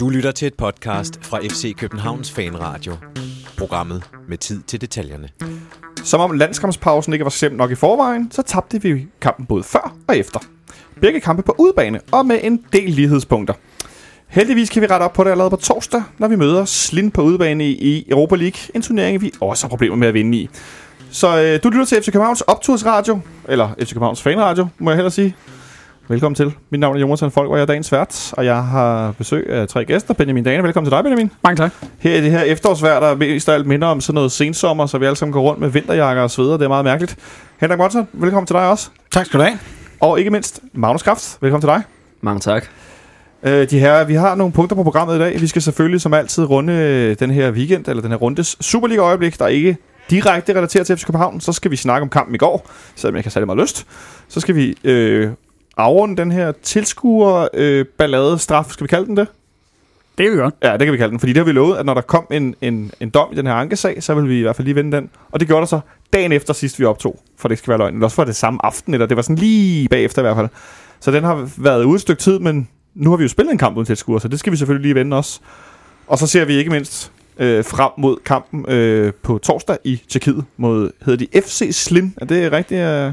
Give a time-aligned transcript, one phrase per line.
[0.00, 2.96] Du lytter til et podcast fra FC Københavns Fanradio.
[3.58, 5.28] Programmet med tid til detaljerne.
[6.04, 9.96] Som om landskampspausen ikke var slemt nok i forvejen, så tabte vi kampen både før
[10.08, 10.40] og efter.
[11.00, 13.54] Begge kampe på udebane og med en del lighedspunkter.
[14.26, 17.22] Heldigvis kan vi rette op på det allerede på torsdag, når vi møder Slind på
[17.22, 18.60] udebane i Europa League.
[18.74, 20.50] En turnering, vi også har problemer med at vinde i.
[21.10, 25.10] Så øh, du lytter til FC Københavns optursradio, eller FC Københavns fanradio, må jeg hellere
[25.10, 25.36] sige.
[26.08, 26.54] Velkommen til.
[26.70, 29.68] Mit navn er Jonathan Folk, og jeg er dagens vært, og jeg har besøg af
[29.68, 30.14] tre gæster.
[30.14, 31.30] Benjamin Dane, velkommen til dig, Benjamin.
[31.44, 31.72] Mange tak.
[31.98, 34.98] Her i det her efterårsvejr, der mest af alt minder om sådan noget sensommer, så
[34.98, 36.56] vi alle sammen går rundt med vinterjakker og sveder.
[36.56, 37.16] Det er meget mærkeligt.
[37.60, 38.90] Henrik Monsen, velkommen til dig også.
[39.10, 39.58] Tak skal du have.
[40.00, 41.82] Og ikke mindst Magnus Kraft, velkommen til dig.
[42.20, 42.64] Mange tak.
[43.42, 45.40] Øh, de her, vi har nogle punkter på programmet i dag.
[45.40, 49.38] Vi skal selvfølgelig som altid runde øh, den her weekend, eller den her rundes Superliga-øjeblik,
[49.38, 49.76] der ikke
[50.10, 51.40] direkte relateret til FC København.
[51.40, 53.86] Så skal vi snakke om kampen i går, selvom jeg kan særlig meget lyst.
[54.28, 55.30] Så skal vi øh,
[55.76, 59.26] afrunde den her tilskuer øh, ballade straf, skal vi kalde den det?
[60.18, 60.54] Det er vi godt.
[60.62, 62.26] Ja, det kan vi kalde den, fordi det har vi lovet, at når der kom
[62.30, 64.74] en, en, en dom i den her ankesag, så vil vi i hvert fald lige
[64.74, 65.10] vende den.
[65.30, 65.80] Og det gjorde der så
[66.12, 67.94] dagen efter sidst, vi optog, for det skal være løgn.
[67.94, 70.48] Eller også var det samme aften, eller det var sådan lige bagefter i hvert fald.
[71.00, 73.58] Så den har været ude et stykke tid, men nu har vi jo spillet en
[73.58, 75.40] kamp uden tilskuer, så det skal vi selvfølgelig lige vende også.
[76.06, 80.44] Og så ser vi ikke mindst øh, frem mod kampen øh, på torsdag i Tjekkiet
[80.56, 82.12] mod, hedder de FC Slim?
[82.16, 82.78] Er det rigtigt?
[82.78, 82.84] Øh?
[82.84, 83.12] Ja,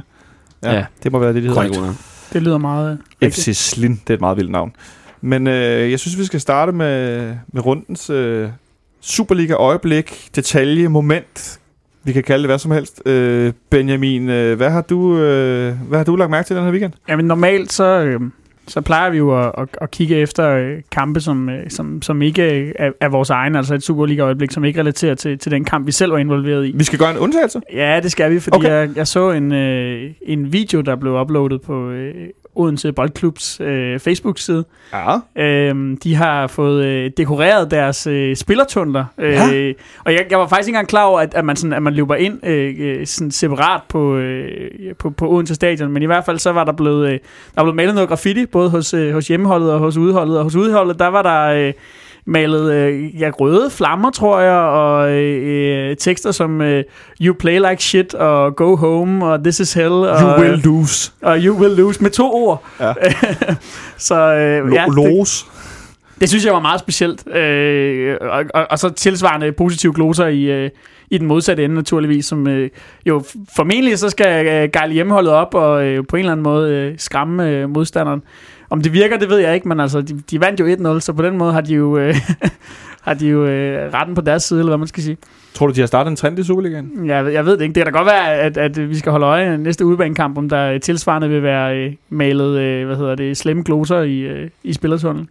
[0.64, 0.86] ja, Ja.
[1.04, 1.74] det må være det, de hedder.
[1.74, 2.00] Korrekt.
[2.34, 3.36] Det lyder meget rigtigt.
[3.36, 4.76] FC Slin, det er et meget vildt navn.
[5.22, 8.50] Men øh, jeg synes, vi skal starte med, med rundens øh,
[9.02, 11.60] Superliga-øjeblik, detalje, moment.
[12.04, 13.02] Vi kan kalde det hvad som helst.
[13.06, 16.72] Øh, Benjamin, øh, hvad, har du, øh, hvad har du lagt mærke til den her
[16.72, 16.94] weekend?
[17.10, 18.22] Jamen normalt så, øh,
[18.70, 22.22] så plejer vi jo at, at, at kigge efter øh, kampe, som, øh, som, som
[22.22, 25.88] ikke er, er vores egne, altså et Superliga-øjeblik, som ikke relaterer til, til den kamp,
[25.88, 26.72] vi selv var involveret i.
[26.76, 27.62] Vi skal gøre en undtagelse.
[27.74, 28.68] Ja, det skal vi, fordi Okay.
[28.68, 28.88] okay.
[28.88, 32.14] jeg, jeg så en, øh, en video, der blev uploadet på øh,
[32.56, 34.66] Odense Boldklubs øh, Facebook-side.
[34.94, 35.44] Ja.
[35.44, 39.06] Øhm, de har fået øh, dekoreret deres øh, spillertunneler.
[39.18, 39.74] Øh, Ja.
[40.06, 41.94] Og jeg, jeg var faktisk ikke engang klar over, at, at, man, sådan, at man
[41.94, 45.92] løber ind øh, øh, sådan separat på, øh, på, på Odense Stadion.
[45.92, 47.20] Men i hvert fald så var der blevet, øh, der
[47.56, 50.38] var blevet malet noget graffiti, både hos, øh, hos hjemmeholdet og hos udholdet.
[50.38, 51.68] Og hos udholdet, der var der...
[51.68, 51.74] Øh,
[52.30, 56.84] malet øh, ja, røde flammer, tror jeg, og øh, øh, tekster som øh,
[57.22, 61.12] You play like shit, og Go home, og This is hell, og, You will lose.
[61.22, 62.64] og You will lose, med to ord.
[62.80, 62.94] Ja.
[63.98, 65.46] så øh, ja, det, Lose.
[66.22, 67.28] det synes jeg var meget specielt.
[67.36, 70.70] Øh, og, og, og så tilsvarende positive gloser i, øh,
[71.12, 72.70] i den modsatte ende naturligvis, som øh,
[73.06, 73.24] jo
[73.56, 76.94] formentlig så skal øh, gejle hjemmeholdet op og øh, på en eller anden måde øh,
[76.98, 78.22] skræmme øh, modstanderen.
[78.70, 81.14] Om det virker, det ved jeg ikke, men altså, de, de vandt jo 1-0, så
[81.14, 82.16] på den måde har de jo, øh,
[83.02, 85.18] har de jo øh, retten på deres side, eller hvad man skal sige.
[85.54, 86.92] Tror du, de har startet en trend i Superligaen?
[87.08, 87.74] Jeg, ved- jeg ved det ikke.
[87.76, 90.78] Det kan da godt være, at, at vi skal holde øje næste udbanekamp, om der
[90.78, 95.30] tilsvarende vil være øh, malet, øh, hvad hedder det, slemme gloser i, øh, i spillertunnelen.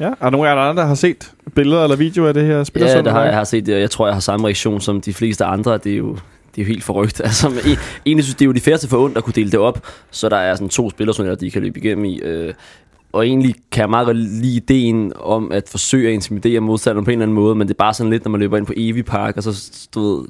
[0.00, 0.04] Ja.
[0.06, 2.64] Er der nogen af jer andre, der har set billeder eller videoer af det her
[2.64, 2.82] spil?
[2.82, 4.80] Ja, det har jeg, jeg har set det, og jeg tror, jeg har samme reaktion
[4.80, 5.78] som de fleste andre.
[5.78, 6.16] Det er jo,
[6.56, 7.20] det er jo helt forrygt.
[7.24, 9.50] Altså, men e- egentlig synes det er jo de færreste for ondt at kunne dele
[9.50, 12.20] det op, så der er sådan to spillere, de kan løbe igennem i.
[12.20, 12.54] Øh,
[13.12, 17.10] og egentlig kan jeg meget godt lide ideen om at forsøge at intimidere modstanderen på
[17.10, 18.72] en eller anden måde, men det er bare sådan lidt, når man løber ind på
[18.76, 20.28] Evi Park, og så du ved,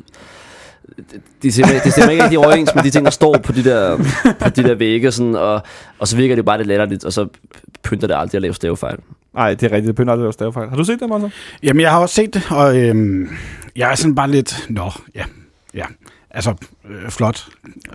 [0.97, 3.65] det, det, stemmer, det stemmer ikke rigtig overens med de ting, der står på de
[3.65, 3.97] der,
[4.41, 5.63] på de der vægge, sådan, og,
[5.99, 7.29] og så virker det bare lidt latterligt, og så
[7.83, 8.99] pynter det aldrig at lave stavefejl.
[9.35, 9.87] Nej, det er rigtigt.
[9.87, 10.69] Det pønner aldrig at lave stavefejl.
[10.69, 11.33] Har du set det, Monsen?
[11.63, 13.29] Jamen, jeg har også set det, og øhm,
[13.77, 14.67] jeg er sådan bare lidt...
[14.69, 15.25] Nå, ja,
[15.75, 15.85] ja.
[16.37, 16.55] Altså,
[16.91, 17.47] øh, flot.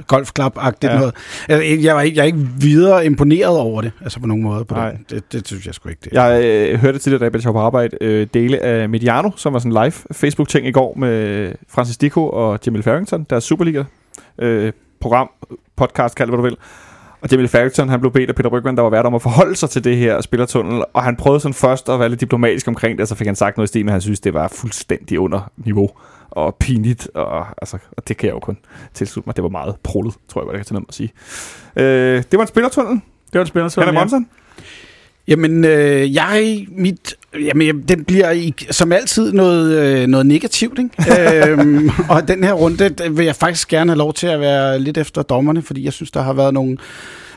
[0.07, 0.97] Golfklap-agtigt Ja.
[0.97, 1.13] noget.
[1.49, 4.65] Altså, jeg, var ikke, jeg er ikke videre imponeret over det, altså på nogen måde.
[4.65, 4.91] På Nej.
[4.91, 5.09] det.
[5.09, 7.59] Det, det synes jeg sgu ikke, det Jeg øh, hørte tidligere, da jeg var på
[7.59, 12.29] arbejde, øh, dele af Mediano, som var sådan live Facebook-ting i går med Francis Dico
[12.29, 13.83] og Jamil Farrington, deres Superliga
[14.39, 14.71] øh,
[15.01, 15.29] program,
[15.77, 16.57] podcast, kald det, hvad du vil.
[17.21, 19.55] Og Jamil Farrington, han blev bedt af Peter Brygman, der var vært om at forholde
[19.55, 22.97] sig til det her spillertunnel, og han prøvede sådan først at være lidt diplomatisk omkring
[22.97, 24.47] det, og så fik han sagt noget i stil med, at han synes, det var
[24.47, 25.89] fuldstændig under niveau
[26.31, 28.57] og pinligt, og, altså, og det kan jeg jo kun
[28.93, 29.35] tilslutte mig.
[29.35, 31.11] Det var meget prullet, tror jeg, hvad jeg kan tage ned at sige.
[31.75, 32.93] Øh, det var en spillertunnel.
[33.33, 34.27] Det var en spillertunnel, Henrik Monsen?
[35.27, 40.79] Jamen, øh, jeg, mit, jamen, jeg- den bliver i, som altid noget, øh, noget negativt,
[40.79, 41.49] ikke?
[41.51, 44.97] øhm, og den her runde vil jeg faktisk gerne have lov til at være lidt
[44.97, 46.77] efter dommerne, fordi jeg synes, der har været nogle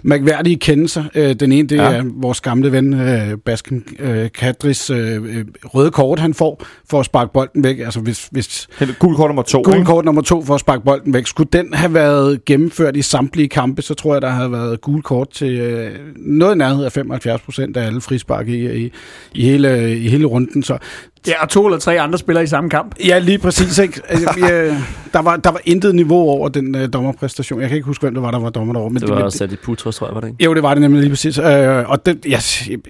[0.04, 1.04] mærkværdige kendelser.
[1.14, 1.82] Øh, den ene, det Ja.
[1.82, 7.00] er vores gamle ven, øh, Basken øh, Kadris øh, øh, røde kort, han får for
[7.00, 7.78] at sparke bolden væk.
[7.78, 8.68] Altså, hvis, hvis
[8.98, 9.62] Gul kort nummer to.
[9.64, 11.26] Gul kort nummer to for at sparke bolden væk.
[11.26, 15.02] Skulle den have været gennemført i samtlige kampe, så tror jeg, der havde været gul
[15.02, 18.92] kort til øh, noget i nærhed af 75 procent af alle frispark i, i,
[19.34, 20.62] i, hele, i hele runden.
[20.62, 20.78] Så
[21.26, 22.94] Ja, og to eller tre andre spillere i samme kamp.
[23.06, 23.78] Ja, lige præcis.
[23.78, 24.00] Ikke?
[24.08, 24.76] Altså, jeg,
[25.12, 27.60] der, var, der var intet niveau over den øh, dommerpræstation.
[27.60, 28.90] Jeg kan ikke huske, hvem det var, der var dommer derovre.
[28.92, 30.44] Men Det var også Sadi Putros, tror jeg, var det ikke?
[30.44, 31.38] Jo, det var det nemlig lige præcis.
[31.38, 32.40] Øh, og det, jeg,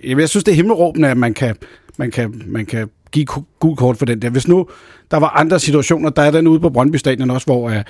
[0.05, 1.57] jeg, jeg synes, det er himmelråbende, at man kan,
[1.97, 3.27] man kan, man kan give
[3.61, 4.31] gul kort for den der.
[4.31, 4.67] Hvis nu
[5.11, 7.87] der var andre situationer, der er den ude på Brøndby Stadion også, hvor at,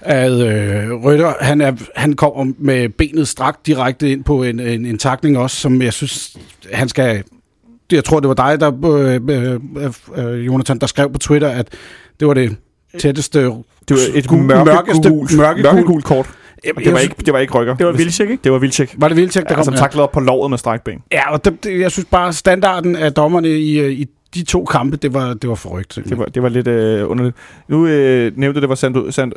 [0.00, 4.86] at øh, Rytter, han, er, han kommer med benet strakt direkte ind på en, en,
[4.86, 6.36] en takning også, som jeg synes,
[6.72, 7.22] han skal...
[7.94, 9.20] Jeg tror, det var dig, der, øh,
[10.16, 11.68] øh, øh, Jonathan, der skrev på Twitter, at
[12.20, 12.56] det var det
[12.98, 13.38] tætteste...
[13.88, 16.26] Det var et Gul- mørke, mørkeste- mørke, mørke- mørke gult kort.
[16.66, 17.74] Jamen, Det var, ikke, det var ikke rykker.
[17.76, 18.40] Det var Vilcek, ikke?
[18.44, 18.94] Det var Vilcek.
[18.98, 19.64] Var det Vilcek, der Ja, kom?
[19.64, 21.02] som taklede op på lovet med strækt ben.
[21.12, 24.64] Ja, og det, det, jeg synes bare, standarden af dommerne i, øh, i de to
[24.64, 25.98] kampe, det var, det var forrygt.
[26.08, 27.36] Det var, det var lidt øh, underligt.
[27.68, 29.32] Nu øh, nævnte du, det var Sandro, Sand,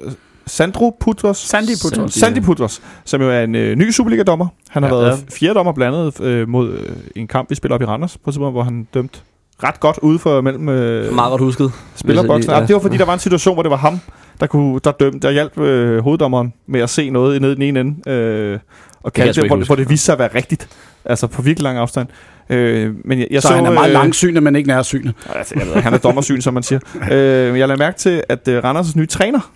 [0.48, 1.38] Sandro Putros.
[1.38, 2.14] Sandy Putros.
[2.14, 4.48] Sandy Putros, som jo er en øh, ny Superliga-dommer.
[4.70, 4.96] Han har Ja.
[4.96, 7.86] ja, været fjerde dommer blandt andet øh, mod øh, en kamp, vi spiller op i
[7.86, 9.24] Randers, på et tidspunkt, hvor han dømt
[9.64, 11.72] ret godt ude for mellem øh, Meget godt husket.
[11.96, 12.52] spillerboksen.
[12.52, 12.60] Ja.
[12.60, 12.66] Ja.
[12.66, 14.00] Det var fordi, der var en situation, hvor det var ham,
[14.40, 17.64] der, kunne, der dømte, der hjalp øh, hoveddommeren med at se noget nede i den
[17.64, 18.60] ene ende, øh,
[19.04, 20.68] og sgu det, ikke hvor, hvor det viste sig at være rigtigt.
[21.06, 22.08] Altså på virkelig lang afstand.
[22.50, 25.14] Øh, men jeg, jeg så, så han er meget øh, langsynet, men ikke nærsynet.
[25.36, 26.80] Altså, jeg ved, han er dommersyn, som man siger.
[27.12, 29.52] øh, jeg lader mærke til, at øh, Randers' nye træner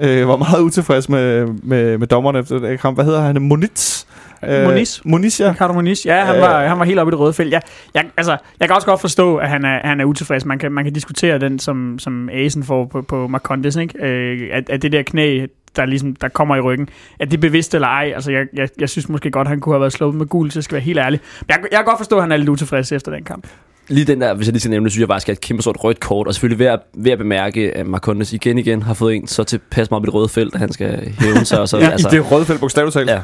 [0.00, 2.96] øh, var meget utilfreds med, med, med dommerne efter den kamp.
[2.96, 3.42] Hvad hedder han?
[3.42, 4.04] Monitz?
[4.44, 5.00] Øh, Moniz.
[5.04, 5.50] Moniz, ja.
[5.50, 6.68] Ricardo Moniz, ja, han Ja, var, ja.
[6.68, 7.52] han var helt oppe i det røde felt.
[7.52, 7.62] Jeg,
[7.94, 10.44] jeg, altså, jeg kan også godt forstå, at han er, han er utilfreds.
[10.44, 14.04] Man kan, man kan diskutere den, som, som Asen får på, på Marcondes, ikke?
[14.06, 15.46] Øh, at, at det der knæ,
[15.76, 16.88] der, ligesom, der kommer i ryggen,
[17.20, 18.12] at det er bevidst eller ej.
[18.14, 20.58] Altså, jeg, jeg, jeg synes måske godt, han kunne have været slået med gul, så
[20.58, 21.20] jeg skal være helt ærlig.
[21.40, 23.46] Men jeg, jeg kan godt forstå, at han er lidt utilfreds efter den kamp.
[23.88, 25.62] Lige den der, hvis jeg lige skal nævne det, synes jeg faktisk er et kæmpe
[25.62, 26.26] stort rødt kort.
[26.26, 29.44] Og selvfølgelig ved at, ved at bemærke, at Marcondes igen igen har fået en så
[29.44, 31.60] tilpas meget op i det røde felt, at han skal hæve sig.
[31.60, 32.08] Og så, ja altså.
[32.08, 33.10] I det røde felt, bogstaveligt talt.
[33.10, 33.20] Ja.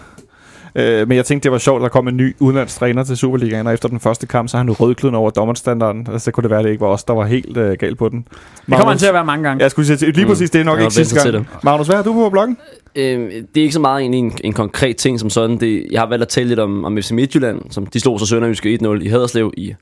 [0.77, 3.67] Øh, men jeg tænkte, det var sjovt, at der kom en ny udenlandstræner til Superligaen,
[3.67, 6.07] og efter den første kamp, så har han jo rødkluden over dommerstandarden.
[6.13, 7.99] Altså, så kunne det være, at det ikke var os, der var helt øh, galt
[7.99, 8.19] på den.
[8.67, 9.63] Det kommer han til at være mange gange.
[9.63, 10.31] Jeg skulle sige, lige Mm.
[10.31, 11.47] præcis, det er nok Jeg ikke sidste gang.
[11.47, 12.57] til Magnus, hvad har du på bloggen?
[12.97, 13.25] Øhm,
[13.55, 15.61] det er ikke så meget egentlig en, en konkret ting som sådan.
[15.61, 18.27] Det, jeg har valgt at tale lidt om, om FC Midtjylland, som de slog så
[18.27, 19.75] Sønderjyske 1-0 i Haderslev i,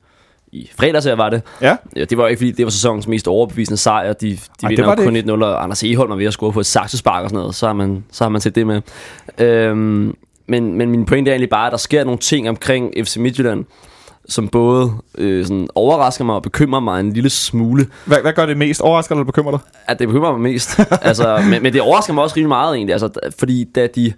[0.51, 1.41] i fredags her var det.
[1.61, 1.75] Ja.
[1.95, 4.13] Ja, det var ikke fordi, det var sæsonens mest overbevisende sejr.
[4.13, 6.65] De, de Ej, vinder kun 1-0, og Anders Eholm er ved at score på et
[6.65, 7.55] saksespark og sådan noget.
[7.55, 8.81] Så har man, så har man set det med.
[9.37, 10.15] Øhm,
[10.47, 13.65] men, men min pointe er egentlig bare, at der sker nogle ting omkring FC Midtjylland,
[14.29, 17.87] som både øh, sådan overrasker mig og bekymrer mig en lille smule.
[18.05, 18.81] Hvad, hvad gør det mest?
[18.81, 19.59] Overrasker eller bekymrer dig?
[19.87, 20.79] At det bekymrer mig mest.
[21.01, 22.93] altså, men, men det overrasker mig også rimelig meget egentlig.
[22.93, 23.09] Altså,
[23.39, 24.13] fordi da de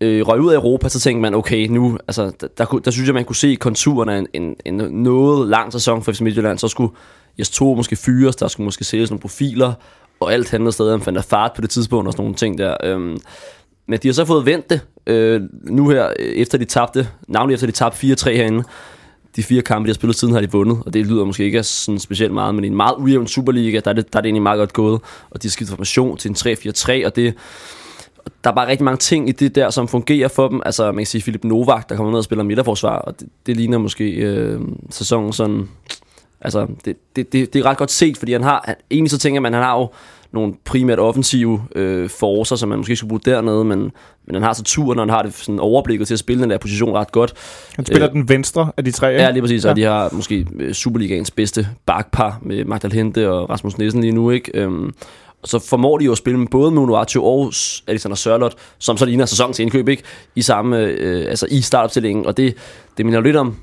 [0.00, 2.90] øh, røg ud af Europa, så tænkte man, okay, nu, altså, der, der, kunne- der
[2.90, 6.20] synes jeg, man kunne se konturerne af en, en, en noget lang sæson for FC
[6.20, 6.58] Midtjylland.
[6.58, 6.92] Så skulle
[7.38, 9.72] Jes to måske fyres, der skulle måske sælges nogle profiler,
[10.20, 12.76] og alt handlede stadig om fandt fart på det tidspunkt og sådan nogle ting der.
[12.84, 13.18] Øhm,
[13.88, 17.54] men de har så fået vendt det øh, nu her, øh, efter de tabte, navnlig
[17.54, 18.64] efter de tabte 4-3 herinde.
[19.36, 21.62] De fire kampe, de har spillet siden, har de vundet, og det lyder måske ikke
[21.62, 24.26] sådan specielt meget, men i en meget ujævn Superliga, der er det, der er det
[24.26, 25.00] egentlig meget godt gået,
[25.30, 26.36] og de har skiftet formation til en
[27.02, 27.34] 3-4-3, og det,
[28.44, 30.62] der er bare rigtig mange ting i det der, som fungerer for dem.
[30.66, 33.56] Altså, man kan sige Philip Novak, der kommer ned og spiller midterforsvar, og det, det
[33.56, 35.68] ligner måske øh, sæsonen sådan...
[36.40, 38.62] Altså, det, det, det, det er ret godt set, fordi han har...
[38.64, 39.88] Han, egentlig så tænker man, han har jo
[40.32, 43.78] nogle primært offensive øh, forcer, som man måske skulle bruge dernede, men,
[44.26, 46.50] men han har så turen, og han har det sådan overblikket til at spille den
[46.50, 47.34] der position ret godt.
[47.76, 49.22] Han spiller Øh, den venstre af de tre, ikke?
[49.22, 49.64] Ja, lige præcis.
[49.64, 49.70] Ja.
[49.70, 54.12] Og de har måske øh, Superligaens bedste bakpar med Magdal Hente og Rasmus Nielsen lige
[54.12, 54.50] nu, ikke?
[54.54, 54.94] Øhm,
[55.46, 57.52] og så formår de jo at spille med både Monuacho og
[57.86, 60.02] Alexander Sørlot, som så ligner sæsonens indkøb, ikke?
[60.34, 62.26] I samme, øh, altså i startopstillingen.
[62.26, 62.54] Og det,
[62.96, 63.56] det minder lidt om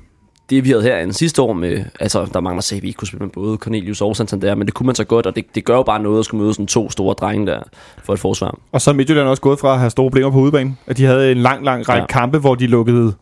[0.50, 3.56] det, vi havde her sidste år med, altså der mangler ikke kunne spille med både
[3.56, 6.02] Cornelius og Santander, men det kunne man så godt, og det, det gør jo bare
[6.02, 7.60] noget at skulle møde sådan to store drenge der
[8.04, 8.58] for et forsvar.
[8.72, 10.76] Og så er Midtjylland også gået fra at have store problemer på udebane.
[10.86, 12.06] At de havde en lang, lang række Ja.
[12.06, 13.12] kampe, hvor de lukkede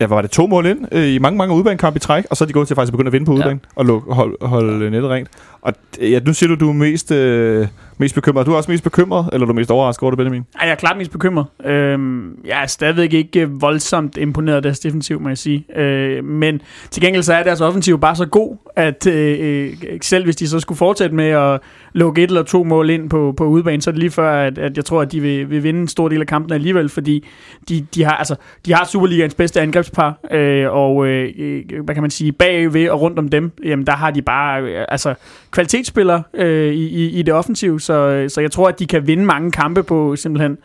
[0.00, 2.36] ja, hvad var det, to mål ind øh, i mange, mange udebanekampe i træk, og
[2.36, 3.68] så er de gået til faktisk at begynde at vinde på udebane ja.
[3.76, 5.28] og luk, hold, holde nettet rent.
[5.62, 7.66] Og ja, nu siger du, du er mest, øh,
[7.98, 8.46] mest bekymret.
[8.46, 10.42] Du er også mest bekymret, eller er du mest overrasket over det, Benjamin?
[10.54, 11.46] Ej, jeg er klart mest bekymret.
[11.64, 15.80] Øhm, jeg er stadigvæk ikke øh, voldsomt imponeret af deres defensiv, må jeg sige.
[15.80, 20.24] Øh, men til gengæld så er deres offensiv bare så god, at øh, øh, selv
[20.24, 21.60] hvis de så skulle fortsætte med at
[21.92, 24.58] lukke et eller to mål ind på, på udebane, så er det lige før, at,
[24.58, 27.28] at jeg tror, at de vil, vil vinde en stor del af kampen alligevel, fordi
[27.68, 32.02] de, de, har, altså, de har Superligaens bedste angrebspar, øh, og øh, øh, hvad kan
[32.02, 35.14] man sige, bagved og rundt om dem, jamen der har de bare øh, altså,
[35.52, 39.06] kvalitetsspiller øh, i, i, i det offensive, så, øh, så jeg tror, at de kan
[39.06, 40.58] vinde mange kampe på simpelthen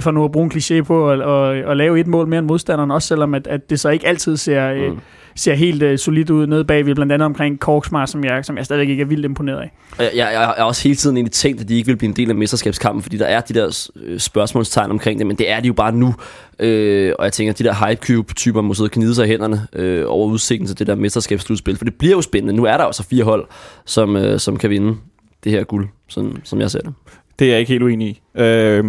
[0.00, 2.46] for nu at bruge en kliché på, at, at, at lave et mål mere end
[2.46, 4.98] modstanderen, også selvom at, at det så ikke altid ser, mm.
[5.36, 8.64] ser helt uh, solidt ud nede bagved, blandt andet omkring Korksmar, som jeg, som jeg
[8.64, 9.72] stadigvæk ikke er vildt imponeret af.
[9.98, 12.16] Jeg, jeg, jeg har også hele tiden egentlig tænkt, at de ikke vil blive en
[12.16, 15.60] del af mesterskabskampen, fordi der er de der øh, spørgsmålstegn omkring det, men det er
[15.60, 16.14] de jo bare nu.
[16.58, 19.28] Øh, og jeg tænker, at de der hype cube-typer må sidde og knide sig i
[19.28, 22.52] hænderne øh, over udsigten til det der mesterskabsslutspil, for det bliver jo spændende.
[22.52, 23.46] Nu er der også fire hold,
[23.84, 24.96] som, øh, som kan vinde
[25.44, 26.94] det her guld, sådan, som jeg ser det.
[27.38, 28.40] Det er jeg ikke helt uenig i.
[28.40, 28.84] Øh,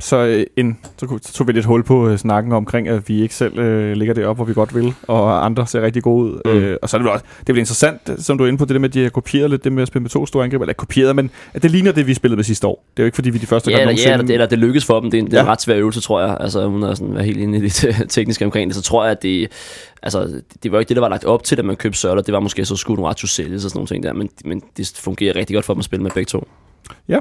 [0.00, 3.34] så, øh, en, så tog vi lidt hul på øh, snakken omkring, at vi ikke
[3.34, 6.40] selv øh, ligger det op, hvor vi godt vil, og andre ser rigtig gode ud.
[6.44, 6.50] Mm.
[6.50, 8.58] Øh, og så er det vel også, det er vel interessant, som du er inde
[8.58, 10.26] på, det der med, at de har kopieret lidt det med at spille med to
[10.26, 12.84] store angreb, eller kopieret, men at det ligner det, vi spillede med sidste år.
[12.96, 14.10] Det er jo ikke, fordi vi de første ja, gang nogensinde...
[14.10, 15.10] Ja, eller, eller det lykkes for dem.
[15.10, 15.44] Det er, en, det er ja.
[15.44, 16.36] en ret svær øvelse, tror jeg.
[16.40, 19.10] Altså, hun er sådan, være helt inde i det tekniske omkring det, så tror jeg,
[19.10, 19.48] at det,
[20.02, 22.22] altså, det var ikke det, der var lagt op til, da man købte Sørler.
[22.22, 24.62] Det var måske så skulle nogle ret sælges og sådan nogle ting der, men, men
[24.76, 26.48] det fungerer rigtig godt for dem at spille med begge to.
[27.08, 27.18] Ja,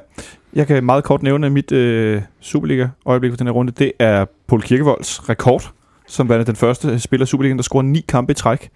[0.54, 4.62] jeg kan meget kort nævne, mit øh, Superliga-øjeblik på den her runde, det er Paul
[4.62, 5.72] Kirkevolds rekord,
[6.08, 8.70] som var den første spiller i Superligaen, der scorede ni kampe i træk.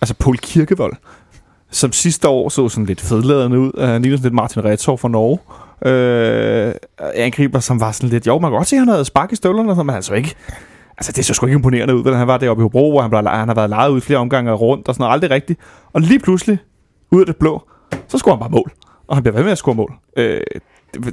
[0.00, 0.96] Altså Paul Kirkevold,
[1.70, 3.80] som sidste år så sådan lidt fedladende ud.
[3.80, 5.38] Han lignede sådan lidt Martin Retor fra Norge.
[5.84, 6.74] Øh,
[7.14, 8.26] angriber, som var sådan lidt...
[8.26, 10.34] Jo, man kan godt se, at han havde spark i støvlerne, men altså ikke...
[10.98, 13.10] Altså, det så sgu ikke imponerende ud, hvordan han var deroppe i Hobro, hvor han,
[13.10, 15.12] blev, han har været lejet ud flere omgange rundt og sådan noget.
[15.12, 15.60] Aldrig rigtigt.
[15.92, 16.58] Og lige pludselig,
[17.10, 17.62] ud af det blå,
[18.08, 18.72] så skulle han bare mål
[19.08, 19.92] og han bliver ved med at score mål.
[20.16, 20.40] Øh,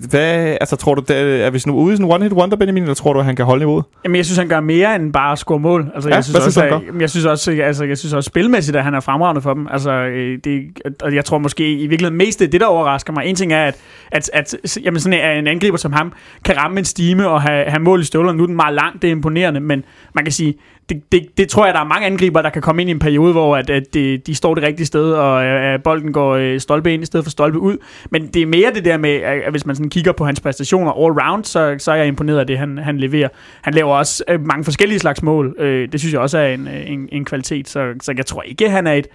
[0.09, 2.83] hvad, altså, tror du, det er, vi sådan ude i sådan en one-hit wonder, Benjamin,
[2.83, 3.85] eller tror du, at han kan holde niveauet?
[4.03, 5.91] Jamen, jeg synes, han gør mere end bare at score mål.
[5.95, 8.27] Altså, ja, jeg synes også, synes at, jeg, jeg synes også, altså, jeg synes også
[8.27, 9.67] spilmæssigt, at han er fremragende for dem.
[9.71, 10.61] Altså, øh, det,
[11.01, 13.25] og jeg tror måske i virkeligheden mest det, det, der overrasker mig.
[13.25, 13.77] En ting er, at,
[14.11, 16.13] at, at jamen, sådan en angriber som ham
[16.45, 18.37] kan ramme en stime og have, have mål i støvlerne.
[18.37, 19.83] Nu er den meget lang, det er imponerende, men
[20.13, 20.53] man kan sige,
[20.89, 22.99] det, det, det tror jeg, der er mange angriber, der kan komme ind i en
[22.99, 26.35] periode, hvor at, at de, de står det rigtige sted, og øh, at bolden går
[26.35, 27.77] øh, stolpe ind i stedet for stolpe ud.
[28.09, 30.91] Men det er mere det der med, at hvis man sådan kigger på hans præstationer
[30.91, 33.29] all round, så, så er jeg imponeret af det, han, han leverer.
[33.61, 35.55] Han laver også øh, mange forskellige slags mål.
[35.59, 38.87] Det synes jeg også er en, en, en kvalitet, så, så jeg tror ikke, han
[38.87, 39.07] er et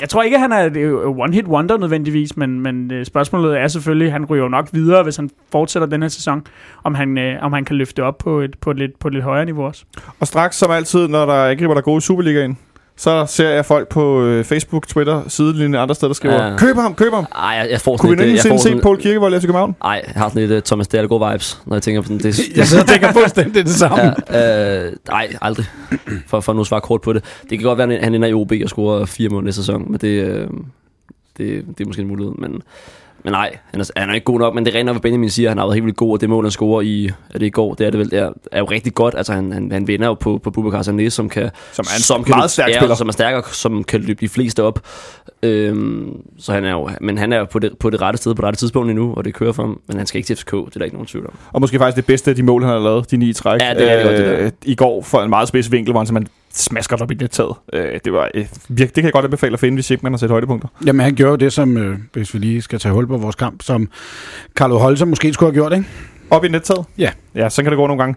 [0.00, 4.12] jeg, tror ikke, han er øh, one-hit wonder nødvendigvis, men, men øh, spørgsmålet er selvfølgelig,
[4.12, 6.46] han ryger jo nok videre, hvis han fortsætter den her sæson,
[6.84, 9.14] om han, øh, om han kan løfte op på et, på, et lidt, på et
[9.14, 9.84] lidt højere niveau også.
[10.20, 12.58] Og straks, som altid, når der angriber, der gode i Superligaen,
[12.98, 16.56] så ser jeg folk på øh, Facebook, Twitter, sidelinjen andre steder, der skriver, ja.
[16.56, 17.26] køb ham, køb ham.
[17.34, 19.76] Ej, jeg, jeg får Kunne vi nogensinde se Paul Kirkevold i København?
[19.82, 22.16] Nej, jeg har sådan lidt uh, Thomas Dahlgaard vibes, når jeg tænker på den.
[22.18, 24.14] Det, det, jeg sidder og tænker fuldstændig det samme.
[24.30, 25.66] Ja, øh, nej, aldrig.
[26.26, 27.24] For, for nu at svare kort på det.
[27.50, 29.90] Det kan godt være, at han ender i OB og scorer fire mål næste sæson,
[29.90, 30.48] men det, øh,
[31.38, 32.34] det, det er måske en mulighed.
[32.38, 32.62] Men
[33.26, 35.00] men nej, han er, han er ikke god nok, men det er rent nok, hvad
[35.00, 37.38] Benjamin siger, han har været helt vildt god, og det mål, han scorer i, er
[37.38, 39.14] det i går, det er det vel, det er, er jo rigtig godt.
[39.16, 41.50] Altså, han, han, han vinder jo på, på Bubakar Sané, som kan...
[41.72, 42.94] Som er en som meget kan, stærk spiller.
[42.94, 44.80] Som er stærkere, som kan løbe de fleste op.
[45.42, 48.34] Øhm, så han er jo, men han er jo på det, på det rette sted,
[48.34, 50.36] på det rette tidspunkt endnu, og det kører for ham, men han skal ikke til
[50.36, 51.34] FCK, det er der ikke nogen tvivl om.
[51.52, 53.62] Og måske faktisk det bedste af de mål, han har lavet, de ni træk.
[53.62, 54.44] Ja, det er det godt, det der.
[54.44, 57.30] Øh, I går for en meget spids vinkel, hvor han simpelthen smasker op i det
[57.30, 57.54] taget.
[57.72, 60.18] Øh, det, var, øh, det kan jeg godt anbefale at finde, hvis ikke man har
[60.18, 60.68] set højdepunkter.
[60.86, 63.62] Jamen, han gjorde det, som, øh, hvis vi lige skal tage hul på vores kamp,
[63.62, 63.88] som
[64.54, 65.88] Carlo Holzer måske skulle have gjort, ikke?
[66.30, 66.84] Op i nettaget?
[66.98, 67.10] Ja.
[67.34, 68.16] Ja, så kan det gå nogle gange.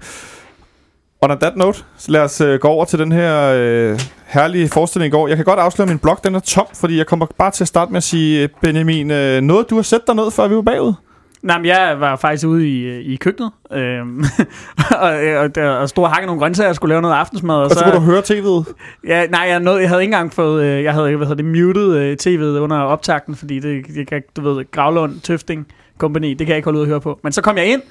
[1.21, 4.69] Og on that note, så lad os øh, gå over til den her øh, herlige
[4.69, 5.27] forestilling i går.
[5.27, 7.63] Jeg kan godt afsløre, at min blog den er tom, fordi jeg kommer bare til
[7.63, 10.47] at starte med at sige, øh, Benjamin, øh, noget du har sat dig ned, før
[10.47, 10.93] vi var bagud?
[11.41, 14.23] Nej, men jeg var faktisk ude i, i køkkenet, øhm,
[15.01, 17.55] og, og, og stod og hakke nogle grøntsager og skulle lave noget aftensmad.
[17.55, 18.73] Og, og så, så kunne du høre tv'et?
[19.07, 21.45] Ja, nej, jeg, nåede, jeg havde ikke engang fået, øh, jeg havde hvad hedder det,
[21.45, 25.67] muted øh, tv'et under optakten, fordi det, kan, du ved, Gravlund, Tøfting,
[25.97, 27.19] Company, det kan jeg ikke holde ud at høre på.
[27.23, 27.81] Men så kom jeg ind,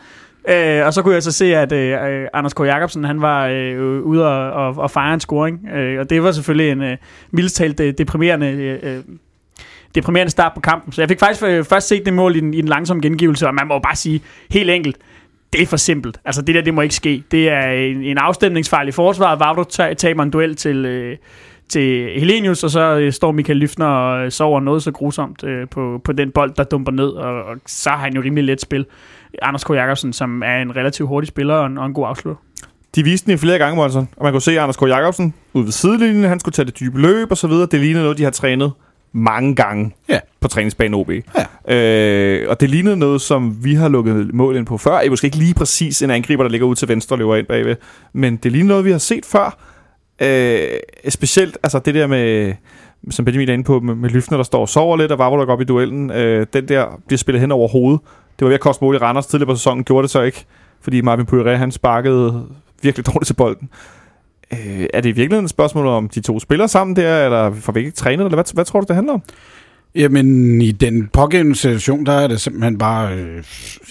[0.48, 2.60] Øh, og så kunne jeg så se, at øh, Anders K.
[2.60, 5.68] Jacobsen, han var øh, ude og, og, og fejre en scoring.
[5.74, 6.96] Øh, og det var selvfølgelig en øh,
[7.30, 8.46] mildestalt øh, deprimerende
[8.82, 8.98] øh,
[9.94, 10.92] deprimerende start på kampen.
[10.92, 13.46] Så jeg fik faktisk øh, først set det mål i den, i den langsomme gengivelse,
[13.46, 14.96] og man må bare sige helt enkelt,
[15.52, 16.20] det er for simpelt.
[16.24, 17.22] Altså det der, det må ikke ske.
[17.30, 19.40] Det er en, en afstemningsfejl i forsvaret.
[19.40, 19.64] Vavro
[19.94, 21.16] taber en duel til, øh,
[21.68, 25.68] til Helenius, og så øh, står Michael Lyftner og øh, sover noget så grusomt øh,
[25.68, 28.60] på, på den bold, der dumper ned, og, og så har han jo rimelig let
[28.60, 28.86] spil.
[29.42, 29.70] Anders K.
[29.70, 32.42] Jacobsen, som er en relativt hurtig spiller og en, og en god afslutter.
[32.94, 34.82] De viste den i flere gange, Monson, og man kunne se Anders K.
[34.82, 37.68] Jacobsen ude ved sidelinjen, han skulle tage det dybe løb og så videre.
[37.70, 38.72] Det lignede noget, de har trænet
[39.18, 40.20] mange gange ja.
[40.40, 41.10] på træningsbanen OB.
[41.68, 41.74] Ja.
[41.74, 44.92] Øh, og det lignede noget, som vi har lukket mål ind på før.
[44.92, 47.46] Er måske ikke lige præcis en angriber, der ligger ud til venstre og løber ind
[47.46, 47.76] bagved.
[48.12, 49.58] Men det lignede noget, vi har set før.
[50.22, 50.58] Øh,
[51.08, 52.54] specielt altså det der med,
[53.10, 55.38] som Benjamin er inde på, med, med Lyftner, der står og sover lidt, og Vavro,
[55.38, 56.10] der går op i duellen.
[56.10, 58.00] Øh, den der bliver spillet hen over hovedet.
[58.38, 60.44] Det var ved at koste mål i Randers tidligere på sæsonen, gjorde det så ikke,
[60.80, 62.46] fordi Marvin Poiré, han sparkede
[62.82, 63.68] virkelig dårligt til bolden.
[64.52, 67.72] Øh, er det i virkeligheden et spørgsmål om de to spiller sammen der, eller får
[67.72, 69.22] vi ikke trænet, eller hvad, hvad tror du, det handler om?
[69.94, 73.44] Jamen, i den pågældende situation, der er det simpelthen bare, øh,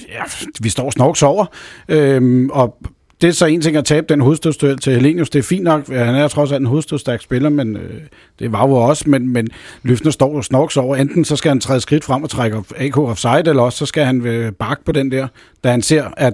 [0.10, 0.24] ja,
[0.62, 1.46] vi står snorks over.
[1.90, 2.78] øh, og
[3.22, 5.30] det er så en ting at tabe den hovedstødsduel til Helenius.
[5.30, 5.88] Det er fint nok.
[5.88, 8.02] Han er trods alt en hovedstødstærk spiller, men øh,
[8.40, 9.10] det var jo også.
[9.10, 9.48] Men, men
[9.84, 10.96] Løfner står og snorks over.
[10.96, 14.06] Enten så skal han træde skridt frem og trække AK offside, eller også så skal
[14.06, 15.28] han øh, bakke på den der,
[15.64, 16.34] da han ser, at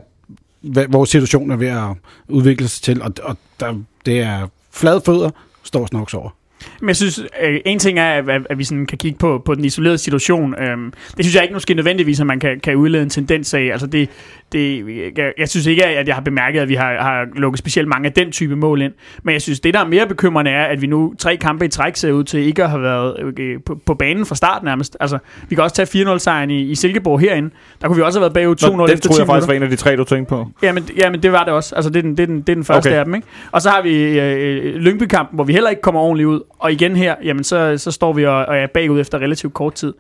[0.63, 1.89] hvad- vores situation er ved at
[2.29, 3.01] udvikle sig til.
[3.01, 5.29] Og, og der, det er flade fødder,
[5.63, 6.29] står og over.
[6.79, 9.55] Men jeg synes, øh, en ting er, at, at vi sådan kan kigge på, på
[9.55, 10.55] den isolerede situation.
[10.60, 13.70] Øhm, det synes jeg ikke måske nødvendigvis, at man kan, kan udlede en tendens af.
[13.72, 14.10] Altså det,
[14.51, 14.86] det,
[15.17, 18.08] jeg, jeg synes ikke, at jeg har bemærket, at vi har, har lukket specielt mange
[18.08, 18.93] af den type mål ind.
[19.24, 21.67] Men jeg synes, det der er mere bekymrende er, at vi nu tre kampe i
[21.67, 24.98] træk ser ud til ikke at have været øh, på, på banen fra start nærmest.
[25.00, 25.17] Altså,
[25.50, 27.50] vi kan også tage 4-0-sejren i, i Silkeborg herinde.
[27.82, 29.48] Der kunne vi også have været bagud 2-0 Nå, den efter 10 troede jeg faktisk
[29.48, 30.48] var en af de tre, du tænkte på.
[30.63, 31.75] Jamen, jamen, det var det også.
[31.75, 32.89] Altså, det er den, det er den, det er den første Okay.
[32.89, 33.00] okay.
[33.00, 33.27] af dem, ikke?
[33.51, 36.41] Og så har vi øh, Lyngby-kampen, hvor vi heller ikke kommer ordentligt ud.
[36.63, 39.74] Og igen her, jamen, så, så står vi og, og er bagud efter relativt kort
[39.74, 39.93] tid.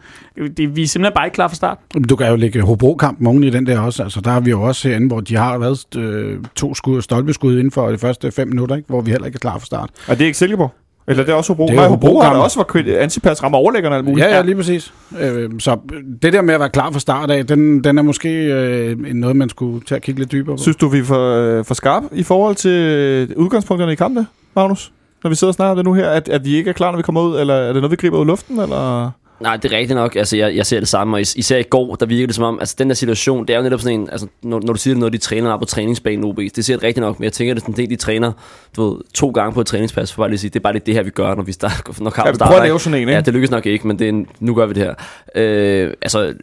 [0.57, 1.77] Det, vi er simpelthen bare ikke klar fra start.
[1.93, 4.03] Men Du kan jo lægge Hobro-kampen oven i den der også.
[4.03, 7.53] Altså, der har vi jo også herinde, hvor de har været øh, to skud, stolpeskud
[7.57, 8.87] inden for de første fem minutter, ikke?
[8.87, 9.89] hvor vi heller ikke er klar fra start.
[10.07, 10.71] Er det ikke Silkeborg?
[11.07, 11.65] Eller det er også Hobro?
[11.65, 14.27] Det er Nej, jo Hobro har også var antipas rammer overlæggerne og alt muligt.
[14.27, 14.93] Ja, ja, lige præcis.
[15.19, 15.77] Øh, så
[16.21, 19.35] det der med at være klar fra start af, den, den er måske øh, noget,
[19.35, 20.61] man skulle tage at kigge lidt dybere på.
[20.61, 24.91] Synes du, vi er for, øh, for skarpe i forhold til udgangspunkterne i kampen, Magnus?
[25.23, 26.91] Når vi sidder og snakker om det nu her, at, at vi ikke er klar,
[26.91, 29.11] når vi kommer ud, eller er det noget, vi griber ud af luften, eller...
[29.39, 30.15] Nej, det er rigtigt nok.
[30.15, 32.43] Altså, jeg, jeg ser det samme, og is- især i går, der virker det som
[32.43, 34.79] om, altså den der situation, det er jo netop sådan en, altså, når, når du
[34.79, 37.23] siger, det noget, de træner der på træningsbanen OB, det ser det rigtigt nok, men
[37.23, 38.31] jeg tænker, det er sådan en del, de træner,
[38.75, 40.73] du ved, to gange på et træningspas, for bare lige at sige, det er bare
[40.73, 42.45] lidt det her, vi gør, når vi starter, når kampen Ja, vi starter.
[42.51, 43.11] prøver at lave sådan en, ikke?
[43.11, 44.93] Ja, det lykkes nok ikke, men det er, en- nu gør vi det her.
[45.35, 46.33] Øh, altså,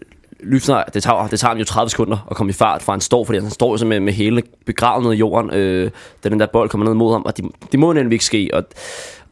[0.43, 3.01] Lyfner, det tager, det tager ham jo 30 sekunder at komme i fart, fra han
[3.01, 5.91] står, fordi han står jo så med, med hele begravet ned i jorden, øh,
[6.25, 8.51] da den der bold kommer ned mod ham, og det, det må nemlig ikke ske,
[8.53, 8.65] og,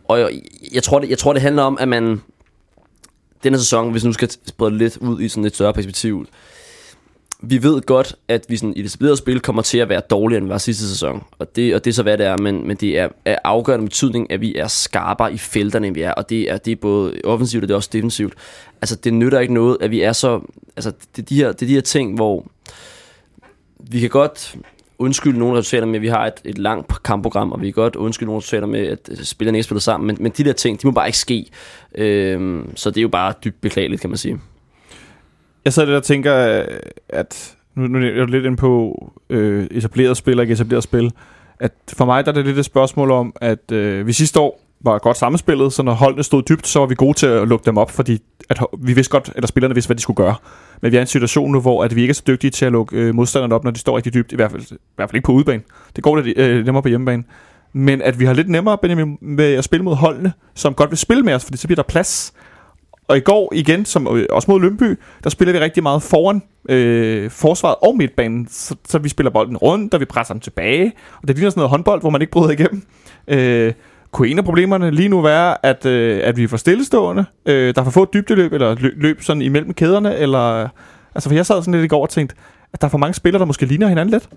[0.08, 0.30] og jeg,
[0.74, 2.22] jeg, tror, det, jeg tror, det handler om, at man,
[3.44, 6.26] den her sæson, hvis nu skal sprede lidt ud i sådan et større perspektiv,
[7.42, 10.38] vi ved godt, at vi sådan, i det videre spil kommer til at være dårligere,
[10.38, 11.24] end vi var sidste sæson.
[11.38, 12.36] Og det, og det er så, hvad det er.
[12.36, 16.02] Men, men det er af afgørende betydning, at vi er skarpere i felterne, end vi
[16.02, 16.12] er.
[16.12, 18.34] Og det er, det er både offensivt, og det er også defensivt.
[18.82, 20.40] Altså, det nytter ikke noget, at vi er så...
[20.76, 22.46] Altså, det er de her, det er de her ting, hvor
[23.78, 24.56] vi kan godt
[24.98, 27.96] undskylde nogle resultater med, at vi har et, et langt kampprogram, og vi kan godt
[27.96, 30.86] undskylde nogle resultater med, at spillerne ikke spiller sammen, men, men de der ting, de
[30.86, 31.46] må bare ikke ske.
[31.94, 34.40] Øhm, så det er jo bare dybt beklageligt, kan man sige.
[35.68, 36.64] Jeg sad lidt og tænker, øh,
[37.08, 38.98] at nu, nu er jeg lidt ind på
[39.30, 41.12] øh, etableret spil og ikke etableret spil,
[41.60, 44.60] at for mig der er det lidt et spørgsmål om, at øh, vi sidste år
[44.80, 47.66] var godt sammenspillet, så når holdene stod dybt, så var vi gode til at lukke
[47.66, 50.34] dem op, fordi at vi vidste godt, eller spillerne vidste, hvad de skulle gøre.
[50.82, 52.64] Men vi er i en situation nu, hvor at vi ikke er så dygtige til
[52.64, 55.10] at lukke øh, modstanderne op, når de står rigtig dybt, i hvert fald, i hvert
[55.10, 55.62] fald ikke på udebane.
[55.96, 57.24] Det går lidt øh, nemmere på hjemmebane.
[57.72, 60.98] Men at vi har lidt nemmere, Benjamin, med at spille mod holdene, som godt vil
[60.98, 62.32] spille med os, fordi så bliver der plads.
[63.08, 66.42] Og i går igen, som øh, også mod Lønby, der spiller vi rigtig meget foran
[66.68, 68.48] øh, forsvaret og midtbanen.
[68.50, 70.92] Så, så vi spiller bolden rundt, og vi presser dem tilbage.
[71.22, 72.82] Og det ligner sådan noget håndbold, hvor man ikke bryder igennem.
[73.28, 73.72] Øh,
[74.10, 77.24] kunne en af problemerne lige nu være, at, øh, at vi er for stillestående?
[77.46, 80.16] Øh, der er for få dybdeløb, eller løb, løb sådan imellem kæderne?
[80.16, 80.68] Eller,
[81.14, 82.36] altså, for jeg sad sådan lidt i går og tænkte,
[82.72, 84.28] at der er for mange spillere, der måske ligner hinanden lidt.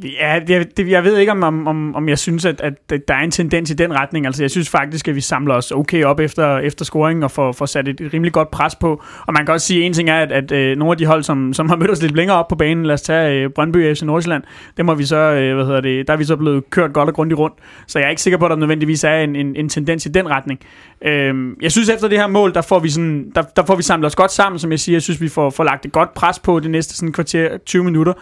[0.00, 3.20] Ja, det, det, jeg ved ikke, om, om, om, jeg synes, at, at der er
[3.20, 4.26] en tendens i den retning.
[4.26, 7.52] Altså, jeg synes faktisk, at vi samler os okay op efter, efter scoringen og får,
[7.52, 9.02] får sat et, rimelig godt pres på.
[9.26, 11.06] Og man kan også sige, at en ting er, at, at øh, nogle af de
[11.06, 13.50] hold, som, som har mødt os lidt længere op på banen, lad os tage øh,
[13.50, 14.42] Brøndby FC Nordsjælland,
[14.76, 17.08] dem har vi så, øh, hvad hedder det, der er vi så blevet kørt godt
[17.08, 17.56] og grundigt rundt.
[17.86, 20.08] Så jeg er ikke sikker på, at der nødvendigvis er en, en, en tendens i
[20.08, 20.60] den retning.
[21.04, 23.82] Øhm, jeg synes, efter det her mål, der får vi, sådan, der, der får vi
[23.82, 24.96] samlet os godt sammen, som jeg siger.
[24.96, 27.84] Jeg synes, vi får, får lagt et godt pres på det næste sådan kvarter, 20
[27.84, 28.12] minutter.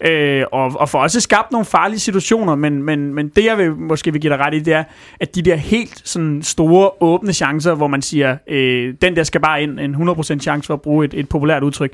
[0.00, 3.76] Øh, og, og får også skabt nogle farlige situationer, men, men, men det jeg vil,
[3.76, 4.84] måske vil give dig ret i, det er,
[5.20, 9.40] at de der helt sådan store, åbne chancer, hvor man siger, øh, den der skal
[9.40, 11.92] bare ind, en 100% chance for at bruge et, et populært udtryk,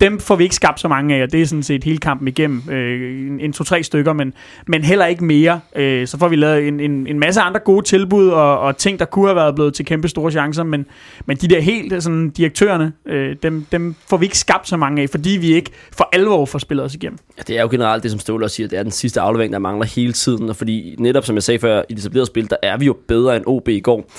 [0.00, 2.28] dem får vi ikke skabt så mange af, og det er sådan set hele kampen
[2.28, 4.34] igennem, øh, en, en to-tre stykker, men,
[4.66, 5.60] men heller ikke mere.
[5.76, 8.98] Øh, så får vi lavet en, en, en masse andre gode tilbud, og, og ting,
[8.98, 10.86] der kunne have været blevet til kæmpe store chancer, men,
[11.26, 15.02] men de der helt sådan, direktørerne, øh, dem, dem får vi ikke skabt så mange
[15.02, 17.18] af, fordi vi ikke for alvor får spillet os igennem.
[17.46, 19.58] Det er jo generelt det, som Ståler også siger, det er den sidste aflevering, der
[19.58, 22.56] mangler hele tiden, og fordi netop, som jeg sagde før, i det etablerede spil, der
[22.62, 24.10] er vi jo bedre end OB i går.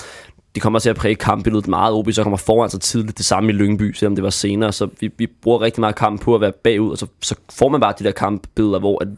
[0.54, 1.94] Det kommer til at præge kampbilledet meget.
[1.94, 4.88] OB så kommer foran så tidligt, det samme i Lyngby, selvom det var senere, så
[5.00, 7.80] vi, vi bruger rigtig meget kamp på at være bagud, og så, så får man
[7.80, 9.08] bare de der kampbilleder, hvor at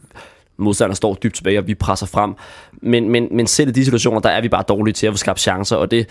[0.57, 2.33] modstanderne står dybt tilbage, og vi presser frem.
[2.71, 5.17] Men, men, men selv i de situationer, der er vi bare dårlige til at få
[5.17, 6.07] skabt chancer, og det,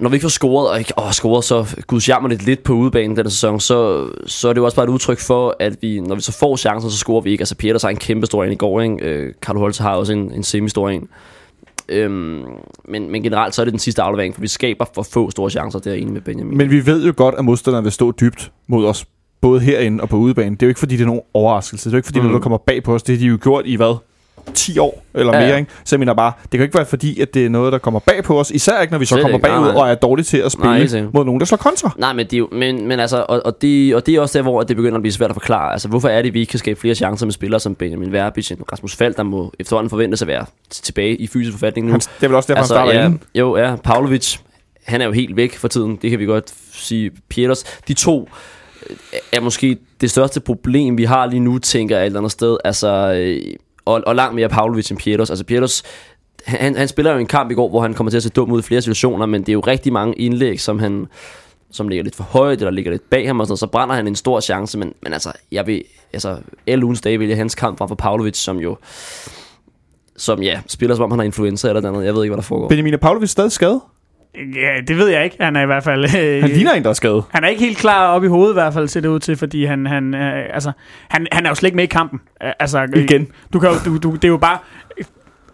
[0.00, 3.30] når vi ikke får scoret, og ikke åh, scoret så gudsjammerligt lidt på udebanen denne
[3.30, 6.20] sæson, så, så er det jo også bare et udtryk for, at vi, når vi
[6.20, 7.42] så får chancen, så scorer vi ikke.
[7.42, 8.96] Altså Peter har en kæmpe stor en i går, ikke?
[9.04, 11.08] Øh, Carlo Holte har også en, en semi-stor en.
[11.88, 12.42] Øhm,
[12.88, 15.50] men, men generelt så er det den sidste aflevering, for vi skaber for få store
[15.50, 16.58] chancer, det er med Benjamin.
[16.58, 19.06] Men vi ved jo godt, at modstanderne vil stå dybt mod os,
[19.40, 20.56] både herinde og på udebane.
[20.56, 21.84] Det er jo ikke, fordi det er nogen overraskelse.
[21.84, 22.22] Det er jo ikke, fordi mm.
[22.22, 23.02] det er noget, der kommer bag på os.
[23.02, 23.96] Det har de jo gjort i hvad?
[24.54, 25.56] 10 år eller mere, ja.
[25.56, 25.70] ikke?
[25.84, 28.00] Så jeg mener bare, det kan ikke være fordi, at det er noget, der kommer
[28.00, 28.50] bag på os.
[28.50, 29.82] Især ikke, når vi så Slet kommer ikke, nej, bagud nej.
[29.82, 31.14] og er dårlige til at Nej, spille sikkert.
[31.14, 31.90] mod nogen, der slår kontra.
[31.98, 34.42] Nej, men, det jo, men, men altså, og, og, det, og det er også der,
[34.42, 35.72] hvor det begynder at blive svært at forklare.
[35.72, 38.12] Altså, hvorfor er det, at vi ikke kan skabe flere chancer med spillere som Benjamin
[38.12, 41.92] Verbic, en Rasmus Fald, der må efterhånden forventes at være tilbage i fysisk forfatning nu.
[41.92, 43.22] Han, det er vel også derfor, altså, han starter ja, inden.
[43.34, 44.36] Jo, ja, Pavlovic,
[44.84, 47.10] han er jo helt væk for tiden, det kan vi godt sige.
[47.28, 48.28] Pieters, de to
[48.90, 48.96] øh,
[49.32, 52.56] er måske det største problem, vi har lige nu, tænker jeg et eller andet sted.
[52.64, 53.54] Altså, øh,
[53.84, 55.30] og, og langt mere Pavlovic end Pietros.
[55.30, 55.82] Altså, Pietros,
[56.46, 58.52] han, han spiller jo en kamp i går, hvor han kommer til at se dum
[58.52, 61.06] ud i flere situationer, men det er jo rigtig mange indlæg, som han
[61.72, 63.94] som ligger lidt for højt, eller ligger lidt bag ham og sådan noget, så brænder
[63.94, 67.54] han en stor chance, men, men altså, jeg vil, altså, alle ugens dage vælger hans
[67.54, 68.76] kamp frem for Pavlovic, som jo,
[70.16, 72.06] som ja, spiller som om han har influenza eller noget andet.
[72.06, 72.68] Jeg ved ikke, hvad der foregår.
[72.68, 73.80] Benjamin er Pavlovic stadig skadet?
[74.34, 75.36] Ja, det ved jeg ikke.
[75.40, 76.04] Han er i hvert fald...
[76.04, 77.24] Øh, Han ligner en, der er skadet.
[77.30, 79.36] Han er ikke helt klar op i hovedet i hvert fald, ser det ud til,
[79.36, 80.72] fordi han, han, øh, altså,
[81.08, 82.20] han, han er jo slet ikke med i kampen.
[82.40, 83.28] Altså, øh, Igen.
[83.52, 84.58] Du kan jo, du, du, det er jo bare...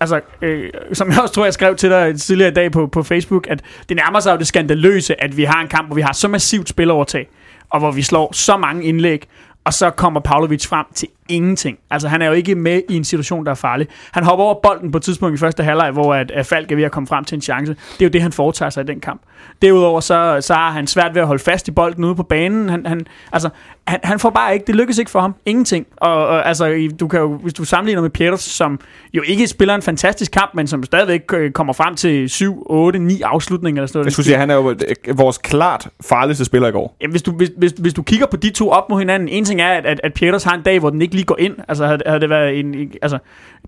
[0.01, 3.03] Altså, øh, som jeg også tror, jeg skrev til dig tidligere i dag på, på
[3.03, 6.01] Facebook, at det nærmer sig jo det skandaløse, at vi har en kamp, hvor vi
[6.01, 7.29] har så massivt spilovertag,
[7.71, 9.27] og hvor vi slår så mange indlæg,
[9.65, 11.79] og så kommer Pavlovic frem til ingenting.
[11.91, 13.87] Altså, han er jo ikke med i en situation, der er farlig.
[14.13, 16.77] Han hopper over bolden på et tidspunkt i første halvleg, hvor at, at Falk er
[16.77, 17.73] ved at komme frem til en chance.
[17.75, 19.21] Det er jo det, han foretager sig i den kamp.
[19.63, 22.69] Derudover så, så har han svært ved at holde fast i bolden ude på banen.
[22.69, 23.49] Han, han, altså,
[23.87, 25.35] han, han får bare ikke, det lykkes ikke for ham.
[25.47, 25.87] Ingenting.
[25.97, 28.81] Og, og altså, du kan jo, hvis du sammenligner med Peters, som
[29.15, 32.99] jo ikke spiller en fantastisk kamp, men som stadigvæk øh, kommer frem til 7, 8,
[32.99, 34.05] 9 afslutninger eller sådan noget.
[34.05, 36.97] Jeg skulle sige, han er jo øh, vores klart farligste spiller i går.
[37.01, 39.45] Jamen, hvis, du, hvis, hvis, hvis du kigger på de to op mod hinanden, en
[39.45, 41.55] ting er, at, at, at Pieters har en dag, hvor den ikke lige går ind.
[41.69, 43.19] Altså, havde, havde det været en, altså,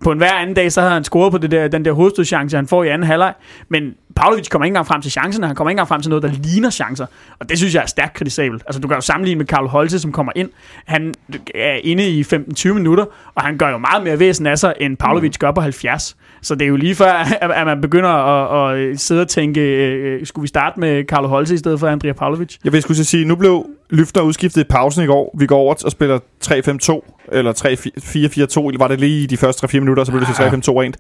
[0.05, 2.57] på en hver anden dag, så havde han scoret på det der, den der hovedstødschance,
[2.57, 3.35] han får i anden halvleg.
[3.69, 6.23] Men Pavlovic kommer ikke engang frem til chancerne, han kommer ikke engang frem til noget,
[6.23, 7.07] der ligner chancer.
[7.39, 8.63] Og det synes jeg er stærkt kritisabelt.
[8.67, 10.51] Altså, du kan jo sammenligne med Karl Holte, som kommer ind.
[10.87, 11.15] Han
[11.55, 14.97] er inde i 15-20 minutter, og han gør jo meget mere væsen af sig, end
[14.97, 16.17] Pavlovic gør på 70.
[16.43, 20.21] Så det er jo lige før, at, man begynder at, at sidde og tænke, øh,
[20.21, 22.57] øh skulle vi starte med Karl Holte i stedet for Andrea Pavlovic?
[22.65, 25.35] Jeg vil skulle sige, nu blev Lyftner udskiftet i pausen i går.
[25.39, 29.67] Vi går over og spiller 3-5-2, eller 3-4-4-2, eller var det lige i de første
[29.67, 30.97] 3-4 minutter, så blev det til 3-5-2 rent.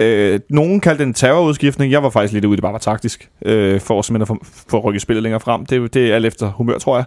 [0.00, 1.92] Øh, nogen kaldte det en terrorudskiftning.
[1.92, 4.78] Jeg var faktisk lidt ude, det bare var taktisk, øh, for simpelthen at få, få
[4.78, 5.66] rykket spillet længere frem.
[5.66, 7.04] Det, er det er alt efter humør, tror jeg.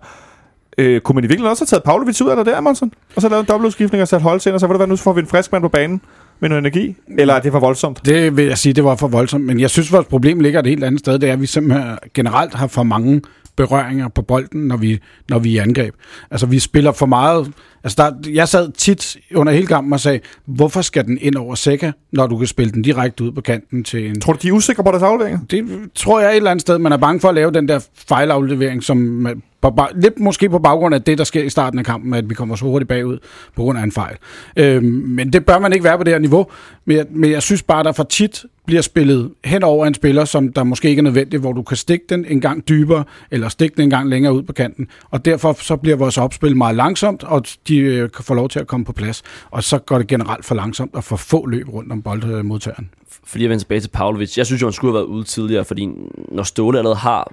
[0.77, 2.91] Øh, kunne man i virkeligheden også have taget Pavlovic ud af det der, Monson?
[3.15, 4.95] Og så lavet en dobbeltudskiftning og sat Holtz ind, og så var det være, nu
[4.95, 6.01] får vi en frisk mand på banen
[6.39, 6.95] med noget energi?
[7.17, 8.05] Eller er det for voldsomt?
[8.05, 9.45] Det vil jeg sige, det var for voldsomt.
[9.45, 11.19] Men jeg synes, vores problem ligger et helt andet sted.
[11.19, 13.21] Det er, at vi simpelthen generelt har for mange
[13.55, 15.95] berøringer på bolden, når vi, når vi er i angreb.
[16.31, 17.53] Altså, vi spiller for meget...
[17.83, 21.55] Altså, der, jeg sad tit under hele kampen og sagde, hvorfor skal den ind over
[21.55, 24.21] Sækker, når du kan spille den direkte ud på kanten til en...
[24.21, 25.39] Tror du, de er usikre på deres afleveringer?
[25.51, 25.65] Det
[25.95, 28.83] tror jeg et eller andet sted, man er bange for at lave den der fejlaflevering,
[28.83, 32.13] som man, på, lidt måske på baggrund af det, der sker i starten af kampen,
[32.13, 33.17] at vi kommer så hurtigt bagud
[33.55, 34.15] på grund af en fejl.
[34.57, 36.47] Øhm, men det bør man ikke være på det her niveau.
[36.85, 40.25] Men jeg, men jeg synes bare, der for tit bliver spillet hen over en spiller,
[40.25, 43.49] som der måske ikke er nødvendigt, hvor du kan stikke den en gang dybere, eller
[43.49, 44.87] stikke den en gang længere ud på kanten.
[45.09, 48.59] Og derfor så bliver vores opspil meget langsomt, og de øh, kan få lov til
[48.59, 49.23] at komme på plads.
[49.51, 52.89] Og så går det generelt for langsomt og for få løb rundt om boldmodtageren.
[53.23, 55.65] fordi jeg vender tilbage til Pavlovic, jeg synes jo, han skulle have været ude tidligere,
[55.65, 55.89] fordi
[56.31, 57.31] når Ståle allerede har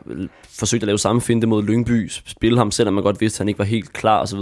[0.58, 3.48] forsøgt at lave samme finte mod Lyngby, spille ham, selvom man godt vidste, at han
[3.48, 4.38] ikke var helt klar osv.,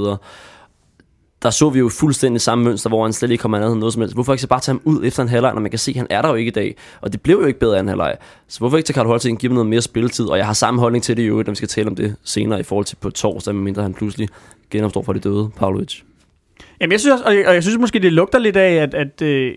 [1.43, 4.03] der så vi jo fuldstændig samme mønster, hvor han slet ikke kommer andet noget som
[4.03, 4.17] helst.
[4.17, 5.97] Hvorfor ikke så bare tage ham ud efter en halvleg, når man kan se, at
[5.97, 6.77] han er der jo ikke i dag?
[7.01, 8.17] Og det blev jo ikke bedre anden halvleg.
[8.49, 10.27] Så hvorfor ikke tage Karl Holting give ham noget mere spilletid?
[10.27, 12.61] Og jeg har samme holdning til det jo, når vi skal tale om det senere
[12.61, 14.29] i forhold til på torsdag, medmindre han pludselig
[14.71, 16.01] genopstår fra de døde, Pavlovic.
[16.81, 18.95] Jamen, jeg synes også, og jeg, og jeg synes måske, det lugter lidt af, at,
[18.95, 19.55] at, øh,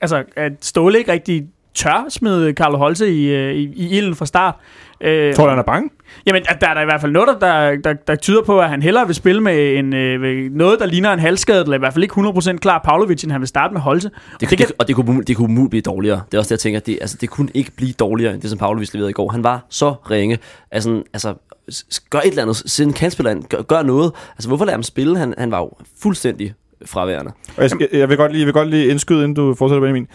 [0.00, 4.26] altså, at Ståle ikke rigtig tør smide Karl Holte i, øh, i, i ilden fra
[4.26, 4.54] start.
[5.00, 5.90] Øh, Tror du, han er bange?
[6.26, 8.68] Jamen, at der er der i hvert fald noget, der, der, der tyder på, at
[8.68, 11.92] han hellere vil spille med en, øh, noget, der ligner en halvskadet, eller i hvert
[11.92, 14.10] fald ikke 100% klar Pavlovic, end han vil starte med Holte.
[14.40, 16.20] Det, det det, og det kunne, det kunne umuligt blive dårligere.
[16.30, 18.50] Det er også det, jeg tænker, det, altså, det kunne ikke blive dårligere, end det,
[18.50, 19.32] som Pavlovic leverede i går.
[19.32, 20.38] Han var så ringe.
[20.70, 21.34] Altså, altså
[22.10, 22.56] gør et eller andet.
[22.56, 23.44] Send en kantspiller ind.
[23.44, 24.12] Gør, gør noget.
[24.36, 25.18] Altså, hvorfor lade ham spille?
[25.18, 25.70] Han, han var jo
[26.02, 26.54] fuldstændig
[26.86, 27.32] fraværende.
[27.56, 29.80] Og jeg, skal, jeg, vil godt lige, jeg vil godt lige indskyde, inden du fortsætter,
[29.80, 30.06] Benjamin,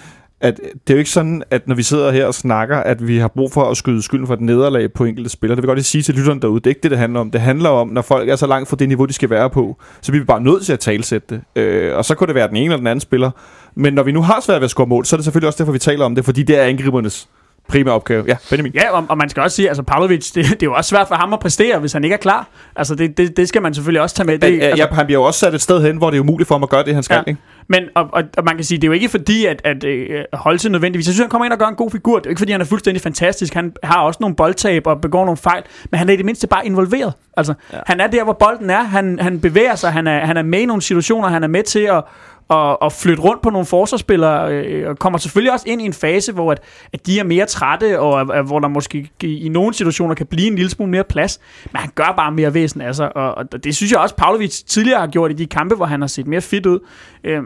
[0.42, 3.18] at det er jo ikke sådan, at når vi sidder her og snakker, at vi
[3.18, 5.56] har brug for at skyde skylden for et nederlag på enkelte spillere.
[5.56, 6.60] Det vil jeg godt lige sige til lytterne derude.
[6.60, 7.32] Det er ikke det, det handler om.
[7.32, 9.78] Det handler om, når folk er så langt fra det niveau, de skal være på,
[10.02, 11.62] så bliver vi bare nødt til at talsætte det.
[11.62, 13.32] Øh, og så kunne det være den ene eller den anden spiller.
[13.76, 15.58] Men når vi nu har svært ved at score mål, så er det selvfølgelig også
[15.58, 17.30] derfor, vi taler om det, fordi det er angribernes
[17.70, 18.24] primære opgave.
[18.28, 18.72] Ja, Benjamin.
[18.76, 21.08] Ja, og, og man skal også sige, altså Pavlovic, det, det er jo også svært
[21.08, 22.48] for ham at præstere, hvis han ikke er klar.
[22.76, 24.34] Altså det, det, det skal man selvfølgelig også tage med.
[24.34, 26.22] Det, Det, altså, ja, han bliver jo også sat et sted hen, hvor det er
[26.22, 27.16] umuligt for ham at gøre det, han skal.
[27.16, 27.24] Ja.
[27.28, 27.42] Ikke?
[27.68, 30.24] Men, og, og, og man kan sige, det er jo ikke fordi, at, at øh,
[30.34, 31.08] Holte nødvendigvis...
[31.08, 32.16] Jeg synes, han kommer ind og gør en god figur.
[32.16, 33.54] Det er jo ikke fordi, han er fuldstændig fantastisk.
[33.54, 35.64] Han har også nogle boldtab og begår nogle fejl.
[35.92, 37.14] Men han er i det mindste bare involveret.
[37.38, 37.78] Altså, ja.
[37.86, 38.84] han er der, hvor bolden er.
[38.84, 39.92] Han, han bevæger sig.
[39.92, 41.28] Han er, han er med i nogle situationer.
[41.28, 42.04] Han er med til at,
[42.50, 45.94] og, og flytte rundt på nogle forsvarsspillere, øh, og kommer selvfølgelig også ind i en
[45.94, 46.60] fase, hvor at,
[46.94, 50.26] at de er mere trætte, og at, hvor der måske i, i nogle situationer kan
[50.26, 51.40] blive en lille smule mere plads,
[51.72, 54.64] men han gør bare mere væsen af sig, og, og det synes jeg også, Pavlovic
[54.64, 56.80] tidligere har gjort i de kampe, hvor han har set mere fit ud.
[57.24, 57.42] Øh,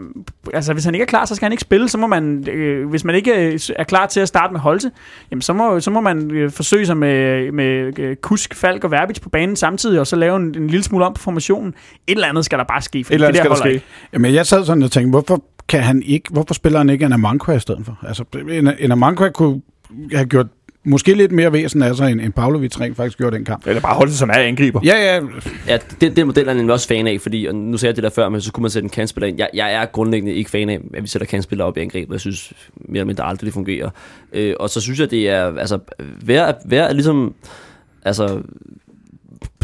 [0.54, 2.90] altså, hvis han ikke er klar, så skal han ikke spille, så må man, øh,
[2.90, 4.92] hvis man ikke øh, er klar til at starte med Holte,
[5.32, 8.92] jamen så må, så må man øh, forsøge sig med, med øh, Kusk, Falk og
[8.92, 11.74] Verbic på banen samtidig, og så lave en, en lille smule om på formationen.
[12.08, 13.74] Et eller andet skal der bare ske, for Et eller det der skal der ske.
[13.74, 13.86] ikke.
[14.14, 17.56] Jamen, jeg sad sådan og tænkte, hvorfor kan han ikke, hvorfor spiller han ikke Anamanqua
[17.56, 18.00] i stedet for?
[18.08, 18.24] Altså,
[18.80, 19.62] Anamanqua kunne
[20.12, 20.48] have gjort
[20.86, 23.68] måske lidt mere væsen af sig, end, end Pavlovic rent faktisk gjorde den kamp.
[23.68, 24.80] Eller bare holde sig som er angriber.
[24.84, 25.22] Ja, ja,
[25.68, 27.96] Ja, den, den model er jeg nemlig også fan af, fordi, og nu sagde jeg
[27.96, 29.38] det der før, men så kunne man sætte en kantspiller ind.
[29.38, 32.14] Jeg, jeg er grundlæggende ikke fan af, at vi sætter kantspillere op i angreb, og
[32.14, 33.90] jeg synes mere eller mindre aldrig, det fungerer.
[34.34, 35.80] Øh, og så synes jeg, det er, altså,
[36.26, 37.34] værd, værd at ligesom,
[38.06, 38.42] altså,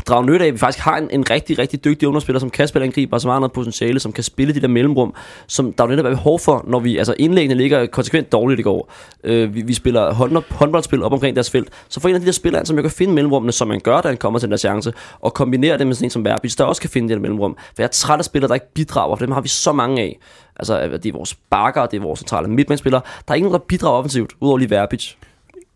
[0.09, 2.67] drage nytte af, at vi faktisk har en, en rigtig, rigtig dygtig underspiller, som kan
[2.67, 5.13] spille angriber, og som har noget potentiale, som kan spille de der mellemrum,
[5.47, 8.63] som der jo netop er behov for, når vi, altså indlæggene ligger konsekvent dårligt i
[8.63, 8.93] går.
[9.23, 12.25] Øh, vi, vi spiller hånd, håndboldspil op omkring deres felt, så får en af de
[12.25, 14.51] der spillere, som jeg kan finde mellemrummene, som man gør, da han kommer til den
[14.51, 17.15] der chance, og kombinere det med sådan en som Verbis, der også kan finde det
[17.15, 17.57] der mellemrum.
[17.57, 20.01] For jeg er træt af spillere, der ikke bidrager, for dem har vi så mange
[20.01, 20.19] af.
[20.55, 23.01] Altså, øh, det er vores bakker, det er vores centrale midtbanespillere.
[23.27, 25.13] Der er ingen, der bidrager offensivt, udover lige Verbic.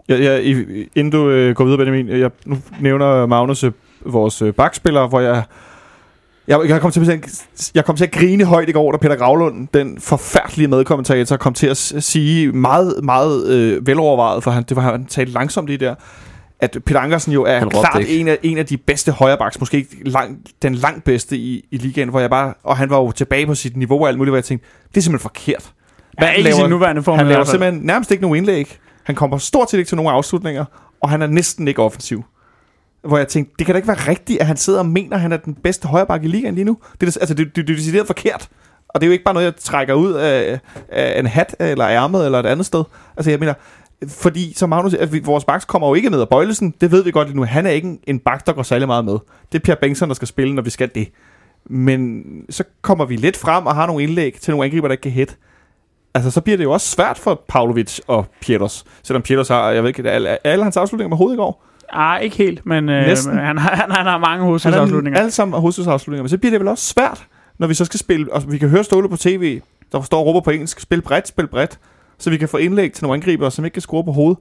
[0.10, 0.40] Ja, ja,
[0.96, 3.72] inden du øh, går videre, Benjamin, jeg, nu nævner Magnus øh,
[4.06, 5.44] vores øh, bakspiller, hvor jeg...
[6.48, 9.16] Jeg, jeg, kom til, at- jeg kom til at grine højt i går, da Peter
[9.16, 14.76] Gravlund, den forfærdelige medkommentator, kom til at sige meget, meget øh, velovervejet, for han, det
[14.78, 15.96] var, han talte langsomt i der,
[16.60, 18.20] at Peter Ankersen jo er klart ikke.
[18.20, 21.78] en af, en af de bedste højrebacks, måske ikke lang, den langt bedste i, i
[21.78, 24.32] ligaen, hvor jeg bare, og han var jo tilbage på sit niveau og alt muligt,
[24.32, 25.72] hvor jeg tænkte, det er simpelthen forkert.
[26.22, 27.18] Ja, ikke i sin nuværende form.
[27.18, 28.78] Han laver simpelthen nærmest ikke nogen indlæg.
[29.04, 30.66] Han kommer stort set ikke til nogen afslutninger,
[31.02, 32.24] og han er næsten ikke offensiv.
[33.08, 35.22] Hvor jeg tænkte, det kan da ikke være rigtigt, at han sidder og mener, at
[35.22, 36.78] han er den bedste højreback i ligaen lige nu.
[37.02, 38.50] Det er, altså, det, det, det er decideret forkert.
[38.88, 41.88] Og det er jo ikke bare noget, jeg trækker ud af, af en hat, eller
[41.88, 42.84] ærmet, eller et andet sted.
[43.18, 43.54] Altså, jeg mener,
[44.08, 46.74] fordi som Magnus, at vi, vores backs kommer jo ikke ned af Bøjlesen.
[46.82, 47.44] Det ved vi godt lige nu.
[47.44, 49.18] Han er ikke en, en bak, der går særlig meget med.
[49.52, 51.08] Det er Pierre Bengtsson, der skal spille, når vi skal det.
[51.66, 55.02] Men så kommer vi lidt frem og har nogle indlæg til nogle angriber, der ikke
[55.02, 55.34] kan hætte.
[56.14, 58.86] Altså, så bliver det jo også svært for Pavlovic og Pieters.
[59.04, 61.66] Selvom Pieters har, jeg ved ikke, alle, alle hans afslutninger med hovedet i går.
[61.94, 63.38] Ah, ikke helt, men øh, Næsten.
[63.48, 65.20] han, har, han, han har mange hovedstødsafslutninger.
[65.20, 66.24] alle sammen hovedstødsafslutninger.
[66.24, 67.26] Men så bliver det vel også svært,
[67.58, 69.60] når vi så skal spille, og vi kan høre Ståle på tv,
[69.92, 71.80] der står og råber på engelsk, spil bredt, spil bredt,
[72.18, 74.38] så vi kan få indlæg til nogle angriber, som ikke kan score på hovedet.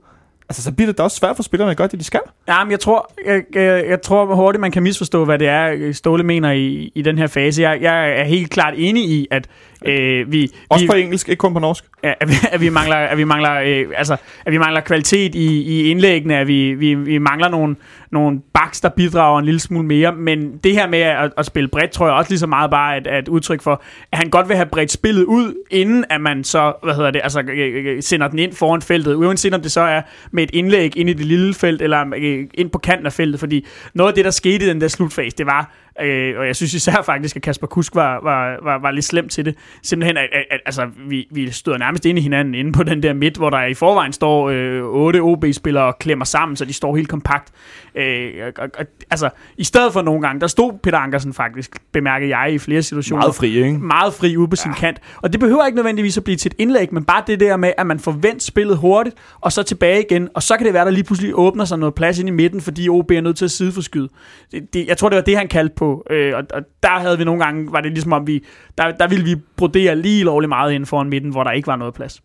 [0.48, 2.20] Altså, så bliver det da også svært for spillerne at gøre det, de skal.
[2.48, 5.92] Ja, men jeg tror, jeg, jeg, jeg tror hurtigt, man kan misforstå, hvad det er,
[5.92, 7.62] Ståle mener i, i den her fase.
[7.62, 9.48] Jeg, jeg er helt klart enig i, at
[9.86, 10.50] øh, vi...
[10.68, 11.84] Også vi, på engelsk, ikke kun på norsk.
[12.04, 14.16] Ja, at vi, at vi mangler, at vi mangler, øh, altså,
[14.46, 17.76] at vi mangler kvalitet i, i indlæggene, at vi, vi, vi mangler nogle,
[18.10, 21.68] nogle backs, der bidrager en lille smule mere, men det her med at, at spille
[21.68, 24.30] bredt, tror jeg også lige så meget bare et, er et udtryk for, at han
[24.30, 27.84] godt vil have bredt spillet ud, inden at man så, hvad hedder det, altså øh,
[27.86, 31.10] øh, sender den ind foran feltet, uanset om det så er med et indlæg ind
[31.10, 34.24] i det lille felt, eller øh, ind på kanten af feltet, fordi noget af det,
[34.24, 37.42] der skete i den der slutfase, det var, øh, og jeg synes især faktisk, at
[37.42, 40.88] Kasper Kusk var, var, var, var lidt slemt til det, simpelthen, at, at, at altså,
[41.08, 43.74] vi, vi støder nærmest ind i hinanden inde på den der midt, hvor der i
[43.74, 47.52] forvejen står øh, otte OB-spillere og klemmer sammen, så de står helt kompakt.
[47.94, 52.36] Øh, og, og, altså, i stedet for nogle gange, der stod Peter Ankersen faktisk, bemærkede
[52.36, 53.78] jeg i flere situationer, Meget fri, ikke?
[53.78, 54.98] meget fri ude på sin kant.
[55.16, 57.72] Og det behøver ikke nødvendigvis at blive til et indlæg, men bare det der med,
[57.78, 60.90] at man forventer spillet hurtigt, og så tilbage igen, og så kan det være, der
[60.90, 63.50] lige pludselig åbner sig noget plads ind i midten, fordi OB er nødt til at
[63.50, 64.08] sideforskyde.
[64.52, 67.18] Det, det, jeg tror, det var det, han kaldte på, øh, og, og der havde
[67.18, 68.44] vi nogle gange, var det ligesom om vi,
[68.78, 71.76] der, der ville vi brodere lige lovligt meget inden foran midten, hvor der ikke var
[71.76, 72.22] noget plads.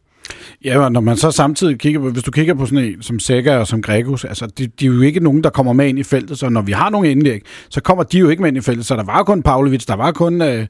[0.65, 3.19] Ja, og når man så samtidig kigger på, hvis du kigger på sådan en som
[3.19, 5.99] Sega og som Gregus, altså de, de er jo ikke nogen, der kommer med ind
[5.99, 8.57] i feltet, så når vi har nogle indlæg, så kommer de jo ikke med ind
[8.57, 10.67] i feltet, så der var kun Pavlovic, der var kun øh,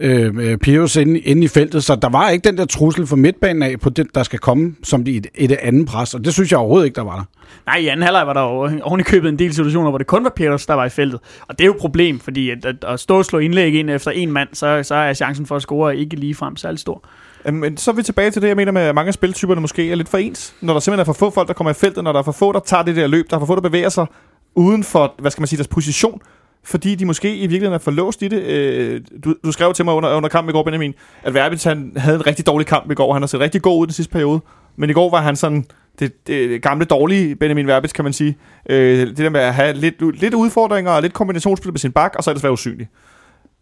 [0.00, 3.16] øh, øh Pius inde, inde i feltet, så der var ikke den der trussel for
[3.16, 6.50] midtbanen af, på det, der skal komme som et, et andet pres, og det synes
[6.50, 7.24] jeg overhovedet ikke, der var der.
[7.66, 10.06] Nej, i anden halvleg var der jo oven i købet en del situationer, hvor det
[10.06, 11.20] kun var Peters, der var i feltet.
[11.48, 13.90] Og det er jo et problem, fordi at, at, at stå og slå indlæg ind
[13.90, 17.04] efter en mand, så, så er chancen for at score ikke ligefrem særlig stor.
[17.46, 19.60] Øhm, Men så er vi tilbage til det, jeg mener med, at mange af spiltyperne
[19.60, 20.54] måske er lidt for ens.
[20.60, 22.32] Når der simpelthen er for få folk, der kommer i feltet, når der er for
[22.32, 24.06] få, der tager det der løb, der er for få, der bevæger sig
[24.54, 26.20] uden for, hvad skal man sige, deres position,
[26.64, 28.42] fordi de måske i virkeligheden er for låst i det.
[28.42, 31.92] Øh, Du, du skrev til mig under, under kampen i går, Benjamin, at Verbitz han
[31.96, 33.12] havde en rigtig dårlig kamp i går.
[33.12, 34.40] Han har set rigtig god ud i den sidste periode.
[34.76, 35.64] Men i går var han sådan
[35.98, 38.36] det, det gamle dårlige Benjamin Verbitz, kan man sige.
[38.70, 42.14] Øh, det der med at have lidt, lidt udfordringer og lidt kombinationsspil med sin bak,
[42.16, 42.88] og så ellers være usynlig.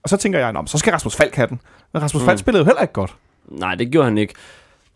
[0.03, 1.61] Og så tænker jeg, så skal Rasmus Falk have den.
[1.93, 2.27] Men Rasmus mm.
[2.27, 3.15] Falk spillede jo heller ikke godt.
[3.49, 4.35] Nej, det gjorde han ikke.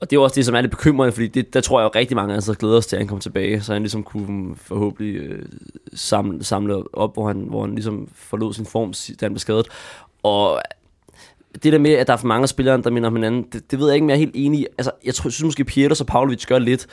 [0.00, 1.98] Og det er også det, som er lidt bekymrende, fordi det, der tror jeg jo
[1.98, 4.26] rigtig mange af os glæder os til, at han kommer tilbage, så han ligesom kunne
[4.26, 5.44] mm, forhåbentlig øh,
[5.94, 9.68] samle, samle op, hvor han, hvor han ligesom forlod sin form, da han blev skadet.
[10.22, 10.60] Og
[11.62, 13.78] det der med, at der er for mange spillere, der minder om hinanden, det, det
[13.78, 14.66] ved jeg ikke, men jeg er helt enig i.
[14.78, 16.86] Altså, jeg tror, jeg synes måske, Pieters og Pavlovic gør lidt.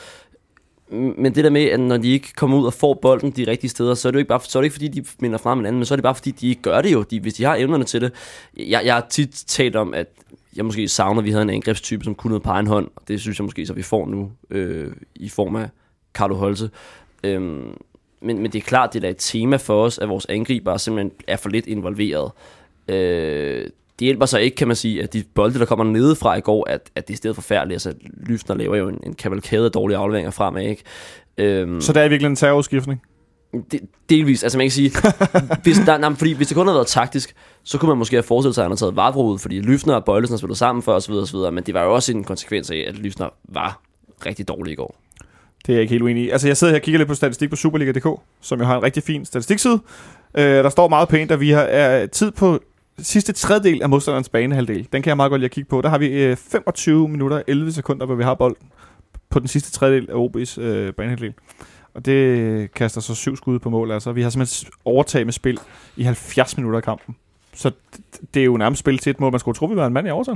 [0.91, 3.69] Men det der med, at når de ikke kommer ud og får bolden de rigtige
[3.69, 5.59] steder, så er det jo ikke, bare, så er det ikke fordi, de minder frem
[5.59, 7.43] hinanden, men så er det bare fordi, de ikke gør det jo, de, hvis de
[7.43, 8.13] har evnerne til det.
[8.57, 10.07] Jeg, jeg har tit talt om, at
[10.55, 13.01] jeg måske savner, at vi havde en angrebstype, som kunne noget på egen hånd, og
[13.07, 15.69] det synes jeg måske, så vi får nu øh, i form af
[16.13, 16.69] Carlo Holse.
[17.23, 17.77] Øhm,
[18.21, 21.11] men, men det er klart, det er et tema for os, at vores angriber simpelthen
[21.27, 22.31] er for lidt involveret.
[22.87, 23.67] Øh,
[23.99, 26.69] det hjælper så ikke, kan man sige, at de bolde, der kommer nedefra i går,
[26.69, 27.75] at, at det er stedet forfærdeligt.
[27.75, 27.93] Altså,
[28.25, 30.83] Lyftner laver jo en, en kavalkade af dårlige afleveringer fremad, ikke?
[31.37, 33.01] Øhm, så der er virkelig en terrorudskiftning?
[33.71, 34.43] De, delvis.
[34.43, 34.91] Altså man kan sige,
[35.63, 38.23] hvis, der, nej, fordi hvis det kun havde været taktisk, så kunne man måske have
[38.23, 40.83] forestillet sig, at han havde taget Vavro ud, fordi Lyftner og Bøjlesen har spillet sammen
[40.83, 41.13] før osv.
[41.13, 41.37] osv.
[41.37, 43.81] Men det var jo også en konsekvens af, at Lyftner var
[44.25, 44.95] rigtig dårlig i går.
[45.65, 46.29] Det er jeg ikke helt uenig i.
[46.29, 48.07] Altså jeg sidder her og kigger lidt på statistik på Superliga.dk,
[48.41, 49.79] som jo har en rigtig fin statistikside.
[50.37, 52.59] Øh, der står meget pænt, at vi har er tid på
[52.99, 54.87] sidste tredjedel af modstanderens banehalvdel.
[54.93, 55.81] Den kan jeg meget godt lide at kigge på.
[55.81, 58.67] Der har vi øh, 25 minutter og 11 sekunder, hvor vi har bolden
[59.29, 61.33] på den sidste tredjedel af OB's øh, banehalvdel.
[61.93, 63.91] Og det kaster så syv skud på mål.
[63.91, 65.59] Altså, vi har simpelthen overtaget med spil
[65.97, 67.15] i 70 minutter af kampen.
[67.53, 67.71] Så
[68.33, 69.31] det er jo nærmest spil til et mål.
[69.31, 70.35] Man skulle tro, vi var en mand i overtal.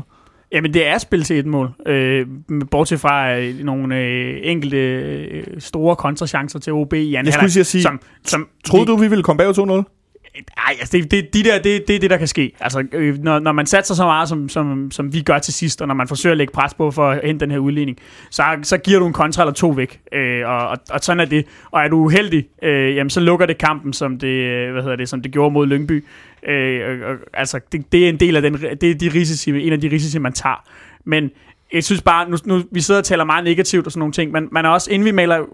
[0.52, 1.72] Jamen, det er spil til et mål.
[1.86, 2.28] Øh,
[2.72, 7.65] bortset fra øh, nogle øh, enkelte øh, store kontrachancer til OB i anden Jeg skulle
[7.65, 9.97] sige, som, som troede de, du, vi ville komme bag 2-0?
[10.36, 12.52] Nej, altså det, det, de der, det, det er det, der kan ske.
[12.60, 15.82] Altså, øh, når, når man satser så meget, som, som, som vi gør til sidst,
[15.82, 17.98] og når man forsøger at lægge pres på for at hente den her udligning,
[18.30, 20.00] så, så giver du en kontra eller to væk.
[20.12, 21.46] Øh, og, og, og sådan er det.
[21.72, 24.96] Og er du uheldig, øh, jamen, så lukker det kampen, som det, øh, hvad hedder
[24.96, 26.06] det, som det gjorde mod Lyngby.
[26.48, 29.68] Øh, og, og, altså, det, det er en del af den, det er de risici,
[29.68, 30.63] en af de risici, man tager.
[31.06, 31.30] Men
[31.74, 34.32] jeg synes bare, nu, nu vi sidder og taler meget negativt og sådan nogle ting,
[34.32, 35.46] men man er også, inden vi maler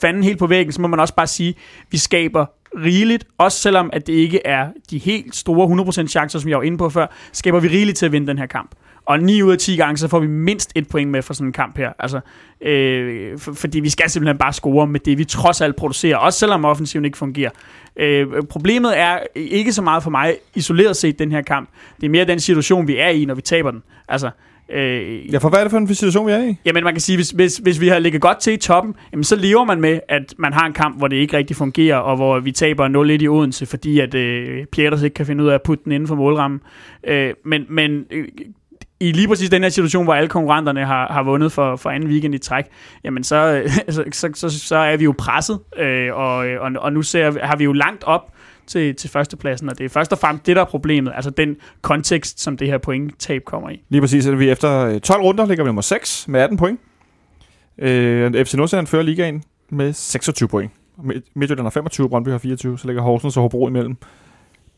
[0.00, 1.54] fanden helt på væggen, så må man også bare sige,
[1.90, 6.50] vi skaber rigeligt, også selvom at det ikke er de helt store 100% chancer, som
[6.50, 8.70] jeg var inde på før, skaber vi rigeligt til at vinde den her kamp.
[9.06, 11.46] Og 9 ud af 10 gange, så får vi mindst et point med fra sådan
[11.46, 11.92] en kamp her.
[11.98, 12.20] Altså,
[12.60, 16.38] øh, for, fordi vi skal simpelthen bare score med det, vi trods alt producerer, også
[16.38, 17.50] selvom offensiven ikke fungerer.
[17.96, 21.68] Øh, problemet er ikke så meget for mig isoleret set den her kamp.
[21.96, 23.82] Det er mere den situation, vi er i, når vi taber den.
[24.08, 24.30] Altså,
[24.72, 26.56] Øh, ja, for hvad er det for en situation, vi er i?
[26.64, 29.24] Jamen, man kan sige, hvis, hvis, hvis vi har ligget godt til i toppen, jamen,
[29.24, 32.16] så lever man med, at man har en kamp, hvor det ikke rigtig fungerer, og
[32.16, 35.54] hvor vi taber 0-1 i Odense, fordi at øh, Pieters ikke kan finde ud af
[35.54, 36.60] at putte den inden for målrammen.
[37.04, 38.28] Øh, men men øh,
[39.00, 42.08] i lige præcis den her situation, hvor alle konkurrenterne har, har vundet for, for anden
[42.08, 42.64] weekend i træk,
[43.04, 43.62] jamen så,
[44.12, 47.64] så, så, så, er vi jo presset, øh, og, og, og nu ser, har vi
[47.64, 48.32] jo langt op
[48.68, 51.56] til, til førstepladsen, og det er først og fremmest det, der er problemet, altså den
[51.82, 53.82] kontekst, som det her pointtab kommer i.
[53.88, 56.80] Lige præcis, at vi efter øh, 12 runder ligger vi nummer 6 med 18 point.
[57.78, 60.72] Øh, FC Nordsjælland fører ligaen med 26 point.
[61.34, 63.96] Midtjylland har 25, Brøndby har 24, så ligger Horsens og Hobro imellem.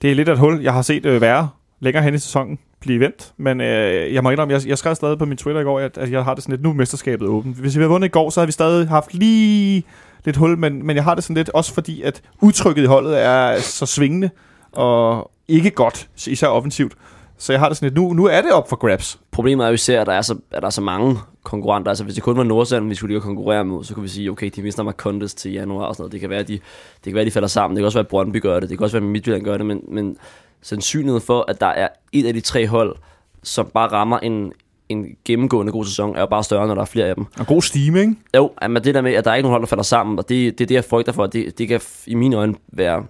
[0.03, 1.49] Det er lidt af et hul, jeg har set øh, være
[1.81, 5.19] længere hen i sæsonen blive vendt, men øh, jeg må indrømme, jeg, jeg skrev stadig
[5.19, 7.57] på min Twitter i går, at, at jeg har det sådan lidt, nu mesterskabet åbent.
[7.57, 9.85] Hvis vi havde vundet i går, så havde vi stadig haft lige
[10.25, 13.23] lidt hul, men, men jeg har det sådan lidt også fordi, at udtrykket i holdet
[13.23, 14.31] er så svingende
[14.73, 16.93] og ikke godt, især offensivt.
[17.39, 19.19] Så jeg har det sådan lidt, nu, nu er det op for grabs.
[19.31, 21.91] Problemet er jo især, at der er så, at der er så mange konkurrenter.
[21.91, 24.31] Altså hvis det kun var Nordsjælland, vi skulle lige konkurrere med, så kunne vi sige,
[24.31, 26.13] okay, de mister mig contest til januar og sådan noget.
[26.13, 26.61] Det kan være, de, det
[27.05, 27.77] kan være, de falder sammen.
[27.77, 28.69] Det kan også være, at Brøndby gør det.
[28.69, 29.67] Det kan også være, at Midtjylland gør det.
[29.67, 30.17] Men, men
[30.63, 32.97] sandsynligheden for, at der er et af de tre hold,
[33.43, 34.53] som bare rammer en,
[34.91, 37.27] en gennemgående god sæson, er jo bare større, når der er flere af dem.
[37.39, 38.15] Og god stime, ikke?
[38.37, 40.29] Jo, men det der med, at der er ikke nogen hold, der falder sammen, og
[40.29, 41.27] det, det er det, jeg frygter for.
[41.27, 43.05] Det, det kan i mine øjne være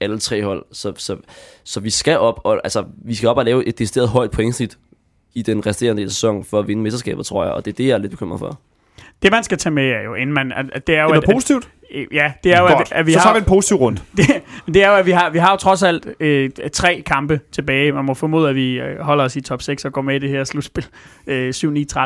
[0.00, 0.64] alle tre hold.
[0.72, 1.16] Så, så,
[1.64, 4.78] så vi skal op og, altså, vi skal op og lave et decideret højt pointsnit
[5.34, 7.52] i den resterende sæson for at vinde mesterskabet, tror jeg.
[7.52, 8.60] Og det er det, jeg er lidt bekymret for.
[9.22, 10.52] Det man skal tage med er jo, inden man...
[10.52, 11.64] At det er jo, er det at, positivt?
[11.64, 11.70] At,
[12.12, 13.22] Ja, det er jo, at, at vi så har...
[13.22, 14.02] Så tager vi en positiv rundt.
[14.16, 14.26] Det,
[14.66, 17.92] det er jo, at vi har, vi har jo trods alt øh, tre kampe tilbage.
[17.92, 20.18] Man må formode, at vi øh, holder os i top 6 og går med i
[20.18, 20.86] det her slutspil.
[21.26, 22.00] Øh, 7-9-13.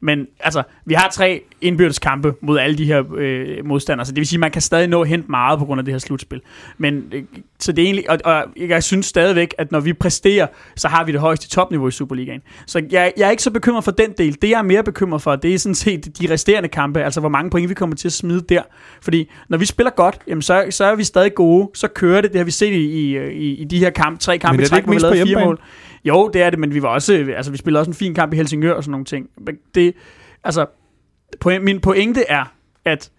[0.00, 4.06] Men altså, vi har tre indbyrdes kampe mod alle de her øh, modstandere.
[4.06, 5.94] Så det vil sige, at man kan stadig nå hente meget på grund af det
[5.94, 6.40] her slutspil.
[6.78, 7.22] Men, øh,
[7.58, 10.46] så det er egentlig, og, og jeg synes stadigvæk, at når vi præsterer,
[10.76, 12.40] så har vi det højeste topniveau i Superligaen.
[12.66, 14.36] Så jeg, jeg er ikke så bekymret for den del.
[14.42, 17.02] Det, jeg er mere bekymret for, det er sådan set de resterende kampe.
[17.02, 18.62] Altså, hvor mange point vi kommer til at smide der.
[19.00, 21.70] Fordi når vi spiller godt, jamen så, så er vi stadig gode.
[21.74, 22.32] Så kører det.
[22.32, 24.92] Det har vi set i, i, i de her kamp, tre kampe i træk, hvor
[24.92, 25.60] vi lavede fire mål.
[26.04, 28.32] Jo, det er det, men vi var også, altså vi spillede også en fin kamp
[28.32, 29.26] i Helsingør og sådan nogle ting.
[29.74, 29.94] Det,
[30.44, 30.66] altså,
[31.60, 32.44] min pointe er,
[32.84, 33.10] at,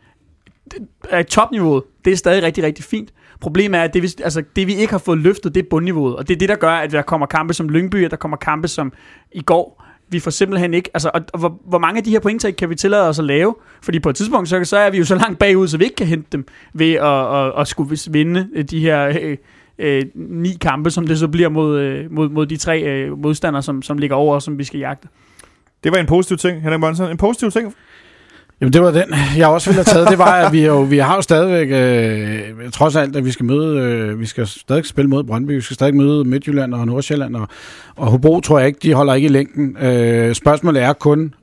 [1.09, 3.13] at topniveauet, det er stadig rigtig, rigtig fint.
[3.41, 6.15] Problemet er, at det, vi, altså, det vi ikke har fået løftet, det er bundniveauet.
[6.15, 8.37] Og det er det, der gør, at der kommer kampe som Lyngby, og der kommer
[8.37, 8.93] kampe som
[9.31, 9.85] i går.
[10.09, 10.89] Vi får simpelthen ikke...
[10.93, 13.25] Altså, og, og hvor, hvor mange af de her pointtag kan vi tillade os at
[13.25, 13.55] lave?
[13.81, 15.95] Fordi på et tidspunkt, så, så er vi jo så langt bagud, så vi ikke
[15.95, 19.13] kan hente dem ved at, at, at skulle vinde øh, de her...
[19.21, 19.37] Øh,
[19.79, 23.63] øh, ni kampe, som det så bliver mod, øh, mod, mod de tre øh, modstandere,
[23.63, 25.07] som, som ligger over, og som vi skal jagte.
[25.83, 27.09] Det var en positiv ting, Henrik Monsen.
[27.09, 27.73] En positiv ting
[28.61, 30.09] Jamen det var den, jeg også ville have taget.
[30.09, 33.45] Det var, at vi, jo, vi har jo stadigvæk, øh, trods alt, at vi skal
[33.45, 37.35] møde, øh, vi skal stadig spille mod Brøndby, vi skal stadig møde Midtjylland og Nordsjælland,
[37.35, 37.47] og,
[37.95, 39.77] og Hobro tror jeg ikke, de holder ikke i længden.
[39.77, 41.33] Øh, spørgsmålet er kun,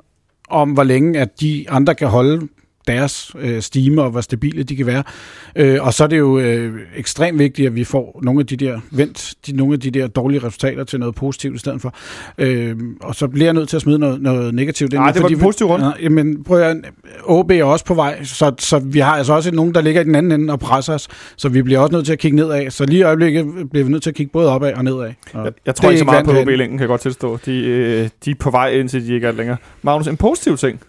[0.50, 2.48] om hvor længe at de andre kan holde
[2.86, 5.02] deres øh, stime og hvor stabile de kan være.
[5.56, 8.56] Øh, og så er det jo øh, ekstremt vigtigt, at vi får nogle af de
[8.56, 11.94] der vendt, de, nogle af de der dårlige resultater til noget positivt i stedet for.
[12.38, 15.00] Øh, og så bliver jeg nødt til at smide noget, noget negativt ind.
[15.00, 15.94] Nej, det var en positiv runde.
[16.02, 16.76] Ja, men prøv at
[17.24, 20.04] OB er også på vej, så, så vi har altså også nogen, der ligger i
[20.04, 22.70] den anden ende og presser os, så vi bliver også nødt til at kigge nedad.
[22.70, 25.12] Så lige i øjeblikket bliver vi nødt til at kigge både opad og nedad.
[25.32, 27.38] Og jeg, jeg tror ikke så meget på OB længden, kan jeg godt tilstå.
[27.46, 29.56] De, øh, de er på vej ind, til de ikke er længere.
[29.82, 30.80] Magnus, en positiv ting?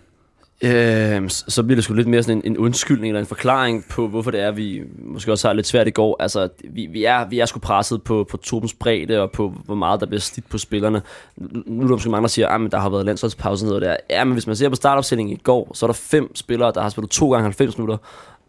[0.62, 4.08] Øh, så bliver det sgu lidt mere sådan en, en undskyldning eller en forklaring på,
[4.08, 6.16] hvorfor det er, vi måske også har lidt svært i går.
[6.20, 9.76] Altså, vi, vi, er, vi er sgu presset på, på truppens bredde og på, hvor
[9.76, 11.02] meget der bliver slidt på spillerne.
[11.38, 13.96] Nu er der måske mange, der siger, ah, at der har været landsholdspause noget der.
[14.10, 16.82] Ja, men hvis man ser på startopstillingen i går, så er der fem spillere, der
[16.82, 17.98] har spillet to gange 90 minutter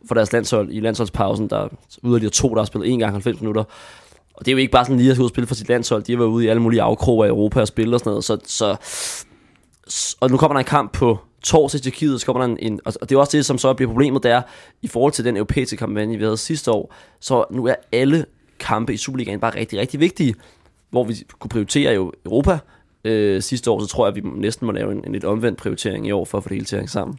[0.09, 1.51] for deres landshold i landsholdspausen.
[1.51, 1.69] Der
[2.05, 3.65] er de to, der har spillet en gang 90 minutter.
[4.35, 6.03] Og det er jo ikke bare sådan lige at skulle spille for sit landshold.
[6.03, 8.25] De har været ude i alle mulige afkroger i Europa og spille og sådan noget.
[8.25, 8.77] Så, så,
[10.21, 12.81] og nu kommer der en kamp på torsdag i Tjekkiet, så kommer der en, en,
[12.85, 14.43] og det er også det, som så bliver problemet, der
[14.83, 18.25] i forhold til den europæiske kampagne, vi havde sidste år, så nu er alle
[18.61, 20.35] kampe i Superligaen bare rigtig, rigtig vigtige,
[20.91, 22.59] hvor vi kunne prioritere jo Europa
[23.05, 25.59] øh, sidste år, så tror jeg, at vi næsten må lave en, en lidt omvendt
[25.59, 27.19] prioritering i år, for at få det hele til at hænge sammen.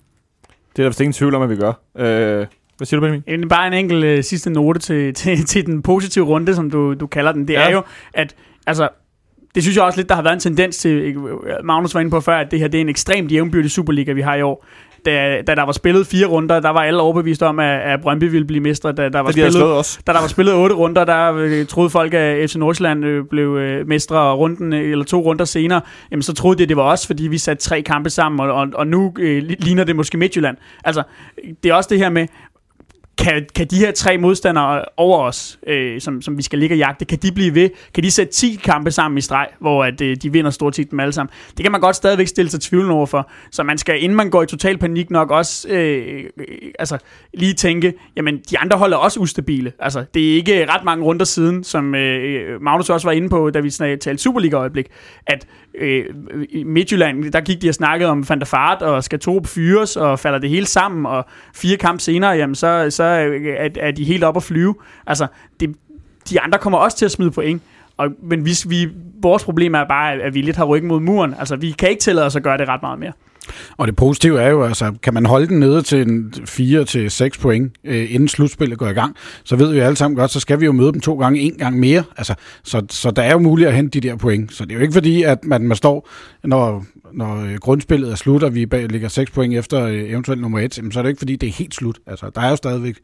[0.76, 1.74] Det er der vist ingen tvivl om, at vi gør.
[1.98, 2.46] Øh,
[2.78, 3.50] hvad siger du, Benjamin?
[3.50, 7.08] Bare en enkelt øh, sidste note til, til, til den positive runde, som du, du
[7.08, 7.48] kalder den.
[7.48, 7.68] Det ja.
[7.68, 8.36] er jo, at
[8.68, 8.90] altså,
[9.56, 11.16] det synes jeg også lidt, der har været en tendens til,
[11.64, 14.22] Magnus var inde på før, at det her det er en ekstremt jævnbyrdig Superliga, vi
[14.22, 14.66] har i år.
[15.06, 18.24] Da, da der var spillet fire runder, der var alle overbevist om, at, at Brøndby
[18.24, 18.91] ville blive mestre.
[18.91, 22.50] Da der, var spillet, da der var spillet otte runder, der øh, troede folk, at
[22.50, 25.82] FC Nordsjælland øh, blev øh, mestre runden, eller to runder senere.
[26.12, 28.54] Jamen, så troede de, at det var os, fordi vi satte tre kampe sammen, og,
[28.54, 30.58] og, og nu øh, ligner det måske Midtjylland.
[30.84, 31.04] Altså,
[31.64, 32.28] det er også det her med,
[33.20, 36.78] kan, kan de her tre modstandere over os, øh, som, som vi skal ligge og
[36.78, 37.70] jagte, kan de blive ved?
[37.94, 40.92] Kan de sætte 10 kampe sammen i streg, hvor at, øh, de vinder stort set
[40.92, 41.32] dem alle sammen?
[41.58, 43.30] Det kan man godt stadigvæk stille sig tvivl over for.
[43.52, 46.46] Så man skal, inden man går i total panik nok, også øh, øh,
[46.80, 46.98] altså,
[47.34, 49.72] lige tænke, jamen de andre hold er også ustabile.
[49.80, 53.50] Altså, det er ikke ret mange runder siden, som øh, Magnus også var inde på,
[53.50, 54.88] da vi talte Superliga-øjeblik,
[55.28, 55.48] at
[55.80, 56.06] øh,
[56.50, 59.96] i Midtjylland, der gik de og snakkede om Van der Fart, og skal Torup fyres,
[59.96, 61.26] og falder det hele sammen, og
[61.56, 64.76] fire kampe senere, jamen så, så er, er de helt op at flyve.
[65.08, 65.28] Altså,
[65.60, 65.76] det,
[66.30, 67.62] de andre kommer også til at smide point.
[67.98, 68.88] Og, men hvis vi,
[69.22, 71.36] vores problem er bare, at vi lidt har ryggen mod muren.
[71.40, 73.12] Altså, vi kan ikke tillade os at gøre det ret meget mere.
[73.78, 77.74] Og det positive er jo, altså, kan man holde den nede til en 4-6 point,
[77.84, 80.66] øh, inden slutspillet går i gang, så ved vi alle sammen godt, så skal vi
[80.66, 82.04] jo møde dem to gange, en gang mere.
[82.18, 84.54] Altså, så, så der er jo muligt at hente de der point.
[84.54, 86.10] Så det er jo ikke fordi, at man, man står,
[86.43, 90.60] når, når øh, grundspillet er slut, og vi ligger 6 point efter øh, eventuelt nummer
[90.60, 92.00] 1, så er det jo ikke fordi, det er helt slut.
[92.08, 92.95] Altså, der er jo stadigvæk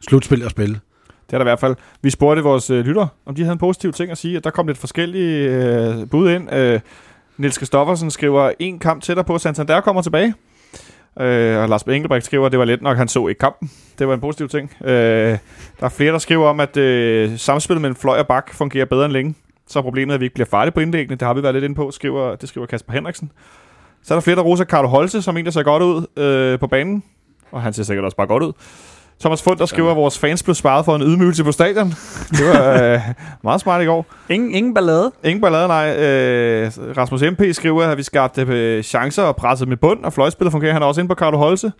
[0.00, 0.80] slutspil at spille.
[1.26, 1.76] Det er der i hvert fald.
[2.02, 4.50] Vi spurgte vores øh, lytter, om de havde en positiv ting at sige, og der
[4.50, 6.54] kom lidt forskellige øh, bud ind.
[6.54, 6.80] Øh,
[7.40, 10.34] Niels Kristoffersen skriver, en kamp tættere på, Santander kommer tilbage.
[11.20, 13.70] Øh, og Lars Engelbrecht skriver, at det var let nok, han så ikke kampen.
[13.98, 14.72] Det var en positiv ting.
[14.84, 15.38] Øh, der
[15.80, 19.12] er flere, der skriver om, at øh, samspillet mellem fløj og bak fungerer bedre end
[19.12, 19.34] længe.
[19.66, 21.16] Så er problemet, at vi ikke bliver farlige på indlæggene.
[21.16, 23.32] Det har vi været lidt inde på, skriver, det skriver Kasper Henriksen.
[24.02, 26.58] Så er der flere, der roser Carlo Holse, som en, der ser godt ud øh,
[26.58, 27.02] på banen.
[27.52, 28.52] Og han ser sikkert også bare godt ud.
[29.20, 31.94] Thomas Fund, der skriver, at vores fans blev sparet for en ydmygelse på stadion.
[32.38, 33.00] Det var øh,
[33.44, 34.06] meget smart i går.
[34.28, 35.12] Ingen, ingen ballade?
[35.24, 35.96] Ingen ballade, nej.
[35.96, 40.52] Øh, Rasmus MP skriver, at vi skabte øh, chancer og presset med bund, og fløjspillet
[40.52, 41.72] fungerer han også ind på Carlo Holse.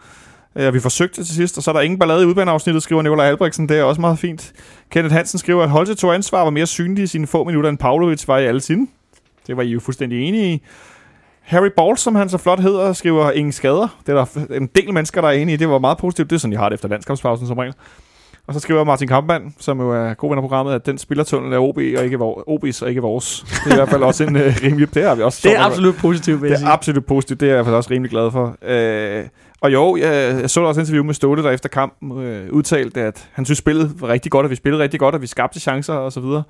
[0.56, 3.26] Øh, vi forsøgte til sidst, og så er der ingen ballade i udbaneafsnittet, skriver Nikolaj
[3.26, 3.68] Albrechtsen.
[3.68, 4.52] Det er også meget fint.
[4.90, 7.78] Kenneth Hansen skriver, at Holse tog ansvar var mere synlig i sine få minutter, end
[7.78, 8.86] Pavlovic var i alle sine.
[9.46, 10.62] Det var I jo fuldstændig enige i.
[11.50, 13.98] Harry Ball, som han så flot hedder, skriver ingen skader.
[14.06, 15.56] Det er der en del mennesker, der er enige i.
[15.56, 16.30] Det var meget positivt.
[16.30, 17.74] Det er sådan, jeg har det efter landskampspausen som regel.
[18.46, 21.52] Og så skriver Martin Kampmann, som jo er god ven af programmet, at den spillertunnel
[21.52, 23.44] er OB og ikke vores, OB's og ikke vores.
[23.64, 24.94] Det er i hvert fald også en uh, rimelig...
[24.94, 27.40] Det har vi også Det er absolut positivt, Det er absolut positivt.
[27.40, 28.44] Det er jeg i hvert fald også rimelig glad for.
[28.44, 29.28] Uh,
[29.60, 33.28] og jo, jeg, jeg så også interview med Ståle, der efter kampen uh, udtalte, at
[33.32, 35.94] han synes, spillet var rigtig godt, at vi spillede rigtig godt, at vi skabte chancer
[35.94, 36.42] og så videre.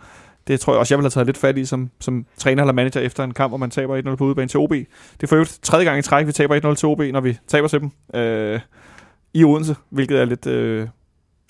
[0.48, 2.72] Det tror jeg også, jeg vil have taget lidt fat i som, som træner eller
[2.72, 4.70] manager efter en kamp, hvor man taber 1-0 på udebane til OB.
[4.70, 4.86] Det
[5.22, 7.68] er for øvrigt tredje gang i træk, vi taber 1-0 til OB, når vi taber
[7.68, 7.90] til dem.
[8.14, 8.60] Øh,
[9.34, 10.46] i Odense, hvilket er lidt...
[10.46, 10.86] Øh,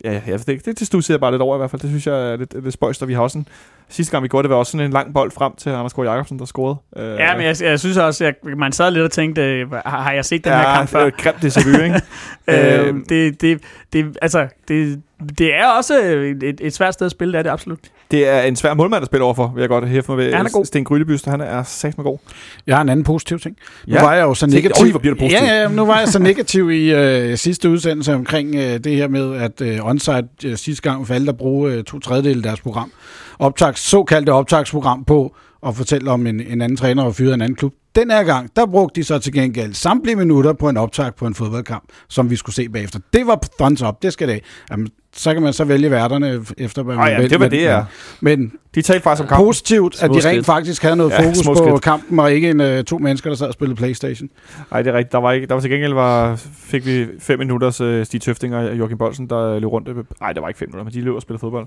[0.05, 1.82] ja, jeg ved ikke, det, det stusser jeg bare lidt over i hvert fald.
[1.82, 3.49] Det synes jeg er lidt, lidt spøjst, og vi har også en...
[3.88, 6.11] Sidste gang vi gjorde det, var også sådan en lang bold frem til Anders Kåre
[6.11, 6.76] Jacobsen, der scorede.
[6.97, 10.03] Øh, Ja, men jeg, jeg synes også, at man sad lidt og tænkte, øh, har,
[10.03, 11.01] har jeg set den her kamp det er før?
[11.01, 12.01] jo et grimt déjà vu, ikke?
[12.49, 13.61] Øh, det, det,
[13.93, 15.03] det, altså, det,
[15.38, 15.95] det er også
[16.43, 17.78] et, et svært sted at spille, det er det absolut.
[18.11, 20.32] Det er en svær målmand at spille overfor, vil jeg godt hæfte mig ved.
[20.34, 20.64] Han er god.
[20.64, 22.18] Sten Grylebyst, han er sagt med god.
[22.66, 23.56] Jeg har en anden positiv ting.
[23.86, 24.02] Nu Ja.
[24.02, 24.90] var jeg jo så negativ.
[24.90, 25.38] hvor bliver positiv.
[25.46, 29.08] Ja, ja, nu var jeg så negativ i øh, sidste udsendelse omkring øh, det her
[29.08, 32.61] med, at øh, Onsite øh, sidste gang valgte at bruge øh, to tredjedel af deres
[32.61, 32.92] program.
[33.38, 35.34] Optags, såkaldte optagsprogram på
[35.66, 37.72] at fortælle om en, en anden træner og fyret en anden klub.
[37.94, 41.26] Den her gang, der brugte de så til gengæld samtlige minutter på en optag på
[41.26, 42.98] en fodboldkamp, som vi skulle se bagefter.
[43.12, 44.40] Det var thumbs up, det skal det.
[44.70, 47.30] Jamen, så kan man så vælge værterne efter, hvad man ja, vil.
[47.30, 47.84] det var Men- det, er.
[48.20, 49.46] Men De talte faktisk om kampen.
[49.46, 50.46] positivt, at de rent skridt.
[50.46, 51.82] faktisk havde noget Ja, fokus på skridt.
[51.82, 54.28] kampen, og ikke en, øh, to mennesker, der sad og spillede Playstation.
[54.70, 55.12] Nej, det er rigtigt.
[55.12, 58.54] Der var, ikke, der var til gengæld var, fik vi fem minutters uh, Stig Tøfting
[58.56, 59.88] og Joachim Bolsen, der løb rundt.
[60.20, 61.66] Nej, det var ikke fem minutter, men de løb og spillede fodbold.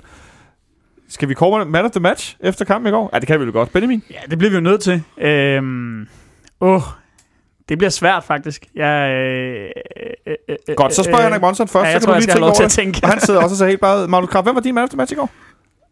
[1.14, 3.10] Skal vi kåre man of the match efter kampen i går?
[3.14, 3.74] Ja, det kan vi jo godt.
[3.74, 4.04] Benjamin?
[4.12, 5.04] Ja, det bliver vi jo nødt til.
[5.18, 6.08] Øhm,
[6.62, 6.82] åh,
[7.70, 8.66] det bliver svært faktisk.
[8.76, 9.70] Jeg, øh,
[10.28, 12.22] øh, øh, øh, Godt, så spørger jeg Henrik Monson først, ja, jeg så tror, kan
[12.22, 12.94] jeg du skal lige have lov tænke til over at det.
[12.94, 13.00] tænke.
[13.04, 14.08] Og han sidder også og så helt bare...
[14.08, 15.30] Magnus Krab, hvem var din man of the match i går?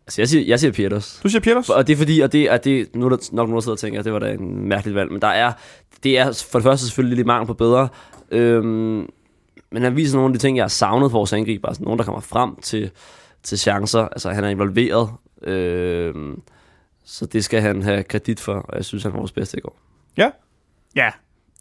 [0.08, 1.20] Altså, jeg siger, jeg siger Pieters.
[1.24, 1.70] Du siger Pieters.
[1.70, 3.76] Og det er fordi, og det er det, nu er der nok nogen, der sidder
[3.76, 5.52] og tænker, at det var da en mærkeligt valg, men der er,
[6.04, 7.88] det er for det første selvfølgelig lidt mangel på bedre,
[8.32, 9.08] øhm,
[9.72, 11.98] men han viser nogle af de ting, jeg har savnet for vores angriber, altså nogen,
[12.00, 12.92] der kommer frem til,
[13.44, 15.10] til chancer, altså han er involveret,
[15.42, 16.38] øh,
[17.04, 19.62] så det skal han have kredit for, og jeg synes, han var vores bedste i
[19.62, 19.80] går.
[20.18, 20.32] Ja,
[20.96, 21.12] Ja,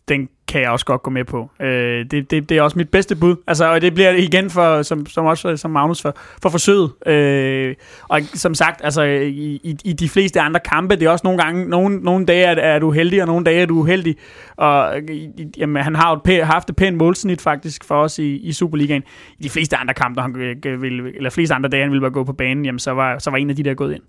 [0.08, 1.50] den kan jeg også godt gå med på.
[1.60, 3.36] Øh, det, det, det er også mit bedste bud.
[3.46, 6.92] Altså, og det bliver igen for, som, som også som Magnus for, for forsøget.
[7.06, 7.74] Øh,
[8.08, 11.42] og som sagt, altså, i, i, i de fleste andre kampe, det er også nogle
[11.42, 14.16] gange, nogle, nogle dage er, er du heldig, og nogle dage er du uheldig.
[14.56, 15.28] Og øh,
[15.58, 18.52] jamen, han har jo et pæ, haft et pænt målsnit faktisk for os i, i
[18.52, 19.02] Superligaen.
[19.38, 22.10] I de fleste andre kampe, han øh, ville, eller fleste andre dage, han ville bare
[22.10, 24.02] gå på banen, jamen, så var, så var en af de der gået ind.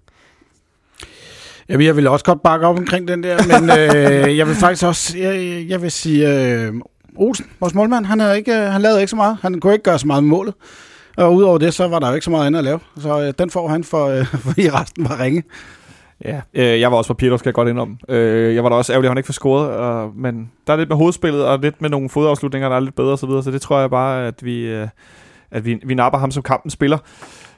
[1.69, 4.85] Jamen, jeg vil også godt bakke op omkring den der, men øh, jeg vil faktisk
[4.85, 6.73] også, jeg, jeg vil sige, øh,
[7.15, 9.37] Olsen, vores målmand, han, havde ikke, øh, han lavede ikke så meget.
[9.41, 10.53] Han kunne ikke gøre så meget med målet.
[11.17, 12.79] Og udover det, så var der jo ikke så meget andet at lave.
[12.97, 15.43] Så øh, den får han, for, øh, fordi resten var ringe.
[16.25, 17.97] Ja, øh, jeg var også på Pieters, skal jeg godt indrømme.
[18.09, 20.77] Øh, jeg var da også ærgerlig, at han ikke får scoret, og, men der er
[20.77, 23.43] lidt med hovedspillet, og lidt med nogle fodafslutninger, der er lidt bedre og så videre,
[23.43, 24.87] så det tror jeg bare, at vi, øh,
[25.51, 26.97] at vi, vi napper ham, som kampen spiller.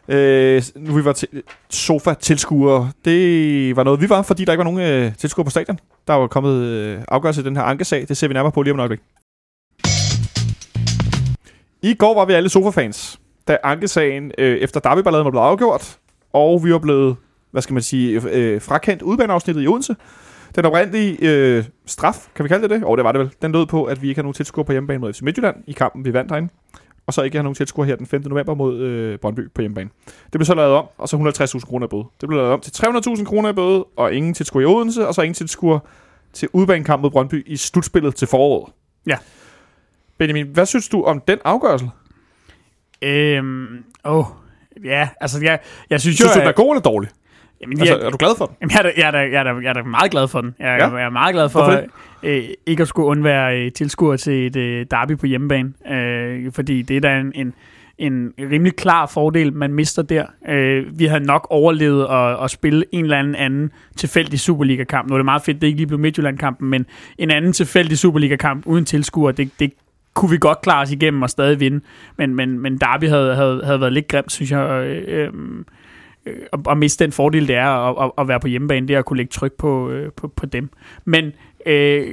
[0.08, 1.28] Øh, nu vi var til,
[1.70, 5.80] sofa-tilskuere, det var noget, vi var, fordi der ikke var nogen øh, tilskuere på stadion.
[6.08, 8.74] Der var kommet øh, afgørelse i den her ankesag, det ser vi nærmere på lige
[8.74, 9.00] om et øjeblik.
[11.82, 15.98] I går var vi alle sofa-fans, da ankesagen øh, efter derbyballaden var blevet afgjort,
[16.34, 17.16] og vi var blevet
[17.54, 19.96] hvad skal man sige, øh, øh frakendt udbaneafsnittet i Odense.
[20.56, 22.84] Den oprindelige øh, straf, kan vi kalde det det?
[22.84, 23.32] Og det var det vel.
[23.42, 25.72] Den lød på, at vi ikke har nogen tilskuere på hjemmebane mod FC Midtjylland i
[25.72, 26.50] kampen, vi vandt herinde.
[27.08, 28.22] Og så ikke har nogen tilskuere her den 5.
[28.26, 29.90] november mod øh, Brøndby på hjemmebane.
[30.06, 32.04] Det blev så lavet om, og så 150.000 kroner i bøde.
[32.22, 35.16] Det blev lavet om til 300.000 kroner i bøde, og ingen tilskuere i Odense, og
[35.16, 35.80] så ingen tilskuere
[36.34, 38.74] til udbanekamp mod Brøndby i slutspillet til foråret.
[39.08, 39.18] Ja.
[40.18, 41.90] Benjamin, hvad synes du om den afgørelse?
[43.02, 44.26] Øhm, åh,
[44.84, 47.10] ja, altså jeg, jeg synes, Synes jo, du, den er god eller dårlig?
[47.64, 48.56] Jamen, Altså, jeg, er du glad for den?
[48.62, 50.28] Jamen, jeg, er da, jeg, er da, jeg, er da, jeg er da meget glad
[50.28, 50.56] for den.
[50.60, 50.88] Jeg, Ja?
[50.96, 51.62] jeg er meget glad for
[52.24, 55.74] øh, ikke at skulle undvære øh, tilskuer til et øh, derby på hjemmebane.
[55.92, 57.54] Øh, fordi det er da en, en,
[57.98, 60.26] en rimelig klar fordel, man mister der.
[60.50, 65.10] Øh, vi havde nok overlevet at, at spille en eller anden anden tilfældig Superliga-kamp.
[65.10, 66.86] Nu er det meget fedt, det ikke lige blev Midtjylland-kampen, men
[67.18, 69.74] en anden tilfældig Superliga-kamp uden tilskuer, det, det
[70.14, 71.80] kunne vi godt klare os igennem og stadig vinde.
[72.18, 74.70] Men, men, men Derby havde, havde, havde været lidt grimt, synes jeg.
[74.70, 75.30] Øh, øh,
[76.26, 78.94] øh, at, at miste den fordel, det er at, at, at være på hjemmebane, det
[78.94, 80.70] er at kunne lægge tryk på, øh, på, på dem.
[81.06, 81.32] Men
[81.66, 82.08] øh,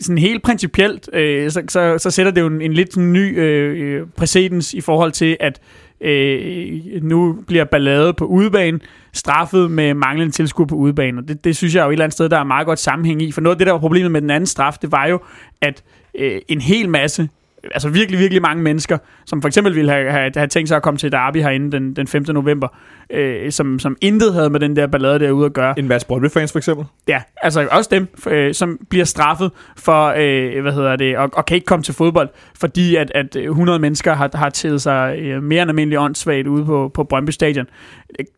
[0.00, 3.38] sådan helt principielt, øh, så, så, så sætter det jo en, en lidt sådan ny
[3.38, 5.60] øh, øh præcedens i forhold til, at
[6.00, 8.80] øh, nu bliver ballade på udebane
[9.12, 11.20] straffet med manglende tilskud på udebane.
[11.20, 13.22] Og det, det synes jeg jo et eller andet sted, der er meget godt sammenhæng
[13.22, 13.32] i.
[13.32, 15.20] For noget af det, der var problemet med den anden straf, det var jo,
[15.60, 15.82] at
[16.18, 17.28] øh, en hel masse
[17.70, 20.82] altså virkelig, virkelig mange mennesker, som for eksempel ville have, have, have tænkt sig at
[20.82, 22.24] komme til Derby herinde den, den 5.
[22.28, 22.68] november,
[23.10, 25.78] øh, som, som intet havde med den der ballade derude at gøre.
[25.78, 26.86] En masse Brøndby-fans for eksempel.
[27.08, 31.46] Ja, altså også dem, øh, som bliver straffet for, øh, hvad hedder det, og, og
[31.46, 32.28] kan ikke komme til fodbold,
[32.60, 36.64] fordi at, at 100 mennesker har, har taget sig øh, mere end almindeligt åndssvagt ude
[36.64, 37.66] på, på Brøndby Stadion.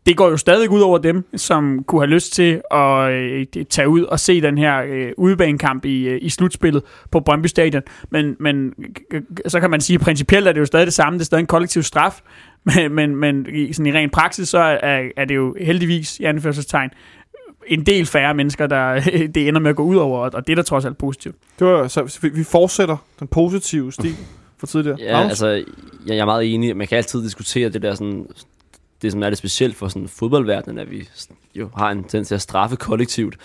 [0.06, 3.88] Det går jo stadig ud over dem, som kunne have lyst til at øh, tage
[3.88, 7.82] ud og se den her øh, udebanekamp i, øh, i slutspillet på Brøndby Stadion.
[8.10, 8.74] Men, men
[9.46, 11.46] så kan man sige, principielt er det jo stadig det samme, det er stadig en
[11.46, 12.20] kollektiv straf,
[12.76, 16.24] men, men, men i, sådan i ren praksis, så er, er det jo heldigvis, i
[16.24, 16.90] anførselstegn,
[17.66, 19.00] en del færre mennesker, der
[19.34, 21.36] det ender med at gå ud over, og det er da trods alt positivt.
[21.58, 24.14] Det var, så vi- vi fortsætter den positive stil.
[24.58, 24.96] for tidligere.
[25.00, 25.30] Ja, Magnus?
[25.30, 25.64] altså, jeg,
[26.06, 26.76] jeg er meget enig.
[26.76, 28.26] Man kan altid diskutere det der sådan,
[29.02, 31.08] det som er det specielt for sådan fodboldverdenen, at vi
[31.54, 33.36] jo har en tendens til at straffe kollektivt.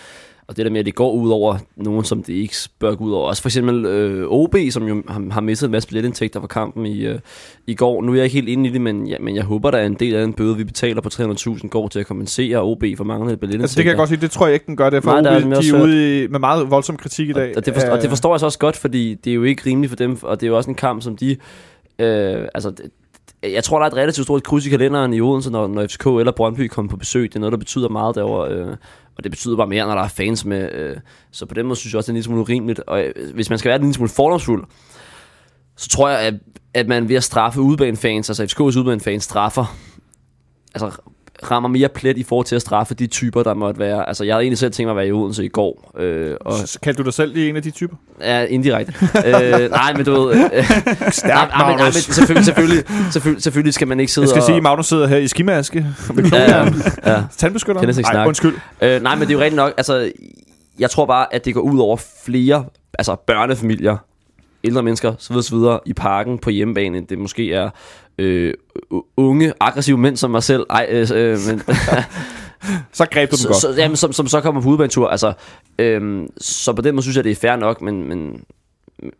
[0.50, 3.04] Og det der med, at det går ud over nogen, som det ikke bør gå
[3.04, 3.28] ud over.
[3.28, 6.86] Også for eksempel øh, OB, som jo har, har mistet en masse billetindtægter fra kampen
[6.86, 7.18] i, øh,
[7.66, 8.02] i går.
[8.02, 9.86] Nu er jeg ikke helt inde i det, men, ja, men jeg håber, der er
[9.86, 13.04] en del af den bøde, vi betaler på 300.000 går til at kompensere OB for
[13.04, 13.64] manglende billetindtægter.
[13.64, 14.90] Altså, det kan jeg godt sige, det tror jeg ikke, den gør.
[14.90, 17.32] Det for Nej, der er OB, de er ude i, med meget voldsom kritik i
[17.32, 17.56] dag.
[17.56, 19.62] Og det, forstår, og det forstår jeg så også godt, fordi det er jo ikke
[19.66, 21.36] rimeligt for dem, og det er jo også en kamp, som de...
[21.98, 22.72] Øh, altså,
[23.42, 26.06] jeg tror, der er et relativt stort kryds i kalenderen i Odense, når, når FCK
[26.06, 27.22] eller Brøndby kommer på besøg.
[27.22, 28.76] Det er noget, der betyder meget derovre, øh,
[29.20, 30.72] og det betyder bare mere, når der er fans med.
[30.72, 30.96] Øh,
[31.30, 32.80] så på den måde synes jeg også, det er en lille smule urimeligt.
[32.80, 34.64] Og øh, hvis man skal være en lille smule fordomsfuld,
[35.76, 36.34] så tror jeg, at,
[36.74, 39.76] at man ved at straffe udebanefans, altså FCK's udebanefans straffer,
[40.74, 40.90] altså
[41.50, 44.08] rammer mere plet i forhold til at straffe de typer, der måtte være.
[44.08, 45.92] Altså, jeg havde egentlig selv tænkt mig at være i Odense i går.
[45.98, 47.96] Øh, og, Kaldte du dig selv lige en af de typer?
[48.20, 48.94] Ja, indirekte.
[49.26, 50.34] øh, nej, men du ved...
[50.34, 50.64] Øh,
[51.10, 54.28] Stærkt, nej, nej, men, nej, men selvfølgelig, selvfølgelig, selvfølgelig, selvfølgelig skal man ikke sidde Jeg
[54.28, 54.46] skal og...
[54.46, 55.86] sige, at Magnus sidder her i skimaske
[56.32, 56.72] Ja, ja,
[57.06, 57.22] ja.
[57.36, 57.80] tandbeskytter.
[57.80, 58.54] Kan ikke undskyld.
[58.82, 59.74] Øh, nej, men det er jo rigtigt nok.
[59.76, 60.10] Altså,
[60.78, 62.64] jeg tror bare, at det går ud over flere
[62.98, 63.96] altså børnefamilier,
[64.64, 67.70] ældre mennesker, så videre, så videre, i parken på hjemmebane, end det måske er
[68.18, 68.54] øh,
[69.16, 70.66] unge, aggressive mænd som mig selv.
[70.70, 71.62] Ej, øh, øh, men,
[72.92, 73.56] Så greb du den godt.
[73.56, 75.08] så, jamen, som, som så kommer på udebanetur.
[75.08, 75.32] Altså,
[75.78, 78.44] øhm, så på den måde synes jeg, det er fair nok, men, men,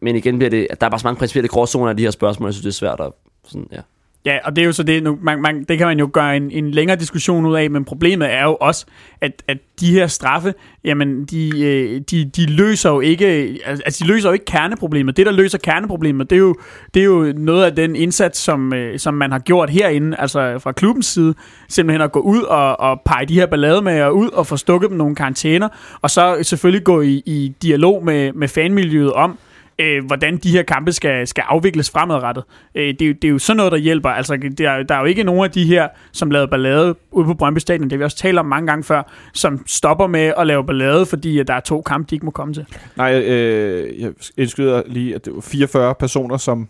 [0.01, 2.47] men igen bliver det, der er bare så mange principielle gråzoner af de her spørgsmål,
[2.47, 3.13] jeg synes, det er svært at...
[3.45, 3.81] Sådan, ja.
[4.25, 6.37] Ja, og det er jo så det, nu, man, man, det kan man jo gøre
[6.37, 8.87] en, en længere diskussion ud af, men problemet er jo også,
[9.21, 10.55] at, at de her straffe,
[10.85, 13.27] jamen, de, øh, de, de løser jo ikke,
[13.65, 15.17] altså, de løser jo ikke kerneproblemet.
[15.17, 16.55] Det, der løser kerneproblemet, det er jo,
[16.95, 20.59] det er jo noget af den indsats, som, øh, som man har gjort herinde, altså
[20.59, 21.35] fra klubbens side,
[21.69, 24.99] simpelthen at gå ud og, og pege de her ballademager ud og få stukket dem
[24.99, 25.69] nogle karantæner,
[26.03, 29.39] og så selvfølgelig gå i, i dialog med, med fanmiljøet om,
[29.81, 32.45] øh, hvordan de her kampe skal, skal afvikles fremadrettet.
[32.75, 34.09] Øh, det, er jo, det er jo sådan noget, der hjælper.
[34.09, 37.35] Altså, der, der er jo ikke nogen af de her, som lavede ballade ude på
[37.35, 39.03] Brøndby Stadion, det har vi også talt om mange gange før,
[39.35, 42.31] som stopper med at lave ballade, fordi at der er to kampe, de ikke må
[42.31, 42.67] komme til.
[42.97, 46.69] Nej, øh, jeg indskyder lige, at det var 44 personer, som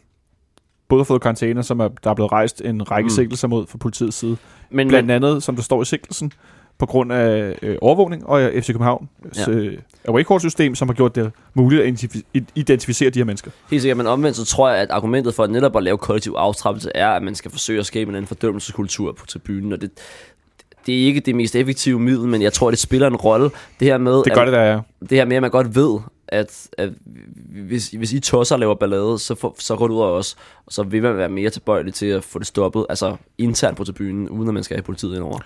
[0.89, 3.11] både har fået karantæne, som er, der er blevet rejst en række mm.
[3.11, 4.37] sigtelser mod fra politiets side.
[4.71, 6.33] Men, Blandt men, andet, som der står i sigtelsen,
[6.81, 9.43] på grund af øh, overvågning og øh, FC København Ja.
[9.53, 9.57] ja.
[9.59, 9.79] øh,
[10.09, 13.51] away-call-system, som har gjort det muligt at identif- identificere de her mennesker.
[13.71, 16.91] helt sikkert, men omvendt, så tror jeg, at argumentet for netop at lave kollektiv afstraffelse
[16.95, 19.91] er, at man skal forsøge at skabe en anden fordømmelseskultur på tribunen, og det,
[20.87, 23.51] det er ikke det mest effektive middel, men jeg tror, det spiller en rolle.
[23.81, 24.81] Det her med, Det at, gør det, der er.
[25.01, 25.99] det her med, at man godt ved,
[26.33, 26.91] at, at
[27.67, 30.83] hvis, hvis I tosser laver ballade, så, så går det ud af os, og så
[30.83, 34.49] vil man være mere tilbøjelig til at få det stoppet, altså internt på tribunen, uden
[34.49, 35.39] at man skal have politiet indover.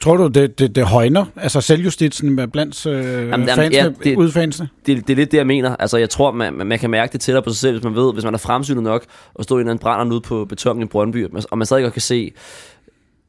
[0.00, 4.16] Tror du, det, det, det højner, altså selvjustitsen blandt øh, jamen, fansene, ja, det- det,
[4.16, 4.68] udfansene?
[4.86, 5.76] det, det er lidt det, jeg mener.
[5.76, 8.12] Altså, jeg tror, man, man- kan mærke det tættere på sig selv, hvis man ved,
[8.12, 10.82] hvis man er fremsynet nok, og står i en eller anden brænder ude på betongen
[10.82, 12.32] i Brøndby, og man stadig godt kan se,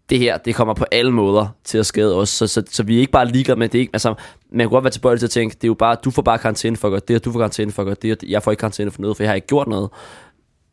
[0.09, 2.29] det her, det kommer på alle måder til at skade os.
[2.29, 3.79] Så, så, så vi er ikke bare ligeglade med det.
[3.79, 4.13] Ikke, altså,
[4.51, 6.37] man kan godt være tilbøjelig til at tænke, det er jo bare, du får bare
[6.37, 8.43] karantæne for at gøre det, og du får karantæne for at gøre det, og jeg
[8.43, 9.89] får ikke karantæne for noget, for jeg har ikke gjort noget.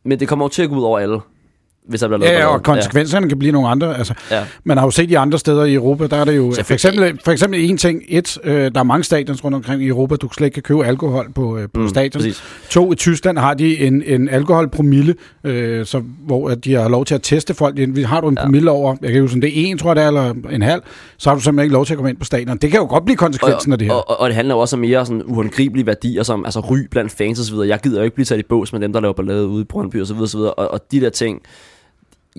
[0.05, 1.19] Men det kommer jo til at gå ud over alle,
[1.87, 3.27] hvis der bliver lavet Ja, ja, og konsekvenserne ja.
[3.29, 3.97] kan blive nogle andre.
[3.97, 4.43] Altså, Ja.
[4.63, 7.19] man har jo set i andre steder i Europa, der er det jo for eksempel,
[7.25, 8.01] for eksempel en ting.
[8.07, 10.85] Et, øh, der er mange stadions rundt omkring i Europa, du slet ikke kan købe
[10.85, 12.21] alkohol på, øh, på mm, stadion.
[12.21, 12.43] Præcis.
[12.69, 17.15] To, i Tyskland har de en, en alkoholpromille, øh, så, hvor de har lov til
[17.15, 17.79] at teste folk.
[18.05, 18.43] Har du en Ja.
[18.43, 20.61] promille over, jeg kan huske, om det er en, tror jeg det er, eller en
[20.61, 20.81] halv,
[21.17, 22.57] så har du simpelthen ikke lov til at komme ind på stadion.
[22.57, 23.93] Det kan jo godt blive konsekvensen af det her.
[23.93, 26.77] Og, og, og det handler jo også om mere sådan uhåndgribelige værdier, som altså ry
[26.91, 27.67] blandt fans og så videre.
[27.67, 29.65] Jeg gider jo ikke blive sat i bås med dem, der laver ballade ude i
[29.65, 30.53] Brøndby og så videre, og så videre.
[30.53, 31.41] Og, og de der ting,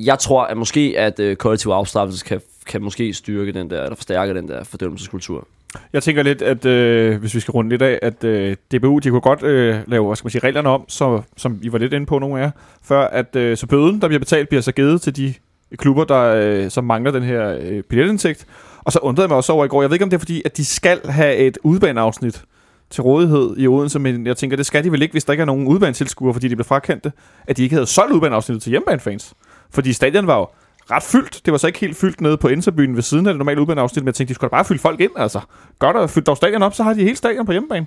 [0.05, 3.97] jeg tror at måske, at øh, kollektiv afstraffelse kan, kan måske styrke den der, eller
[3.97, 5.47] forstærke den der fordømmelseskultur.
[5.93, 9.11] Jeg tænker lidt, at øh, hvis vi skal runde lidt af, at øh, DBU, de
[9.11, 11.93] kunne godt øh, lave, hvad skal man sige, reglerne om, så, som I var lidt
[11.93, 12.51] inde på, nogle af jer,
[12.83, 15.35] før at øh, så bøden, der bliver betalt, bliver så givet til de
[15.77, 18.47] klubber, der øh, som mangler den her øh, billetindtægt.
[18.85, 20.21] Og så undrede jeg mig også over i går, jeg ved ikke, om det er
[20.21, 22.43] fordi, at de skal have et udbaneafsnit
[22.91, 25.43] til rådighed i Odense, men jeg tænker, det skal de vel ikke, hvis der ikke
[25.43, 27.13] er nogen udbanetilskuere, fordi de blev frakendte,
[27.47, 29.35] at de ikke havde solgt udbaneafsnittet til hjemmebanefans.
[29.71, 30.47] Fordi stadion var jo
[30.91, 31.41] ret fyldt.
[31.45, 34.03] Det var så ikke helt fyldt nede på Interbyen ved siden af det normale udbaneafsnit,
[34.03, 35.41] men jeg tænkte, de skulle da bare fylde folk ind, altså.
[35.79, 37.87] Godt at fylde dog stadion op, så har de hele stadion på hjemmebane.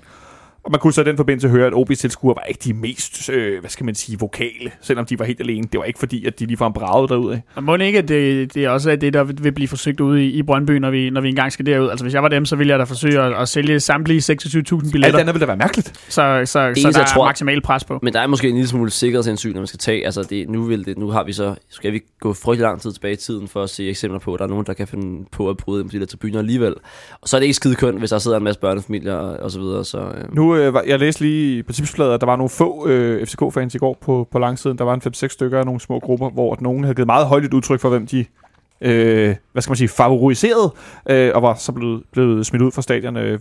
[0.64, 3.30] Og man kunne så i den forbindelse høre, at OB's tilskuere var ikke de mest,
[3.30, 5.68] øh, hvad skal man sige, vokale, selvom de var helt alene.
[5.72, 7.42] Det var ikke fordi, at de ligefrem bragede derud af.
[7.54, 10.00] Og må det ikke, at det, det er også er det, der vil blive forsøgt
[10.00, 11.88] ude i, i Brøndby, når vi, når vi engang skal derud.
[11.90, 14.26] Altså hvis jeg var dem, så ville jeg da forsøge at, at sælge samtlige 26.000
[14.32, 15.88] Alt billetter, andet ville da være mærkeligt.
[16.08, 17.98] så, så, så eneste, der jeg er tror- maksimal pres på.
[18.02, 20.04] Men der er måske en lille smule sikkerhedshensyn, når man skal tage.
[20.04, 22.92] Altså det, nu, vil det, nu har vi så, skal vi gå frygtelig lang tid
[22.92, 25.24] tilbage i tiden for at se eksempler på, at der er nogen, der kan finde
[25.32, 26.74] på at bryde de der tribuner alligevel.
[27.20, 29.50] Og så er det ikke skide kønt, hvis der sidder en masse børnefamilier og, og
[29.50, 29.84] så videre.
[29.84, 30.34] Så, øh.
[30.34, 33.74] Nu Nu, øh, jeg læste lige på tipsbladet, at der var nogle få øh, FCK-fans
[33.74, 34.78] i går på, på langsiden.
[34.78, 37.54] Der var en 5-6 stykker af nogle små grupper, hvor nogen havde givet meget højt
[37.54, 38.24] udtryk for, hvem de
[38.80, 40.72] øh, hvad skal man sige, favoriserede,
[41.10, 43.16] øh, og var så blevet, blevet smidt ud fra stadion.
[43.16, 43.40] Øh,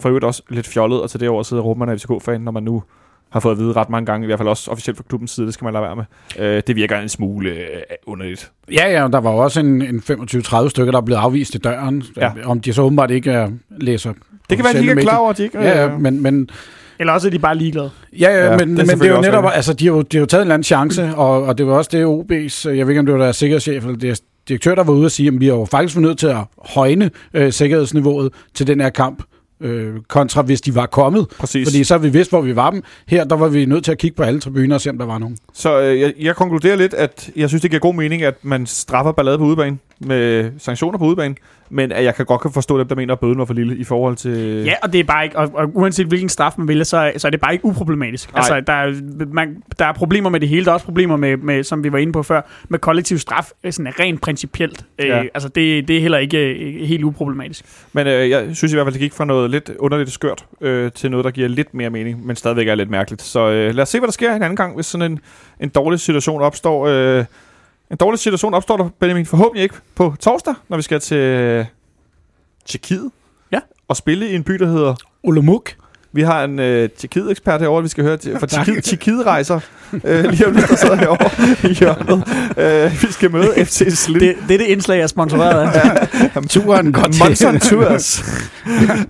[0.00, 1.96] for- øvrigt også lidt fjollet, og til det over at sidde og råbe, man er
[1.96, 2.82] FCK-fan, når man nu
[3.30, 5.46] har fået at vide ret mange gange, i hvert fald også officielt fra klubbens side,
[5.46, 6.04] det skal man lade være med.
[6.38, 7.66] Øh, det virker en smule øh,
[8.06, 8.52] underligt.
[8.72, 11.58] Ja, ja, der var jo også en, en 25-30 stykker, der er blevet afvist i
[11.58, 12.02] døren.
[12.16, 12.32] Ja.
[12.44, 14.12] Om de så åbenbart ikke er læser
[14.50, 15.58] Det kan være, at de ikke er klar over, at de ikke...
[15.58, 16.50] Ja, øh, ja, men, men,
[16.98, 17.90] Eller også er de bare ligeglade.
[18.18, 19.94] ja, ja, Ja, ja det er men, men det er jo netop, altså de har
[19.94, 22.04] jo, de har jo taget en eller anden chance, og, og det var også det
[22.04, 25.04] OB's, jeg ved ikke om det var deres sikkerhedschef eller deres direktør, der var ude
[25.04, 28.80] og sige, at vi har jo faktisk nødt til at højne øh, sikkerhedsniveauet til den
[28.80, 29.22] her kamp,
[29.60, 31.26] øh, kontra hvis de var kommet.
[31.38, 31.68] Præcis.
[31.68, 32.82] Fordi så har vi vidst, hvor vi var dem.
[33.08, 35.06] Her, der var vi nødt til at kigge på alle tribuner og se, om der
[35.06, 35.36] var nogen.
[35.54, 38.66] Så øh, jeg, jeg konkluderer lidt, at jeg synes, det giver god mening, at man
[38.66, 41.34] straffer ballade på udebane med sanktioner på udebane,
[41.70, 43.76] men at jeg kan godt kan forstå dem, der mener, at bøden var for lille
[43.76, 44.64] i forhold til...
[44.64, 47.28] Ja, og det er bare ikke, og, og uanset hvilken straf man vælger, så, så
[47.28, 48.32] er det bare ikke uproblematisk.
[48.32, 48.38] Nej.
[48.38, 48.92] Altså, der er,
[49.32, 50.64] man, der er problemer med det hele.
[50.64, 53.50] Der er også problemer med, med som vi var inde på før, med kollektiv straf,
[53.64, 54.84] øh, sådan rent principielt.
[54.98, 55.22] Ja.
[55.22, 57.64] Øh, altså, det, det er heller ikke øh, helt uproblematisk.
[57.92, 60.92] Men øh, jeg synes i hvert fald, det gik fra noget lidt underligt skørt øh,
[60.92, 63.22] til noget, der giver lidt mere mening, men stadigvæk er lidt mærkeligt.
[63.22, 65.18] Så øh, lad os se, hvad der sker en anden gang, hvis sådan en,
[65.60, 66.86] en dårlig situation opstår.
[66.86, 67.24] Øh,
[67.90, 71.66] en dårlig situation opstår der, Benjamin, forhåbentlig ikke på torsdag, når vi skal til
[72.66, 73.10] Tjekkiet.
[73.52, 73.58] Ja.
[73.88, 74.94] Og spille i en by, der hedder...
[75.22, 75.72] Olomuk.
[76.12, 79.60] Vi har en øh, Tjekkiet-ekspert herovre, vi skal høre til, for Tjekkiet, Tjekkiet-rejser.
[80.04, 81.30] øh, lige om lidt, der sidder herovre
[81.70, 82.24] i hjørnet.
[82.86, 84.20] Øh, vi skal møde FC Slim.
[84.20, 86.42] Det, det er det indslag, jeg er sponsoreret af.
[86.48, 87.24] Turen godt til.
[87.24, 88.24] Monson Tours.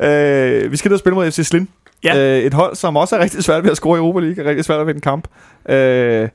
[0.02, 1.68] øh, vi skal ned og spille mod FC Slim.
[2.04, 2.38] Ja.
[2.38, 4.48] Øh, et hold, som også er rigtig svært ved at score i Europa League, er
[4.48, 5.28] rigtig svært at vinde en kamp.
[5.68, 6.28] Øh,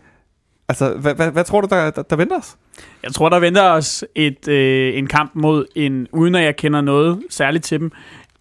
[0.71, 2.55] altså, hvad, hvad, hvad tror du, der, der, der venter os?
[3.03, 6.81] Jeg tror, der venter os et, øh, en kamp mod en, uden at jeg kender
[6.81, 7.91] noget særligt til dem,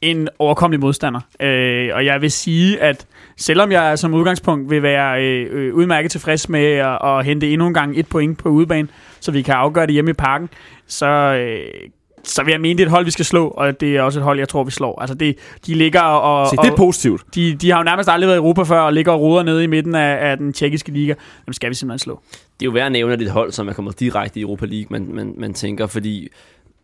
[0.01, 1.21] en overkommelig modstander.
[1.41, 3.07] Øh, og jeg vil sige, at
[3.37, 7.75] selvom jeg som udgangspunkt vil være øh, udmærket tilfreds med at, at hente endnu en
[7.75, 8.89] gang et point på udebane,
[9.21, 10.49] så vi kan afgøre det hjemme i parken,
[10.87, 11.91] så, øh,
[12.25, 14.19] så vil jeg mene, det er et hold, vi skal slå, og det er også
[14.19, 15.01] et hold, jeg tror, vi slår.
[15.01, 16.49] Altså, det, de ligger og...
[16.49, 17.23] Se, og det er positivt.
[17.35, 19.65] de, de har jo nærmest aldrig været i Europa før, og ligger og roder nede
[19.65, 21.15] i midten af, af den tjekkiske liga.
[21.47, 22.21] Dem skal vi simpelthen slå.
[22.33, 24.41] Det er jo værd at nævne, at det er et hold, som er kommet direkte
[24.41, 26.29] i Europa League, man, man, man tænker, fordi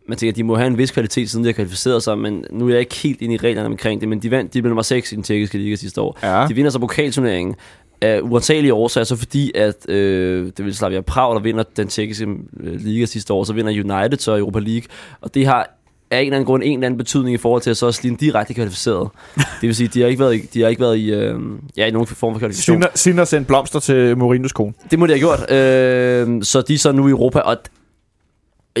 [0.07, 2.45] man tænker, at de må have en vis kvalitet, siden de har kvalificeret sig, men
[2.51, 4.69] nu er jeg ikke helt inde i reglerne omkring det, men de vandt, de blev
[4.69, 6.19] nummer 6 i den tjekkiske liga sidste år.
[6.23, 6.47] Ja.
[6.47, 7.55] De vinder så pokalturneringen
[8.01, 12.25] af uantagelige årsager, så fordi at øh, det vil Slavia Prag, der vinder den tjekkiske
[12.59, 14.87] øh, liga sidste år, så vinder United så Europa League,
[15.21, 15.77] og det har
[16.11, 18.15] af en eller anden grund en eller anden betydning i forhold til at så Slin
[18.15, 19.09] direkte kvalificeret.
[19.61, 21.39] Det vil sige, de har ikke været i, de har ikke været i, øh,
[21.77, 22.75] ja, i nogen form for kvalifikation.
[22.75, 24.73] Sinder, Sinder sendte blomster til Mourinho's kone.
[24.91, 25.51] Det må de have gjort.
[25.51, 27.57] Øh, så de er så nu i Europa, og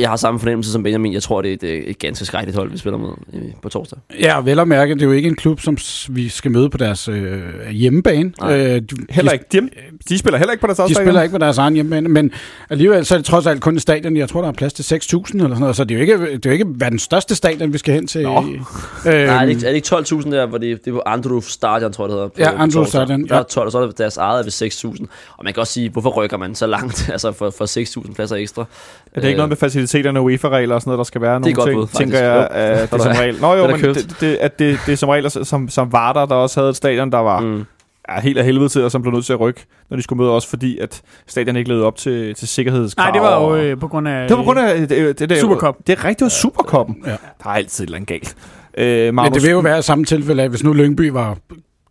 [0.01, 1.13] jeg har samme fornemmelse som Benjamin.
[1.13, 3.69] Jeg tror, det er et, øh, et ganske skrækkeligt hold, vi spiller med øh, på
[3.69, 3.99] torsdag.
[4.19, 5.77] Ja, vel at mærke, det er jo ikke en klub, som
[6.09, 7.39] vi skal møde på deres øh,
[7.71, 8.31] hjemmebane.
[8.41, 8.57] Nej.
[8.59, 9.45] Øh, de, Heller ikke.
[9.51, 9.69] De,
[10.09, 11.07] de spiller heller ikke på deres eget De stadion.
[11.07, 12.31] spiller ikke på deres egen hjemmebane, men
[12.69, 14.17] alligevel så er det trods alt kun et stadion.
[14.17, 16.31] Jeg tror, der er plads til 6.000 eller sådan noget, så det er jo ikke,
[16.33, 18.23] det er jo ikke verdens største stadion, vi skal hen til.
[18.23, 18.39] Nå.
[18.41, 18.59] Øhm,
[19.05, 21.43] Nej, er det, ikke, er det ikke 12.000 der, hvor det, det er på Andruf
[21.43, 22.27] Stadion, tror jeg, det hedder?
[22.27, 22.87] På, Ja, torsdag.
[22.87, 23.43] Stadion, Der er ja.
[23.43, 25.05] 12, og så er det deres eget ved 6.000.
[25.37, 28.35] Og man kan også sige, hvorfor rykker man så langt, altså for, for 6.000 pladser
[28.35, 28.65] ekstra?
[29.13, 29.86] Er det ikke noget med faciliteterne
[30.17, 31.99] og UEFA-regler og sådan noget, der skal være nogle godt ting, bud, faktisk.
[31.99, 33.37] tænker jeg, at det som der- regel.
[33.41, 36.25] Nå jo, er men det, det, at det, det er som regel, som, som Varder,
[36.25, 37.65] der også havde et stadion, der var Mm.
[38.09, 40.17] ja, helt af helvede til, og som blev nødt til at rykke, når de skulle
[40.23, 43.05] møde os, fordi at stadion ikke levede op til, til sikkerhedskrav.
[43.05, 44.27] Nej, det var jo øh, på grund af...
[44.27, 45.75] Det var på grund af det, det, det, det, Supercup.
[45.87, 46.95] Det er rigtigt, det var Supercuppen.
[47.05, 47.11] Ja.
[47.11, 48.35] Der er altid et eller andet galt.
[48.77, 51.37] Øh, men Magnus, det vil jo være samme tilfælde af, hvis nu Lyngby var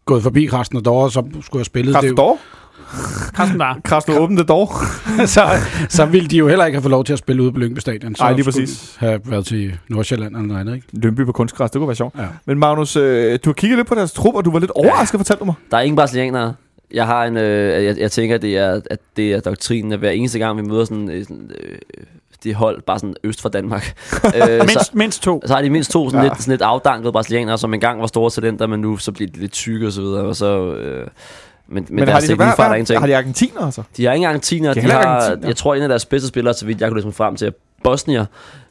[0.04, 2.16] gået forbi Krasnodar, så skulle have spillet det.
[3.34, 3.78] Krasnodar?
[3.84, 4.20] Krasnodar.
[4.20, 4.70] Åbne det dog.
[5.26, 5.42] så,
[5.88, 7.78] så ville de jo heller ikke have fået lov til at spille ude på Lyngby
[7.78, 8.14] Stadion.
[8.14, 8.96] Så Nej, lige præcis.
[8.98, 10.86] have været til Nordsjælland eller noget andet, ikke?
[10.92, 12.14] Lønby på kunstgræs, det kunne være sjovt.
[12.18, 12.24] Ja.
[12.46, 15.18] Men Magnus, øh, du har kigget lidt på deres trup, og du var lidt overrasket,
[15.18, 15.54] fortalte du mig.
[15.70, 16.54] Der er ingen brasilianere.
[16.94, 19.98] Jeg har en, øh, jeg, jeg tænker, at det er, at det er doktrinen, at
[19.98, 21.78] hver eneste gang, vi møder sådan, øh, sådan øh,
[22.44, 23.94] det hold, bare sådan øst for Danmark,
[24.36, 25.42] øh, Mindst, så, mindst to.
[25.46, 26.24] så har de mindst to sådan, Ja.
[26.24, 26.28] ja.
[26.32, 29.40] lidt, sådan lidt afdankede brasilianere, som engang var store talenter, men nu så bliver de
[29.40, 30.74] lidt tykke og så videre, og så...
[30.74, 31.06] Øh,
[31.68, 33.00] men, men, men har deres de, fejler hvad, ingenting.
[33.00, 33.82] har de argentiner, altså?
[33.96, 34.74] De har engang argentiner.
[34.74, 35.48] De De, har argentiner.
[35.48, 37.46] jeg tror, en af deres bedste spillere, så vidt jeg kunne læse mig frem til,
[37.46, 37.52] er
[37.84, 38.24] Bosnier.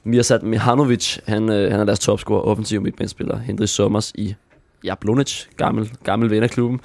[0.03, 3.37] Mirsad Mihanovic, han, øh, han er deres topscorer, offensiv midtbanespiller.
[3.37, 4.35] Hendrik Sommers i
[4.83, 6.79] Jablonic, gammel, gammel ven af klubben.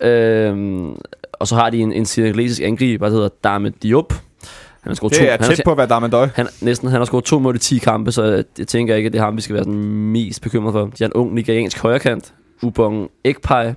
[0.00, 0.94] Øhm,
[1.32, 4.12] og så har de en, en senegalesisk angriber, der hedder Dame Diop.
[4.12, 6.28] Han har scoret to, Det er han, tæt har, på at være Damendøj.
[6.34, 9.12] han, næsten, han har scoret to mål i 10 kampe, så jeg, tænker ikke, at
[9.12, 10.80] det er ham, vi skal være sådan mest bekymret for.
[10.80, 13.72] De har en ung nigeriansk højrekant, Ubong Ekpai.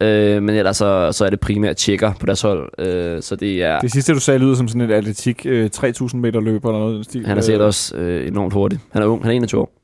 [0.00, 2.70] Øh, men ellers så, så er det primært tjekker på deres hold.
[2.78, 3.80] Øh, så det er...
[3.80, 6.92] Det sidste, du sagde, lyder som sådan et atletik øh, 3000 meter løb eller noget
[6.92, 7.26] i den stil.
[7.26, 8.78] Han er sikkert også øh, enormt hurtig.
[8.90, 9.77] Han er ung, han er 21 år.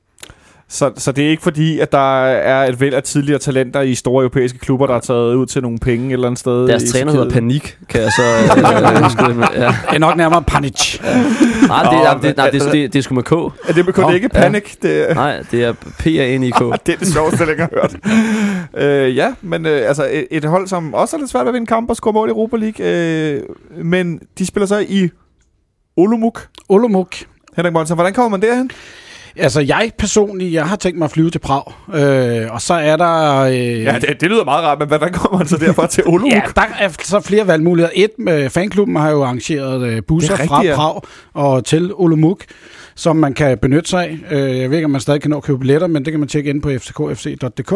[0.68, 3.94] Så, så det er ikke fordi, at der er et væld af tidligere talenter i
[3.94, 6.68] store europæiske klubber, der er taget ud til nogle penge et eller andet sted.
[6.68, 8.22] Deres træner hedder Panik, kan jeg så...
[9.24, 9.46] Øh, øh, med.
[9.54, 9.66] ja.
[9.66, 11.00] Det er nok nærmere panic.
[11.02, 13.32] Nej, det, nej, det, nej, det, det, det er sgu med K.
[13.32, 14.40] Er det, det er ikke ja.
[14.40, 14.76] Panic?
[14.82, 16.60] Det, Nej, det er P-A-N-I-K.
[16.86, 17.96] det er det sjoveste, jeg længe har hørt.
[18.84, 21.54] øh, ja, men øh, altså et, et hold, som også er lidt svært ved at
[21.54, 22.86] vinde kampe og score mål i Europa League.
[22.86, 23.42] Øh,
[23.84, 25.08] men de spiller så i
[25.96, 26.40] Olomouc.
[26.68, 27.08] Olomouc.
[27.56, 28.70] Henrik Monsen, hvordan kommer man derhen?
[29.36, 31.72] Altså, jeg personligt, jeg har tænkt mig at flyve til Prag.
[31.94, 33.40] Øh, og så er der...
[33.40, 36.32] Øh, Ja, det, det lyder meget rart, men hvordan kommer man så derfra til Olomouc?
[36.32, 37.92] Ja, der er så flere valgmuligheder.
[37.96, 40.76] Et, med fanklubben har jo arrangeret øh, busser er fra rigtigt, ja.
[40.76, 41.00] Prag
[41.34, 42.38] og til Olomouc,
[42.94, 44.18] som man kan benytte sig af.
[44.30, 46.20] Øh, jeg ved ikke, om man stadig kan nå at købe billetter, men det kan
[46.20, 47.72] man tjekke ind på fckfc.dk.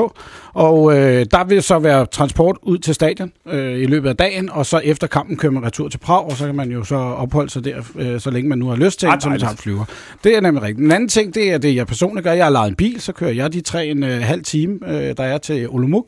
[0.53, 4.51] Og øh, der vil så være transport ud til stadion øh, i løbet af dagen,
[4.51, 6.97] og så efter kampen kører man retur til Prag, og så kan man jo så
[6.97, 9.85] opholde sig der, øh, så længe man nu har lyst til, tager en flyver.
[10.25, 10.79] Det er nemlig rigtigt.
[10.79, 12.33] Den anden ting, det er det, jeg personligt gør.
[12.33, 15.17] Jeg har lejet en bil, så kører jeg de tre en øh, halv time, øh,
[15.17, 16.07] der er til Olomouc,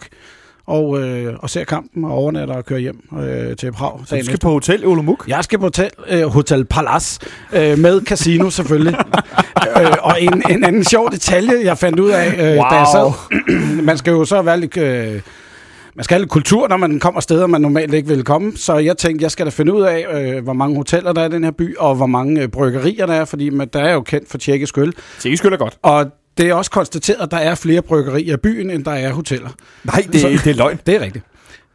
[0.67, 4.01] og, øh, og ser kampen og overnatter og kører hjem øh, til Prag.
[4.07, 4.49] Så du skal efter.
[4.49, 5.19] på hotel i Olomouc?
[5.29, 7.21] Jeg skal på hotel, øh, hotel Palace
[7.53, 8.95] øh, med casino selvfølgelig.
[9.81, 13.13] øh, og en, en anden sjov detalje, jeg fandt ud af, øh, da jeg sad.
[13.89, 14.77] man skal jo så være lidt...
[14.77, 15.21] Øh,
[15.95, 18.53] man skal have lidt kultur, når man kommer steder, man normalt ikke vil komme.
[18.57, 21.29] Så jeg tænkte, jeg skal da finde ud af, øh, hvor mange hoteller der er
[21.29, 23.93] i den her by, og hvor mange øh, bryggerier der er, fordi man, der er
[23.93, 24.93] jo kendt for tjekkisk øl.
[25.19, 25.79] Tjekkisk øl er godt.
[25.83, 26.07] Og
[26.39, 29.49] det er også konstateret, at der er flere bryggerier i byen, end der er hoteller.
[29.85, 30.79] Nej, det, Så- det er løgn.
[30.87, 31.25] Det er rigtigt.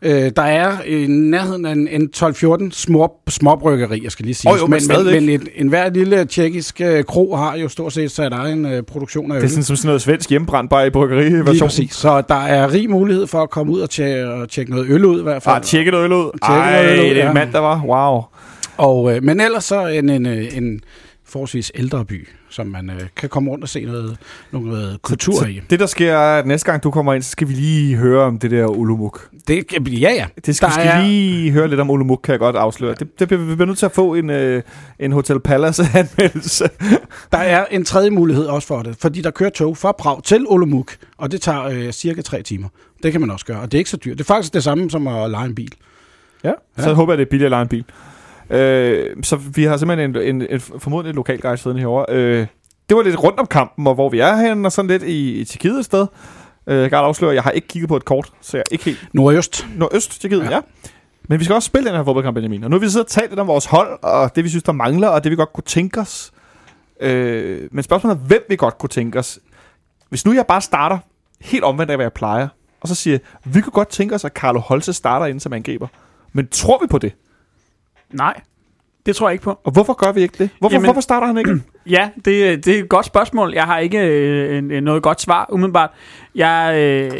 [0.01, 4.55] Øh, der er i nærheden af en, en 12-14 små, småbryggerier, jeg skal lige sige.
[4.55, 8.11] Jo, men men, men, et, en hver lille tjekkisk øh, kro har jo stort set
[8.11, 9.41] sat egen øh, produktion af øl.
[9.41, 11.67] Det er sådan, som sådan noget svensk hjemmebrændt bare i Lige bryggeri-version.
[11.67, 11.93] præcis.
[11.95, 15.05] Så der er rig mulighed for at komme ud og tjekke, og tjekke noget øl
[15.05, 15.55] ud i hvert fald.
[15.55, 16.23] Ah, tjekke noget øl ud.
[16.45, 17.27] Tjekke noget Ej, øl ud, det er ja.
[17.27, 17.81] en mand, der var.
[17.85, 18.21] Wow.
[18.77, 20.79] Og, øh, men ellers så en, en, øh, en
[21.35, 24.17] forholdsvis ældre by, som man øh, kan komme rundt og se noget,
[24.51, 25.61] noget kultur Så i.
[25.69, 28.23] det, der sker, er, at næste gang du kommer ind, så skal vi lige høre
[28.23, 29.19] om det der Olomouc.
[29.47, 30.25] Det, ja, ja.
[30.45, 32.95] Det skal, Der vi skal er- lige høre lidt om Olomouc, kan jeg godt afsløre.
[32.99, 34.61] Det, det, bliver- vi bliver nødt til at få en, øh,
[34.99, 36.69] en Hotel Palace-anmeldelse.
[37.31, 40.45] Der er en tredje mulighed også for det, fordi der kører tog fra Prag til
[40.47, 42.67] Olomouc, og det tager øh, cirka tre timer.
[43.03, 44.17] Det kan man også gøre, og det er ikke så dyrt.
[44.17, 45.71] Det er faktisk det samme som at lege en bil.
[46.43, 46.93] Ja, så Ja.
[46.95, 47.83] håber jeg, det er billigere at lege en bil.
[48.49, 52.05] Øh, så vi har simpelthen en, en, en formodentlig en lokal guide siddende herovre.
[52.09, 52.47] Øh,
[52.89, 55.33] det var lidt rundt om kampen, og hvor vi er henne, og sådan lidt i,
[55.33, 56.07] i Tjekkiet et sted.
[56.67, 58.73] Øh, jeg kan afsløre, at jeg har ikke kigget på et kort, så jeg er
[58.73, 59.67] ikke helt Nordøst.
[59.75, 60.49] nordøst Tjekkiet, ja.
[60.49, 60.55] Ja.
[60.55, 60.61] ja.
[61.29, 62.63] Men vi skal også spille den her fodboldkamp, Benjamin.
[62.63, 64.63] Og nu har vi siddet og talt lidt om vores hold, og det vi synes,
[64.63, 66.31] der mangler, og det vi godt kunne tænke os.
[66.99, 69.39] Øh, men spørgsmålet er, hvem vi godt kunne tænke os.
[70.09, 70.97] Hvis nu jeg bare starter
[71.41, 72.47] helt omvendt af, hvad jeg plejer,
[72.81, 75.87] og så siger, vi kunne godt tænke os, at Carlo Holse starter ind som angriber.
[76.33, 77.13] Men tror vi på det?
[78.11, 78.41] Nej,
[79.05, 79.59] det tror jeg ikke på.
[79.63, 80.49] Og hvorfor gør vi ikke det?
[80.59, 81.61] Hvorfor, Jamen- hvorfor starter han ikke?
[81.89, 83.53] Ja, det, det er et godt spørgsmål.
[83.53, 85.89] Jeg har ikke øh, noget godt svar, umiddelbart.
[86.35, 87.11] Jeg, øh,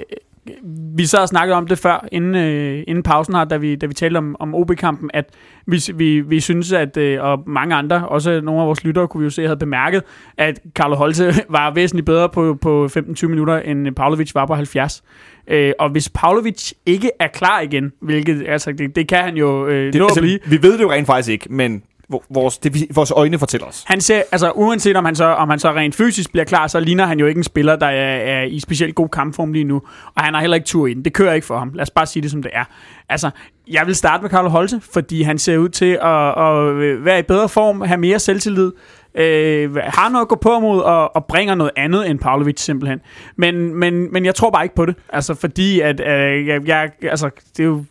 [0.96, 3.86] vi sad og snakkede om det før, inden, øh, inden pausen her, da vi, da
[3.86, 5.26] vi talte om, om OB-kampen, at
[5.68, 9.22] vi, vi, vi synes, at, øh, og mange andre, også nogle af vores lyttere, kunne
[9.22, 10.04] vi jo se, havde bemærket,
[10.38, 15.04] at Carlo Holte var væsentligt bedre på, på 15-20 minutter, end Pavlovic var på 70.
[15.48, 19.68] Øh, og hvis Pavlovic ikke er klar igen, hvilket altså, det, det kan han jo
[19.68, 21.84] øh, det nå at altså, blive, vi ved det jo rent faktisk ikke, men
[22.30, 23.84] vores, det, vores øjne fortæller os.
[23.88, 26.80] Han ser, altså uanset om han, så, om han så rent fysisk bliver klar, så
[26.80, 29.82] ligner han jo ikke en spiller, der er, er i specielt god kampform lige nu.
[30.16, 31.06] Og han har heller ikke tur i den.
[31.06, 31.72] Det kører ikke for ham.
[31.74, 32.64] Lad os bare sige det, som det er.
[33.10, 33.30] Altså,
[33.68, 37.24] jeg vil starte med Carlo Holte, fordi han ser ud til at, at være i
[37.24, 38.72] bedre form, have mere selvtillid,
[39.16, 43.00] øh, har noget at gå på mod, og, og bringer noget andet end Pavlovic simpelthen.
[43.36, 44.96] Men, men, men jeg tror bare ikke på det.
[45.10, 47.84] Altså, fordi at, øh, jeg, jeg, altså, det er jo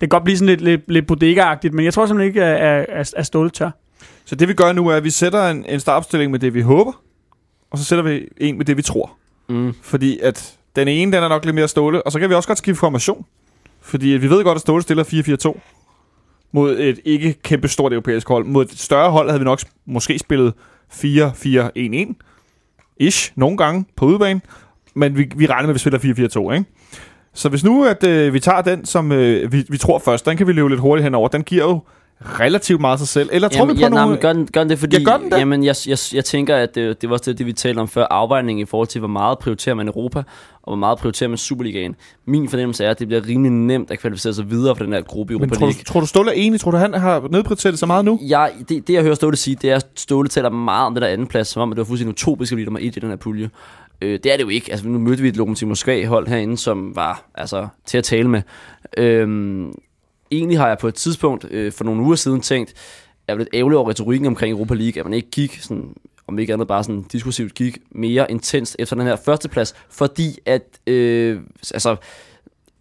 [0.00, 3.14] kan godt blive sådan lidt, lidt, lidt bodega-agtigt, men jeg tror simpelthen ikke, at, at,
[3.16, 3.70] at Ståle tør.
[4.24, 6.60] Så det vi gør nu er, at vi sætter en, en startopstilling med det, vi
[6.60, 6.92] håber,
[7.70, 9.12] og så sætter vi en med det, vi tror.
[9.48, 9.74] Mm.
[9.82, 12.48] Fordi at den ene, den er nok lidt mere Ståle, og så kan vi også
[12.48, 13.26] godt skifte formation.
[13.80, 15.04] Fordi vi ved godt, at Ståle stiller
[15.54, 15.60] 4-4-2
[16.52, 18.44] mod et ikke kæmpe stort europæisk hold.
[18.44, 20.52] Mod et større hold havde vi nok måske spillet
[20.92, 22.14] 4-4-1-1.
[22.96, 24.40] Ish, nogle gange på udebane.
[24.94, 26.70] Men vi, vi regner med, at vi spiller 4-4-2, ikke?
[27.36, 30.36] Så hvis nu, at øh, vi tager den, som øh, vi, vi tror først, den
[30.36, 31.28] kan vi løbe lidt hurtigt henover.
[31.28, 31.80] Den giver jo
[32.20, 33.28] relativt meget sig selv.
[33.32, 34.16] Eller tror Jamen, vi på ja, nogle...
[34.16, 34.96] gør den, gør den det, fordi...
[34.96, 35.38] Ja, gør den det?
[35.38, 37.88] Jamen, jeg, jeg, jeg tænker, at det, det var også det, det, vi talte om
[37.88, 38.06] før.
[38.10, 40.24] Afvejning i forhold til, hvor meget prioriterer man Europa, og
[40.64, 41.94] hvor meget prioriterer man Superligaen.
[42.26, 45.00] Min fornemmelse er, at det bliver rimelig nemt at kvalificere sig videre for den her
[45.00, 45.78] gruppe i Europa tror League.
[45.78, 46.60] du, tror du, Ståle er enig?
[46.60, 48.18] Tror du, han har nedprioriteret det så meget nu?
[48.22, 51.02] Jeg, det, det, jeg hører Ståle sige, det er, at Ståle taler meget om det
[51.02, 53.00] der anden plads, som om at det var fuldstændig utopisk at blive nummer et i
[53.00, 53.50] den her pulje.
[54.02, 54.70] Øh, det er det jo ikke.
[54.70, 58.42] Altså, nu mødte vi et Lokomotiv Moskva-hold herinde, som var altså, til at tale med.
[58.96, 59.28] Øh,
[60.30, 62.74] egentlig har jeg på et tidspunkt øh, for nogle uger siden tænkt,
[63.28, 65.94] jeg er lidt ærgerlig over retorikken omkring Europa League, at man ikke gik sådan
[66.28, 70.62] om ikke andet bare sådan diskursivt gik mere intenst efter den her førsteplads, fordi at,
[70.86, 71.40] øh,
[71.74, 71.96] altså,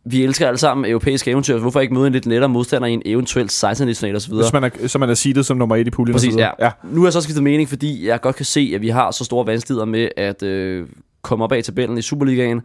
[0.06, 3.02] vi elsker alle sammen europæiske eventyr, hvorfor ikke møde en lidt lettere modstander i en
[3.06, 4.34] eventuel 16 national osv.
[4.34, 6.14] Hvis man er, så man er seedet som nummer et i puljen.
[6.16, 6.52] og så Præcis, videre.
[6.60, 6.66] ja.
[6.66, 6.72] ja.
[6.84, 9.24] Nu har jeg så skiftet mening, fordi jeg godt kan se, at vi har så
[9.24, 10.88] store vanskeligheder med at øh,
[11.22, 12.62] komme op af tabellen i Superligaen.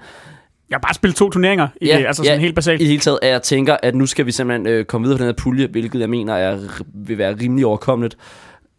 [0.70, 2.80] Jeg har bare spillet to turneringer, i, Ja, ja, altså sådan ja, helt basalt.
[2.80, 5.18] I det hele taget, at jeg tænker, at nu skal vi simpelthen øh, komme videre
[5.18, 6.58] på den her pulje, hvilket jeg mener er,
[6.94, 8.16] vil være rimelig overkommeligt.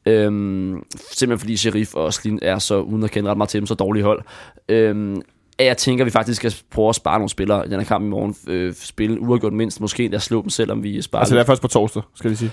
[0.06, 3.68] Øhm, simpelthen fordi Sheriff og Slin er så, uden at kende ret meget til dem,
[3.68, 4.22] så dårlige hold.
[4.70, 5.22] Øhm,
[5.62, 7.88] at jeg tænker, at vi faktisk skal prøve at spare nogle spillere i den her
[7.88, 8.36] kamp i morgen.
[8.48, 11.62] Øh, spille uafgjort mindst, måske endda slå dem, selvom vi sparer Altså det er først
[11.62, 12.52] på torsdag, skal vi sige.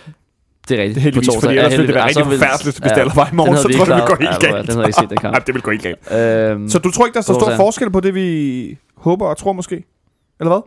[0.68, 0.94] Det er rigtigt.
[0.94, 1.48] Det er heldigvis, På torsdag.
[1.48, 3.56] fordi Ja, ellers ville det være rigtig Ja, forfærdeligt, hvis det allerede var i morgen,
[3.56, 4.66] så tror jeg, det vil gå helt Ja, galt.
[4.68, 5.34] Den havde ikke set, den kamp.
[5.36, 6.12] Ja, det vil gå helt galt.
[6.52, 9.36] Øhm, Så du tror ikke, der er så stor forskel på det, vi håber og
[9.36, 9.74] tror måske?
[10.40, 10.62] Eller hvad?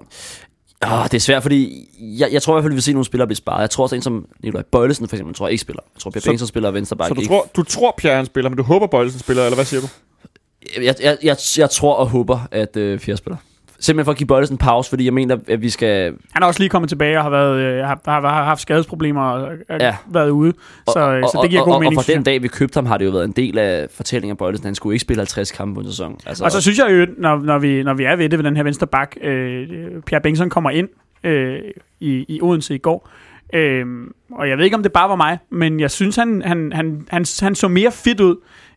[0.91, 1.87] Åh, det er svært, fordi
[2.19, 3.61] jeg, jeg tror i hvert fald, vi vil se nogle spillere blive sparet.
[3.61, 5.81] Jeg tror også, en som Nikolaj Bøjlesen for eksempel, tror jeg ikke spiller.
[5.95, 7.29] Jeg tror, Per Så- Bengtsson spiller venstre Så du ikke.
[7.31, 9.87] tror, du tror, Pierre han spiller, men du håber, Bøjelsen spiller, eller hvad siger du?
[10.77, 13.37] Jeg, jeg, jeg, jeg tror og håber, at øh, Fjerde spiller.
[13.79, 16.13] Simpelthen for at give Bøjlesen en pause, fordi jeg mener, at vi skal...
[16.33, 19.21] Han er også lige kommet tilbage og har, været, øh, har, har, har haft skadesproblemer
[19.21, 19.95] og er Ja.
[20.07, 20.53] været ude.
[20.87, 21.97] Så, og, øh, og, så det giver og, god mening.
[21.97, 24.31] Og fra den dag, vi købte ham, har det jo været en del af fortællingen
[24.31, 24.65] af Bøjlesen.
[24.65, 26.17] Han skulle ikke spille 50 kampe på en sæson.
[26.25, 28.43] Altså, Og så synes jeg jo, når, når, vi, når vi er ved det ved
[28.45, 29.67] den her venstre bak, øh,
[30.05, 30.89] Pierre Bengtsson kommer ind
[31.23, 31.59] øh,
[31.99, 33.09] i, i Odense i går.
[33.53, 33.85] Øh,
[34.31, 37.05] og jeg ved ikke, om det bare var mig, men jeg synes, han, han, han,
[37.09, 38.35] han, han så mere fit ud,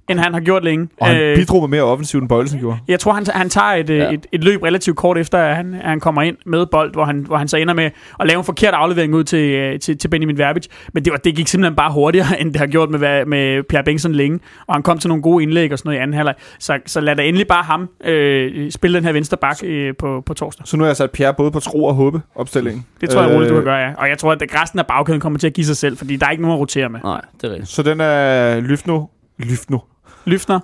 [0.08, 0.88] end han har gjort længe.
[1.00, 2.78] Og han Øh, bidrog med mere offensivt, end Bøjelsen gjorde.
[2.88, 3.94] Jeg tror, han, han tager et, Ja.
[3.94, 4.10] ja.
[4.12, 7.04] et, et løb relativt kort efter, at han, at han kommer ind med bold, hvor
[7.04, 7.90] han, hvor han så ender med
[8.20, 10.66] at lave en forkert aflevering ud til, øh, til, til Benjamin Verbic.
[10.92, 13.84] Men det, var, det gik simpelthen bare hurtigere, end det har gjort med, med Pierre
[13.84, 14.40] Bengtsson længe.
[14.66, 16.34] Og han kom til nogle gode indlæg og sådan noget i anden halvleg.
[16.58, 20.22] Så, så lad da endelig bare ham øh, spille den her venstre bak øh, på,
[20.26, 20.66] på torsdag.
[20.66, 22.86] Så nu har jeg sat Pierre både på tro og håbe opstillingen.
[23.00, 23.90] Det tror jeg Øh, roligt, du kan gøre, ja.
[23.98, 26.26] Og jeg tror, at resten af bagkæden kommer til at give sig selv, fordi der
[26.26, 27.00] er ikke nogen at rotere med.
[27.04, 27.68] Nej, det er rigtigt.
[27.70, 29.04] Så den er Lyfno.
[29.38, 29.78] Lyfno.
[30.24, 30.60] Lyftner.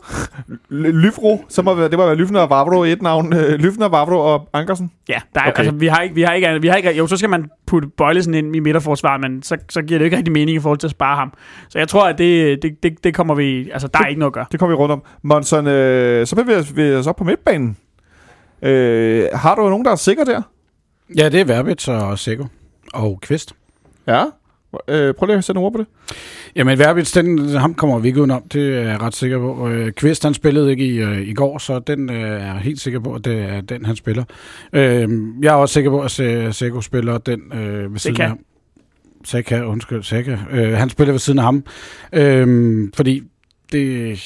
[0.71, 3.33] L- Lyfro, så må det må være Lyfner og Vavro i et navn.
[3.37, 4.91] Øh, Lyfner, Vavro og Ankersen.
[5.09, 5.59] Ja, der er, Okay.
[5.59, 7.89] altså, vi har ikke, vi har ikke, vi har ikke, jo, så skal man putte
[7.89, 10.87] Bøjlesen ind i midterforsvar, men så, så giver det ikke rigtig mening i forhold til
[10.87, 11.33] at spare ham.
[11.69, 14.31] Så jeg tror, at det, det, det, det kommer vi, altså der er ikke noget
[14.31, 14.47] at gøre.
[14.53, 15.03] Det kommer vi rundt om.
[15.23, 17.77] Monson, øh, så bevæger vi os op på midtbanen.
[18.63, 20.43] Øh, har du nogen, der er sikker der?
[21.17, 22.45] Ja, det er Verbitz og Seko
[22.95, 23.53] og Kvist.
[24.07, 24.25] Ja.
[24.89, 25.87] Øh, prøv lige at sætte nogle ord på det.
[26.57, 29.69] Jamen, Verbitz, den, ham kommer vi ikke udenom, det er jeg ret sikker på.
[29.69, 33.01] Øh, Kvist, han spillede ikke i, øh, i går, så den øh, er helt sikker
[33.01, 34.25] på, at det er den, han spiller.
[34.73, 35.09] Øh,
[35.43, 38.39] jeg er også sikker på, at Se- Seko spiller den øh, ved siden af ham.
[39.25, 40.37] Seka, undskyld, Seka.
[40.51, 41.65] Øh, han spiller ved siden af ham,
[42.13, 43.23] øh, fordi
[43.73, 44.19] det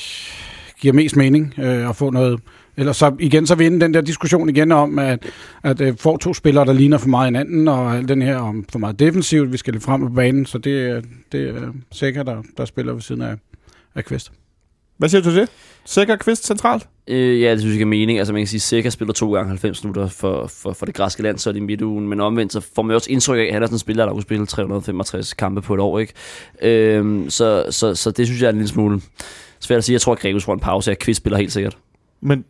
[0.81, 2.41] giver mest mening øh, at få noget...
[2.77, 5.27] Ellers så igen, så er vi inde den der diskussion igen om, at,
[5.63, 8.65] at øh, får to spillere, der ligner for meget hinanden, og alt den her om
[8.73, 11.03] for meget defensivt, vi skal lidt frem på banen, så det, er-
[11.33, 13.35] det er Seka, der, der spiller ved siden af,
[13.95, 14.33] af Kvist.
[14.99, 15.49] Hvad siger du til det?
[15.85, 16.89] Sikker Kvist centralt?
[17.09, 18.19] Øh, ja, det synes jeg giver mening.
[18.19, 21.23] Altså man kan sige, Sikker spiller to gange 90 minutter for, for, for det græske
[21.23, 22.09] land, så er det i midtugen.
[22.09, 24.13] Men omvendt, så får man også indtryk af, at han er sådan en spiller, der
[24.13, 25.99] kunne spille 365 kampe på et år.
[25.99, 26.13] Ikke?
[26.63, 29.01] Øhm, så, så, så det synes jeg er en lille smule
[29.61, 29.95] svært at sige.
[29.95, 31.79] Jeg tror, at Gregus får en pause, at Kvist spiller helt sikkert.
[32.21, 32.45] Men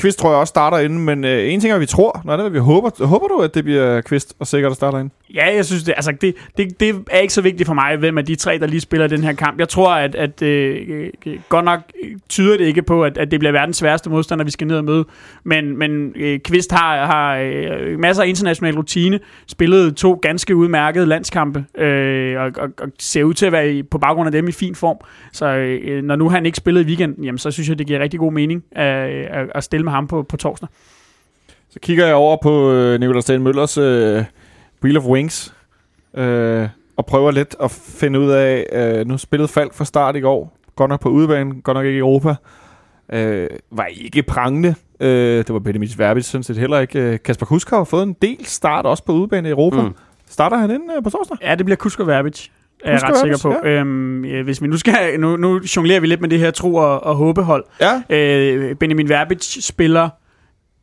[0.00, 2.22] quiz tror jeg også starter inden, men øh, en ting er, vi tror.
[2.24, 3.06] Nå, det er, vi håber.
[3.06, 5.12] Håber du, at det bliver Kvist og sikkert, der starter inden?
[5.34, 8.18] Ja, jeg synes det, altså det, det, det er ikke så vigtigt for mig, hvem
[8.18, 9.58] af de tre, der lige spiller den her kamp.
[9.58, 11.10] Jeg tror, at, at øh,
[11.48, 11.80] godt nok
[12.28, 14.84] tyder det ikke på, at, at det bliver verdens sværeste modstander, vi skal ned og
[14.84, 15.04] møde.
[15.44, 21.06] Men, men øh, Kvist har, har øh, masser af international rutine, spillet to ganske udmærkede
[21.06, 24.48] landskampe, øh, og, og, og ser ud til at være i, på baggrund af dem
[24.48, 24.96] i fin form.
[25.32, 28.00] Så øh, når nu han ikke spillede i weekenden, jamen, så synes jeg, det giver
[28.00, 28.82] rigtig god mening øh,
[29.30, 30.68] at, at stille med ham på, på torsdag.
[31.70, 34.24] Så kigger jeg over på øh, Nicolai Sten Møllers øh,
[34.82, 35.54] Wheel of Wings,
[36.14, 40.20] øh, og prøver lidt at finde ud af, øh, nu spillede Falk fra start i
[40.20, 42.34] går, godt nok på udebane, godt nok ikke i Europa,
[43.12, 44.74] øh, var ikke prangende.
[45.00, 47.00] Øh, det var Benjamin Verbitz sådan set heller ikke.
[47.00, 49.82] Øh, Kasper Kusk har fået en del start også på udebane i Europa.
[49.82, 49.94] Mm.
[50.28, 51.36] Starter han ind øh, på torsdag?
[51.42, 52.48] Ja, det bliver Kusko Verbic.
[52.84, 53.66] Er jeg ret sikker på.
[53.68, 56.74] Øhm, ja, hvis vi nu skal, nu, nu jonglerer vi lidt med det her tro
[56.74, 57.64] og, og håbehold.
[57.80, 58.16] Ja.
[58.16, 60.08] Øh, Benjamin Verbic spiller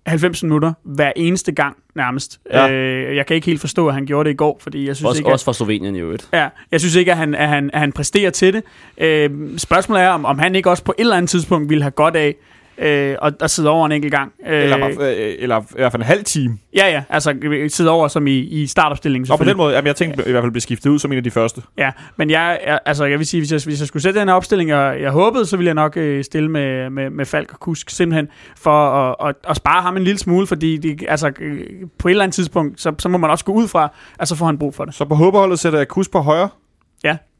[0.05, 2.39] 90 minutter hver eneste gang nærmest.
[2.51, 2.71] Ja.
[2.71, 5.07] Øh, jeg kan ikke helt forstå, at han gjorde det i går, fordi jeg synes
[5.07, 6.29] Også, ikke, at, også for Slovenien i øvrigt.
[6.33, 8.63] ja, jeg synes ikke, at han, at han, at han præsterer til det.
[8.97, 11.91] Øh, spørgsmålet er, om, om han ikke også på et eller andet tidspunkt ville have
[11.91, 12.35] godt af
[12.77, 14.31] øh, at, at sidde over en enkelt gang.
[14.47, 16.57] Øh, Eller, øh, eller i hvert fald en halv time.
[16.75, 19.31] ja, ja, altså øh, sidde over som i, i startopstillingen.
[19.31, 21.17] Og på den måde, jamen, jeg tænkte i hvert fald blive skiftet ud som en
[21.17, 21.61] af de første.
[21.77, 24.27] Ja, men jeg, jeg, altså, jeg vil sige, hvis jeg, hvis jeg skulle sætte den
[24.27, 27.53] her opstilling, jeg, jeg håbede, så ville jeg nok øh, stille med, med, med Falk
[27.53, 31.31] og Kusk, simpelthen for at, at, at spare ham en lille smule, fordi de, altså,
[31.41, 31.59] øh,
[31.99, 34.35] på et eller andet tidspunkt, så, så må man også gå ud fra, at så
[34.35, 34.93] får han brug for det.
[34.93, 36.49] Så på håberholdet sætter jeg Kus på højre.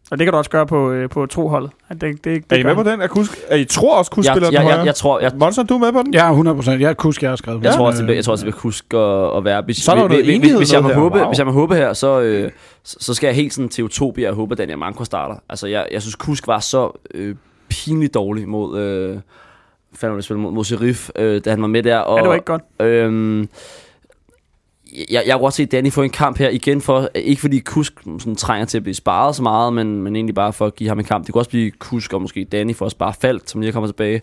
[0.09, 0.13] Ja.
[0.13, 1.71] Og det kan du også gøre på, øh, på troholdet.
[1.89, 3.01] At det, det, det Er I med på den?
[3.01, 5.31] Er, Kusk, er I tror også, Kusk Jeg, spiller jeg, den jeg, jeg, tror, jeg,
[5.39, 6.15] Monson, du er med på den?
[6.15, 6.81] Er 100 procent.
[6.81, 7.63] Jeg kunne huske, jeg har skrevet.
[7.63, 7.77] Jeg den.
[7.77, 9.77] tror også, det Øh, jeg tror også, det bliver Kusk og, og Verbis.
[9.77, 11.27] Så er der Hvis- enighed hvis, jeg må håbe, Wow.
[11.27, 12.51] hvis jeg må håbe her, så, øh,
[12.83, 15.35] så så skal jeg helt sådan til Utopia og håbe, at Daniel Manko starter.
[15.49, 17.35] Altså, jeg, jeg synes, Kusk var så øh,
[17.69, 18.79] pinligt dårlig mod...
[18.79, 19.17] Øh,
[20.21, 21.97] spille mod, mod Sheriff, øh, da han var med der.
[21.97, 22.61] Og, Ja, det var ikke godt.
[22.79, 23.49] Øhm,
[25.11, 27.93] jeg, jeg kunne godt se Danny få en kamp her igen for, ikke fordi Kusk
[28.19, 30.89] sådan, trænger til at blive sparet så meget, men, men egentlig bare for at give
[30.89, 31.25] ham en kamp.
[31.25, 33.87] Det kunne også blive Kusk og måske Danny for at spare Falk, som lige kommer
[33.87, 34.21] tilbage.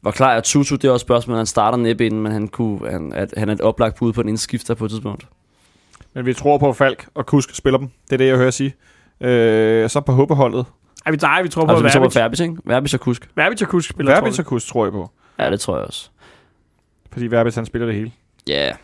[0.00, 2.48] Hvor klar er Tutu, det er også et spørgsmål, han starter næppe inden, men han,
[2.48, 5.26] kunne, han, at, han er et oplagt bud på en indskifter på et tidspunkt.
[6.14, 7.88] Men vi tror på, at Falk og Kusk spiller dem.
[8.04, 8.74] Det er det, jeg hører sige.
[9.20, 10.66] Øh, så på håbeholdet.
[11.06, 12.56] Ej, vi, nej, vi tror på, Altså, vi at så på Verbis, ikke?
[12.64, 13.28] Verbis og Kusk.
[13.34, 15.10] Verbitz og Kusk spiller, Verbitz tror og Kusk tror jeg på.
[15.38, 16.08] Ja, det tror jeg også.
[17.12, 18.12] Fordi Verbitz, han spiller det hele.
[18.48, 18.74] Ja, yeah.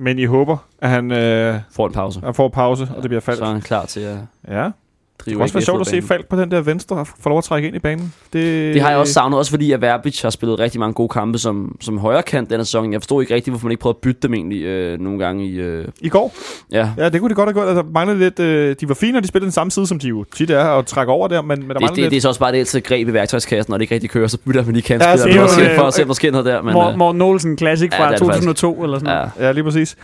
[0.00, 2.20] Men I håber, at han, øh, får en pause.
[2.24, 3.38] han får pause, og det bliver Falk.
[3.38, 4.18] Så er han klar til at
[4.48, 4.70] Ja.
[5.18, 6.02] Det drive kunne også være sjovt at se.
[6.02, 8.14] Falk på den der venstre og få lov at trække ind i banen.
[8.32, 11.08] Det, Det har jeg også savnet, også fordi at Verbic har spillet rigtig mange gode
[11.08, 12.92] kampe som, som højre kant denne sæson.
[12.92, 15.46] Jeg forstod ikke rigtigt, hvorfor man ikke prøvede at bytte dem egentlig øh, nogle gange
[15.46, 15.54] i...
[15.60, 16.34] Øh, I går.
[16.72, 17.68] ja, Ja, det kunne de godt have gjort.
[17.68, 20.08] Altså, manglede lidt, øh, de var fine, når de spillede den samme side, som de
[20.08, 22.10] jo tit er, og trækker over der, men, men der det, det, lidt.
[22.10, 24.26] det, er så også bare det altid greb i værktøjskassen, når det ikke rigtig kører,
[24.28, 26.14] så bytter man lige kantspillere det er ja, for, at se- øh, for at se,
[26.14, 26.62] sker noget der.
[26.62, 29.30] Men, øh, Morten Olsen Classic fra det er det 2002 eller sådan noget.
[29.48, 29.96] Ja, lige præcis.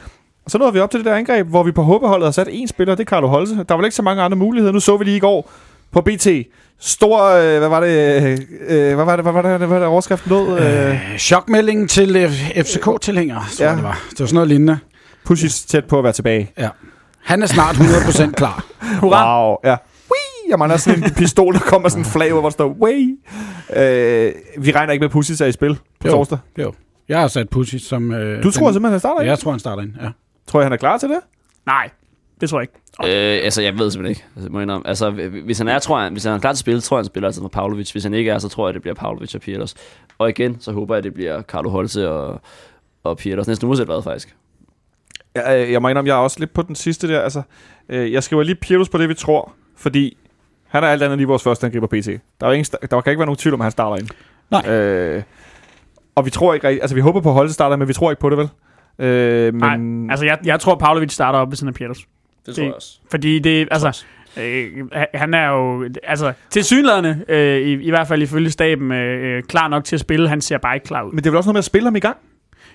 [0.45, 2.49] Og så nåede vi op til det der angreb, hvor vi på håbeholdet har sat
[2.51, 3.55] en spiller, det er Carlo Holse.
[3.57, 4.73] Der var vel ikke så mange andre muligheder.
[4.73, 5.51] Nu så vi lige i går
[5.93, 6.27] på BT.
[6.81, 8.39] Stor, øh, hvad var det, øh,
[8.69, 10.59] øh, hvad var det, hvad var det, hvad var det overskriften lød?
[10.59, 12.31] Øh, Øh, chokmelding til øh,
[12.65, 13.75] FCK-tilhængere, tror Ja.
[13.75, 14.01] det var.
[14.11, 14.79] Det var sådan noget lignende.
[15.25, 16.51] Pushis tæt på at være tilbage.
[17.23, 18.65] Han er snart 100% klar.
[19.01, 19.47] Hurra!
[19.49, 19.71] Wow, ja.
[20.11, 20.51] Whee!
[20.51, 23.17] Jeg mangler sådan en pistol, der kommer sådan en flag, hvor der står, Whee!
[23.77, 26.13] Øh, vi regner ikke med, at Pushis er i spil på Jo.
[26.13, 26.39] torsdag.
[27.09, 28.13] Jeg har sat Pucci som...
[28.13, 29.31] Øh, Du tror simpelthen, han starter Ja, ikke?
[29.31, 30.09] jeg tror, han starter ind, ja.
[30.47, 31.21] Tror jeg, han er klar til det?
[31.67, 31.91] Nej,
[32.41, 33.39] det tror jeg ikke.
[33.39, 34.25] Øh, altså, jeg ved simpelthen ikke.
[34.37, 34.89] Altså, må jeg indrømme.
[34.89, 35.11] altså,
[35.45, 37.05] hvis han er, tror jeg, hvis han er klar til at spille, tror jeg, han
[37.05, 37.91] spiller altid med Pavlovic.
[37.93, 39.75] Hvis han ikke er, så tror jeg, det bliver Pavlovic og Pieters.
[40.19, 42.41] Og igen, så håber jeg, det bliver Carlo Holse og,
[43.05, 43.47] og Pieters.
[43.47, 44.37] Næsten uanset hvad, faktisk.
[45.35, 47.21] Jeg, øh, jeg må indrømme, jeg er også lidt på den sidste der.
[47.21, 47.43] Altså,
[47.89, 50.17] øh, jeg skriver lige Pirtus på det, vi tror, fordi
[50.69, 52.07] han er alt andet lige vores første angriber PT.
[52.41, 54.09] Der, er ingen, der kan ikke være nogen tvivl om, at han starter ind.
[54.51, 54.71] Nej.
[54.71, 55.23] Øh,
[56.15, 58.21] og vi tror ikke altså vi håber på at holde starter, men vi tror ikke
[58.21, 58.49] på det, vel?
[58.99, 61.99] Øh, men, Nej, altså jeg, jeg tror, Pavlovic starter op ved siden af Pieters.
[62.47, 62.99] Det tror jeg også.
[63.11, 64.05] Fordi det, altså,
[64.41, 64.67] øh,
[65.15, 69.43] han er jo, altså, til synlædende, øh, i, i hvert fald ifølge staben, øh, øh,
[69.43, 70.29] klar nok til at spille.
[70.29, 71.13] Han ser bare ikke klar ud.
[71.13, 72.17] men det er vel også noget med at spille ham i gang?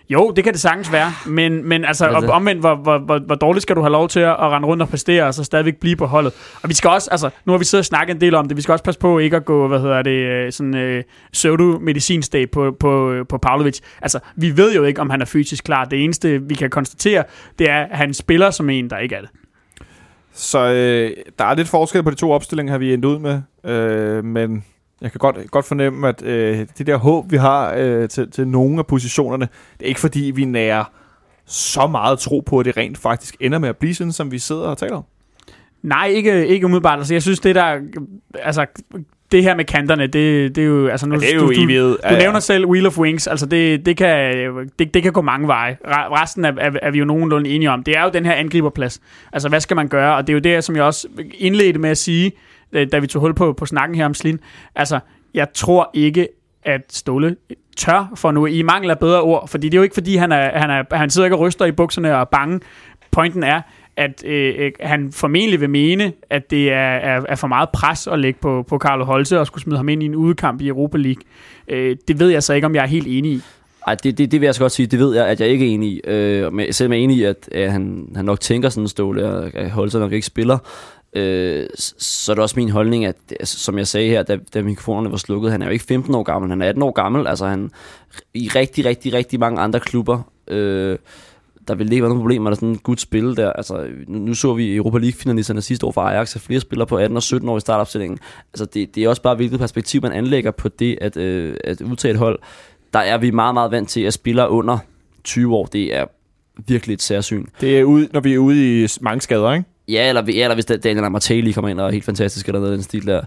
[0.10, 3.36] Jo, det kan det sagtens være, men, men altså, altså omvendt, hvor, hvor, hvor, hvor
[3.36, 5.76] dårligt skal du have lov til at, at rende rundt og præstere, og så stadigvæk
[5.78, 6.34] blive på holdet.
[6.64, 8.58] Og vi skal også, altså, nu har vi siddet og snakket en del om det,
[8.58, 12.52] vi skal også passe på ikke at gå, hvad hedder det, øh, sådan øh, pseudo-medicinsdag
[12.52, 13.80] på, på, på Pavlovic.
[14.02, 15.86] Altså, vi ved jo ikke, om han er fysisk klar.
[15.86, 17.24] Det eneste, vi kan konstatere,
[17.60, 19.30] det er, at han spiller som en, der ikke er det.
[20.34, 23.42] Så øh, der er lidt forskel på de to opstillinger, har vi endt ud med.
[23.66, 24.64] Øh, men
[25.02, 28.48] jeg kan godt, godt fornemme, at øh, det der håb, vi har øh, til, til
[28.48, 29.48] nogle af positionerne,
[29.78, 30.84] det er ikke fordi, vi nærer
[31.46, 34.40] så meget tro på, at det rent faktisk ender med at blive sådan, som vi
[34.40, 35.04] sidder og taler om.
[35.84, 37.00] Nej, ikke, ikke umiddelbart.
[37.00, 37.80] Altså, jeg synes, det der...
[38.44, 38.66] Altså,
[39.32, 40.88] det her med kanterne, det, det er jo...
[40.88, 41.98] Altså, nu, Ja, det er du, jo du, evighed.
[42.10, 44.36] Du nævner selv Wheel of Wings, altså det, det, kan,
[44.80, 45.78] det, det kan gå mange veje.
[45.86, 47.84] Re- Resten er, er, er vi jo nogenlunde enige om.
[47.84, 49.02] Det er jo den her angriberplads.
[49.34, 50.16] Altså hvad skal man gøre?
[50.16, 52.32] Og det er jo det, som jeg også indledte med at sige,
[52.74, 54.40] Øh, da vi tog hul på, på snakken her om Slin.
[54.76, 55.00] Altså,
[55.34, 56.28] jeg tror ikke,
[56.64, 57.36] at Ståle
[57.78, 60.32] tør for nu, i mangel af bedre ord, fordi det er jo ikke fordi, han,
[60.32, 62.60] er, han, er, han sidder ikke og ryster i bukserne og er bange.
[63.12, 63.62] Pointen er,
[63.98, 68.08] at øh, øh han formentlig vil mene, at det er, er, er for meget pres
[68.08, 70.68] at lægge på, på Carlo Holse og skulle smide ham ind i en udekamp i
[70.68, 71.24] Europa League.
[71.68, 73.42] Øh, det ved jeg så ikke, om jeg er helt enig i.
[73.88, 74.88] Ej, det, det, det vil jeg så godt sige.
[74.88, 76.02] Det ved jeg, at jeg ikke er enig i.
[76.08, 78.88] Øh, men selvom jeg er enig i, at, at han, han nok tænker sådan en
[78.88, 80.58] ståle, og at Holzer nok ikke spiller,
[81.14, 84.62] øh, så er det også min holdning, at altså, som jeg sagde her, da, da
[84.62, 87.28] mikrofonerne var slukket, han er jo ikke 15 år gammel, han er 18 år gammel.
[87.28, 87.72] Altså han
[88.34, 90.98] i rigtig, rigtig, rigtig mange andre klubber, øh,
[91.68, 93.52] der ville ikke være nogen problemer, der sådan et godt spil der.
[93.52, 96.88] Altså, nu, nu så vi i Europa League-finalisterne sidste år for Ajax, at flere spillere
[96.88, 98.20] på 18 og 17 år i startopstillingen.
[98.54, 101.82] Altså, det, det er også bare, hvilket perspektiv man anlægger på det, at, øh, at
[101.82, 102.40] udtage et hold.
[102.94, 104.78] Der er vi meget, meget vant til, at spillere under
[105.24, 106.06] 20 år, det er
[106.68, 107.46] virkelig et særsyn.
[107.62, 109.66] Det er ude, når vi er ude i mange skader, ikke?
[109.90, 112.72] Ja, eller, ja, eller hvis Daniel Amartey kommer ind og er helt fantastisk, eller noget
[112.72, 113.22] af den stil der.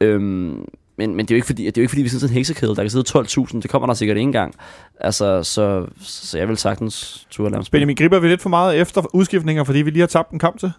[0.00, 0.64] Øhm,
[0.98, 2.32] men, men det er jo ikke fordi, det er jo ikke fordi vi sidder sådan
[2.32, 4.54] en heksekæde, der kan sidde 12.000, det kommer der sikkert ikke engang.
[5.00, 7.64] Altså, så, så jeg vil sagtens turde lade.
[7.72, 10.58] Benjamin griber vi lidt for meget efter udskiftninger, fordi vi lige har tabt en kamp
[10.60, 10.72] til?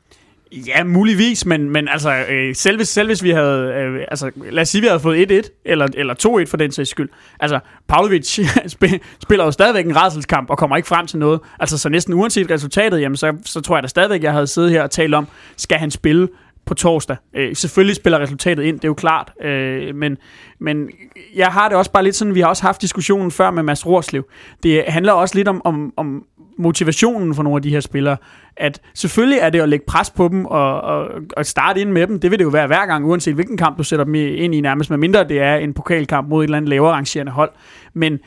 [0.52, 4.62] Ja, muligvis, men, men altså, øh, selv, hvis, selv hvis vi havde, øh, altså, lad
[4.62, 7.10] os sige, vi havde fået 1-1, eller, eller 2-1 for den sags skyld.
[7.40, 8.40] Altså, Pavlovic
[9.24, 11.40] spiller jo stadigvæk en rædselskamp, og kommer ikke frem til noget.
[11.60, 14.72] Altså, så næsten uanset resultatet, jamen, så, så tror jeg da stadigvæk, jeg havde siddet
[14.72, 15.28] her og talt om,
[15.58, 16.28] skal han spille
[16.66, 17.18] på torsdag.
[17.36, 20.18] Øh, selvfølgelig spiller resultatet ind, det er jo klart, øh, men,
[20.60, 20.90] men
[21.36, 23.86] jeg har det også bare lidt sådan, vi har også haft diskussionen før med Mads
[23.86, 24.30] Rorslev.
[24.64, 26.24] Det handler også lidt om, om, om
[26.60, 28.18] motivationen for nogle af de her spillere,
[28.58, 31.08] at selvfølgelig er det at lægge pres på dem og, og,
[31.38, 32.20] og starte ind med dem.
[32.20, 34.62] Det vil det jo være hver gang, uanset hvilken kamp du sætter dem ind i
[34.62, 37.52] nærmest, medmindre det er en pokalkamp mod et eller andet lavere rangerende hold.
[37.94, 38.20] Men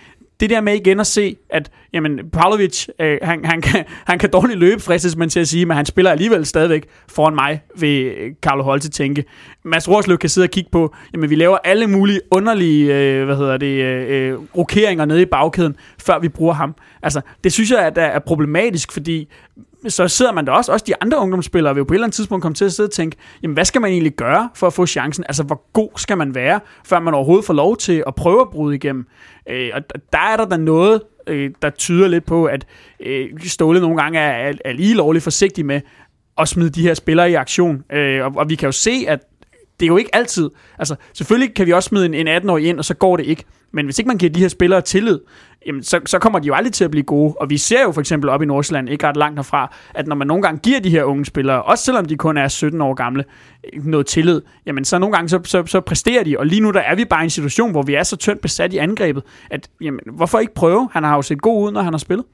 [0.43, 4.31] det der med igen at se, at jamen, Pavlovic, øh, han, han, kan, han kan
[4.31, 7.89] dårligt løbe, fristes man til at sige, men han spiller alligevel stadigvæk foran mig, ved
[7.89, 9.25] øh, Carlo Holte tænke.
[9.65, 13.37] Mads Rorslev kan sidde og kigge på, jamen vi laver alle mulige underlige, øh, hvad
[13.37, 16.75] hedder det, øh, øh rokeringer nede i bagkæden, før vi bruger ham.
[17.03, 19.29] Altså, det synes jeg at er, er problematisk, fordi
[19.89, 22.15] så sidder man der også, også de andre ungdomsspillere vil jo på et eller andet
[22.15, 24.73] tidspunkt komme til at sidde og tænke, jamen hvad skal man egentlig gøre for at
[24.73, 25.25] få chancen?
[25.29, 28.51] Altså hvor god skal man være, før man overhovedet får lov til at prøve at
[28.51, 29.07] bryde igennem?
[29.49, 29.83] Øh, og
[30.13, 32.67] der er der da noget, øh, der tyder lidt på, at
[33.01, 35.81] øh, Ståle nogle gange er, er, er lige lovligt forsigtig med
[36.39, 37.83] at smide de her spillere i aktion.
[37.93, 39.21] Øh, og, og vi kan jo se, at
[39.83, 40.51] det er jo ikke altid.
[40.79, 43.45] Altså, selvfølgelig kan vi også smide en, en 18-årig ind, og så går det ikke.
[43.73, 45.21] Men hvis ikke man giver de her spillere tillid,
[45.67, 47.35] jamen så, så kommer de jo aldrig til at blive gode.
[47.41, 50.17] Og vi ser jo for eksempel op i Nordsjælland, ikke ret langt herfra, at når
[50.17, 52.95] man nogle gange giver de her unge spillere, også selvom de kun er 17 år
[52.95, 53.25] gamle,
[53.75, 56.39] noget tillid, jamen så nogle gange så, så, så præsterer de.
[56.39, 58.41] Og lige nu der er vi bare i en situation, hvor vi er så tyndt
[58.41, 60.89] besat i angrebet, at jamen, hvorfor ikke prøve?
[60.93, 62.27] Han har jo set god ud, når han har spillet.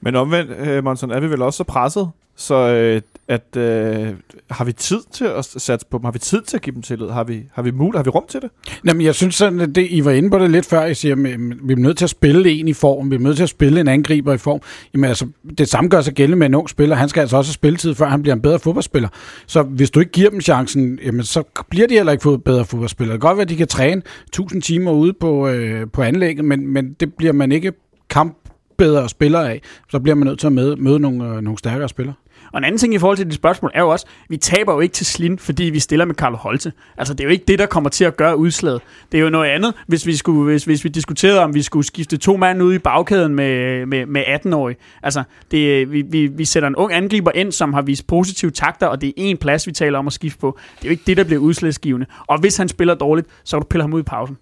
[0.00, 4.08] Men omvendt, øh, Monson, er vi vel også så presset, så øh, at øh,
[4.50, 6.04] har vi tid til at satse på dem?
[6.04, 7.08] Har vi tid til at give dem tillid?
[7.08, 8.50] Har vi, har vi mul- Har vi rum til det?
[8.84, 11.12] Jamen, jeg synes sådan, at det, I var inde på det lidt før, I siger,
[11.12, 11.22] at
[11.62, 13.80] vi er nødt til at spille en i form, vi er nødt til at spille
[13.80, 14.60] en angriber i form.
[14.94, 15.26] Jamen altså,
[15.58, 16.96] det samme gør sig gældende med en ung spiller.
[16.96, 19.08] Han skal altså også have spilletid, før han bliver en bedre fodboldspiller.
[19.46, 22.64] Så hvis du ikke giver dem chancen, jamen, så bliver de heller ikke fået bedre
[22.64, 23.14] fodboldspillere.
[23.14, 26.44] Det kan godt være, at de kan træne 1000 timer ude på, øh, på anlægget,
[26.44, 27.72] men, men det bliver man ikke
[28.10, 28.38] kamp
[28.78, 31.88] bedre spillere af, så bliver man nødt til at møde, møde nogle, øh, nogle stærkere
[31.88, 32.14] spillere.
[32.52, 34.80] Og en anden ting i forhold til dit spørgsmål er jo også, vi taber jo
[34.80, 36.72] ikke til Slin, fordi vi stiller med Carlo Holte.
[36.96, 38.80] Altså det er jo ikke det, der kommer til at gøre udslaget.
[39.12, 41.86] Det er jo noget andet, hvis vi, skulle, hvis, hvis vi diskuterede, om vi skulle
[41.86, 44.76] skifte to mand ud i bagkæden med, med, med 18-årige.
[45.02, 48.86] Altså det, vi, vi, vi sætter en ung angriber ind, som har vist positive takter,
[48.86, 50.58] og det er en plads, vi taler om at skifte på.
[50.76, 52.06] Det er jo ikke det, der bliver udslagsgivende.
[52.26, 54.36] Og hvis han spiller dårligt, så kan du pille ham ud i pausen.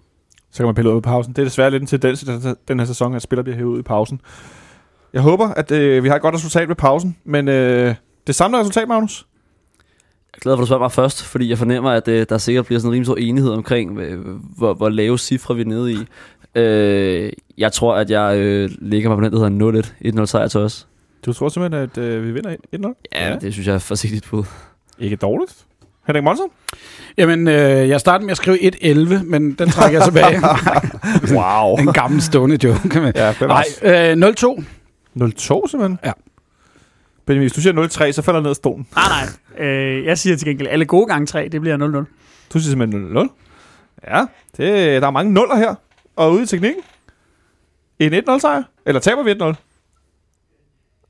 [0.50, 1.32] Så kan man pille ud i pausen.
[1.32, 2.26] Det er desværre lidt en tendens i
[2.68, 4.20] den her sæson, at spiller bliver hævet ud i pausen.
[5.12, 7.94] Jeg håber, at øh, vi har et godt resultat ved pausen, men øh,
[8.26, 9.26] det samlede resultat, Magnus?
[10.32, 12.38] Jeg er glad for, at du spørger mig først, fordi jeg fornemmer, at øh, der
[12.38, 15.64] sikkert bliver sådan en rimelig stor enighed omkring, øh, hvor, hvor lave cifre vi er
[15.64, 15.98] nede i.
[16.54, 19.82] Øh, jeg tror, at jeg øh, ligger mig på den, der hedder
[20.14, 20.20] 0-1.
[20.20, 20.88] 1-0 sejr til os.
[21.26, 23.08] Du tror simpelthen, at øh, vi vinder 1-0?
[23.12, 24.44] Ja, ja, det synes jeg er forsigtigt på.
[24.98, 25.66] Ikke dårligt.
[26.10, 26.46] Henrik Monsen?
[27.18, 30.40] Jamen, øh, jeg startede med at skrive 1-11, men den trækker jeg tilbage.
[31.38, 31.76] wow.
[31.76, 33.00] en gammel stående joke.
[33.00, 33.12] Men.
[33.16, 34.64] Ja, Nej, øh, 0-2.
[35.16, 35.98] 0-2 simpelthen?
[36.04, 36.12] Ja.
[37.26, 38.86] Benjamin, hvis du siger 0-3, så falder ned af stolen.
[38.94, 39.04] Nej,
[39.58, 39.66] nej.
[39.66, 42.50] Øh, jeg siger til gengæld, alle gode gange 3, det bliver 0-0.
[42.52, 43.28] Du siger simpelthen 0-0?
[44.08, 44.26] Ja,
[44.56, 45.74] det, der er mange nuller her.
[46.16, 46.82] Og ude i teknikken.
[47.98, 48.62] En 1-0 sejr?
[48.86, 49.54] Eller taber vi 1-0?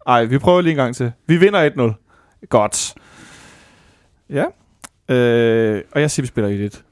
[0.07, 1.13] Ej, vi prøver lige en gang til.
[1.27, 2.47] Vi vinder 1-0.
[2.49, 2.95] Godt.
[4.31, 4.45] Ja.
[5.11, 6.83] Øh, og jeg siger, vi spiller 1-1.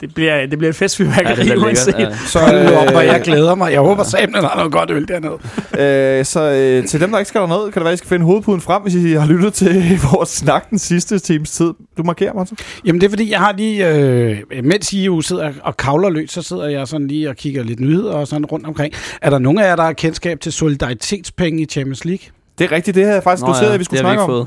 [0.00, 1.94] Det bliver, det bliver et festfyrværkeri, Ja, det uanset.
[1.98, 2.16] ja.
[2.26, 3.72] Så øh, hvor jeg glæder mig.
[3.72, 5.38] Jeg håber at der er noget godt øl dernede.
[6.18, 8.08] øh, så øh, til dem, der ikke skal derned, kan det være, at I skal
[8.08, 11.72] finde hovedpuden frem, hvis I har lyttet til vores snak den sidste times tid.
[11.96, 12.56] Du markerer, Martin.
[12.84, 16.30] Jamen det er fordi, jeg har lige, øh, mens I jo sidder og kavler løs,
[16.30, 18.94] så sidder jeg sådan lige og kigger lidt nyheder og sådan rundt omkring.
[19.22, 22.24] Er der nogen af jer, der har kendskab til solidaritetspenge i Champions League?
[22.58, 24.12] Det er rigtigt, det havde jeg faktisk Nå noteret, ja, at vi skulle det har
[24.12, 24.38] vi snakke om.
[24.38, 24.46] fået.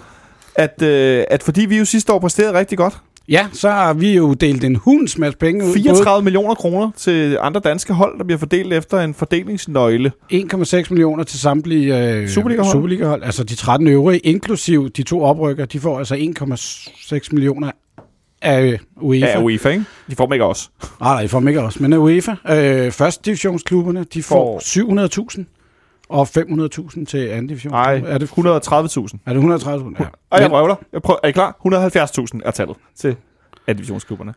[0.55, 2.97] At, øh, at fordi vi jo sidste år præsterede rigtig godt,
[3.29, 5.73] Ja, så har vi jo delt en hunds masse penge ud.
[5.73, 10.11] 34 millioner kroner til andre danske hold, der bliver fordelt efter en fordelingsnøgle.
[10.31, 10.43] Både
[10.81, 12.71] 1,6 millioner til samtlige øh, Superliga-hold.
[12.71, 13.23] Superliga-hold.
[13.23, 17.71] Altså de 13 øvrige, inklusiv de to oprykker, de får altså 1,6 millioner
[18.41, 19.27] af øh, UEFA.
[19.27, 19.85] Ja, UEFA, ikke?
[20.09, 20.69] De får dem ikke også.
[20.81, 22.31] Nej, nej, de får dem ikke også, men af UEFA.
[22.49, 24.59] Øh, første divisionsklubberne, de får
[25.39, 25.60] 700.000
[26.11, 27.71] og 500.000 til anden division.
[27.71, 28.37] Nej, er det, 130.000.
[29.25, 29.95] er det 130.000?
[29.99, 30.05] Ja.
[30.29, 30.75] Og jeg røvler.
[30.93, 31.57] Jeg prøver, er I klar?
[31.65, 33.15] 170.000 er tallet til
[33.67, 34.33] divisionsklubberne.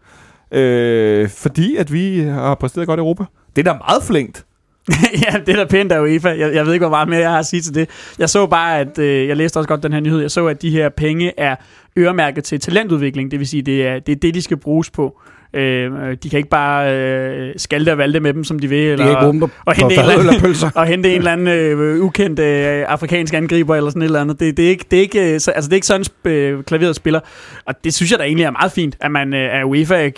[0.53, 3.25] Øh, fordi at vi har præsteret godt i Europa.
[3.57, 4.45] Det er da meget flinkt.
[5.25, 6.29] ja, det er da pænt af UEFA.
[6.29, 7.91] Jeg, jeg ved ikke, hvor meget mere jeg har at sige til det.
[8.19, 10.21] Jeg så bare, at øh, jeg læste også godt den her nyhed.
[10.21, 11.57] Jeg så, at de her penge er
[11.99, 13.31] øremærket til talentudvikling.
[13.31, 15.21] Det vil sige, det er det, er det de skal bruges på.
[15.55, 18.79] Øh, de kan ikke bare øh, skalte og valte med dem, som de vil.
[18.79, 22.03] Eller, er ikke rumper og hente en eller anden- og hente en eller anden øh,
[22.05, 24.41] ukendt øh, afrikansk angriber eller sådan et eller andet.
[24.41, 26.63] Det, det, er, ikke, det, er, ikke, øh, så, altså, det er ikke sådan øh,
[26.63, 27.21] klaveret spiller.
[27.65, 30.11] Og det synes jeg da egentlig er meget fint, at man øh, af UEFA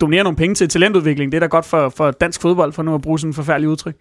[0.00, 1.32] donerer nogle penge til talentudvikling.
[1.32, 3.68] Det er da godt for, for dansk fodbold, for nu at bruge sådan en forfærdelig
[3.68, 3.94] udtryk.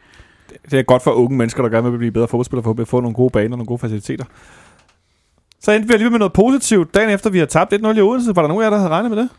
[0.72, 3.00] Det er godt for unge mennesker, der gerne vil blive bedre fodboldspillere, for at få
[3.00, 4.26] nogle gode baner og nogle gode faciliteter.
[5.62, 6.94] Så endte vi alligevel med noget positivt.
[6.96, 8.90] Dagen efter vi har tabt 1-0 i Odense, var der nogen af jer, der havde
[8.92, 9.30] regnet med det?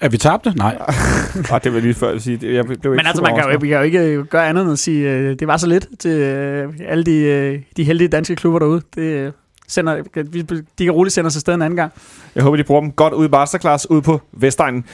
[0.00, 0.52] Er vi tabte?
[0.56, 0.78] Nej.
[1.52, 2.54] Ah, det var lige før, vil sige.
[2.54, 4.62] Jeg blev ikke Men altså, man kan, jo, vi kan jo ikke øh, gøre andet
[4.62, 8.08] end at sige, øh, det var så lidt til øh, alle de, øh, de heldige
[8.08, 8.82] danske klubber derude.
[8.94, 9.32] Det øh,
[9.68, 10.42] sender, vi-
[10.78, 11.92] de kan roligt sende os afsted en anden gang.
[12.34, 14.84] Jeg håber, de bruger dem godt ude i Masterclass ude på Vestegnen.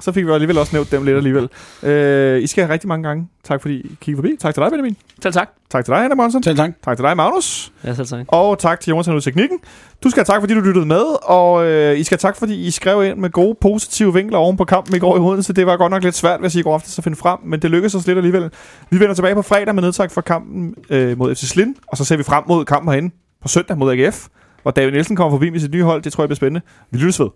[0.00, 1.48] Så fik vi jo alligevel også nævnt dem lidt alligevel.
[1.82, 3.28] Øh, I skal have rigtig mange gange.
[3.44, 4.36] Tak fordi I kiggede forbi.
[4.40, 4.96] Tak til dig, Benjamin.
[5.22, 5.50] Selv tak.
[5.70, 6.42] Tak til dig, Anna Monsen.
[6.42, 6.70] Selv tak.
[6.84, 7.72] Tak til dig, Magnus.
[7.84, 8.24] Ja, selv tak.
[8.28, 9.58] Og tak til Jonas, han ud teknikken.
[10.04, 12.66] Du skal have tak, fordi du lyttede med, og øh, I skal have tak, fordi
[12.66, 15.52] I skrev ind med gode, positive vinkler oven på kampen i går i Odense.
[15.52, 17.70] Det var godt nok lidt svært, hvis I går ofte at finde frem, men det
[17.70, 18.50] lykkedes os lidt alligevel.
[18.90, 22.04] Vi vender tilbage på fredag med nedtak for kampen øh, mod FC Slind, og så
[22.04, 24.26] ser vi frem mod kampen herinde på søndag mod AGF,
[24.62, 26.02] hvor David Nielsen kommer forbi med sit nye hold.
[26.02, 26.60] Det tror jeg bliver spændende.
[26.90, 27.28] Vi lyttes ved.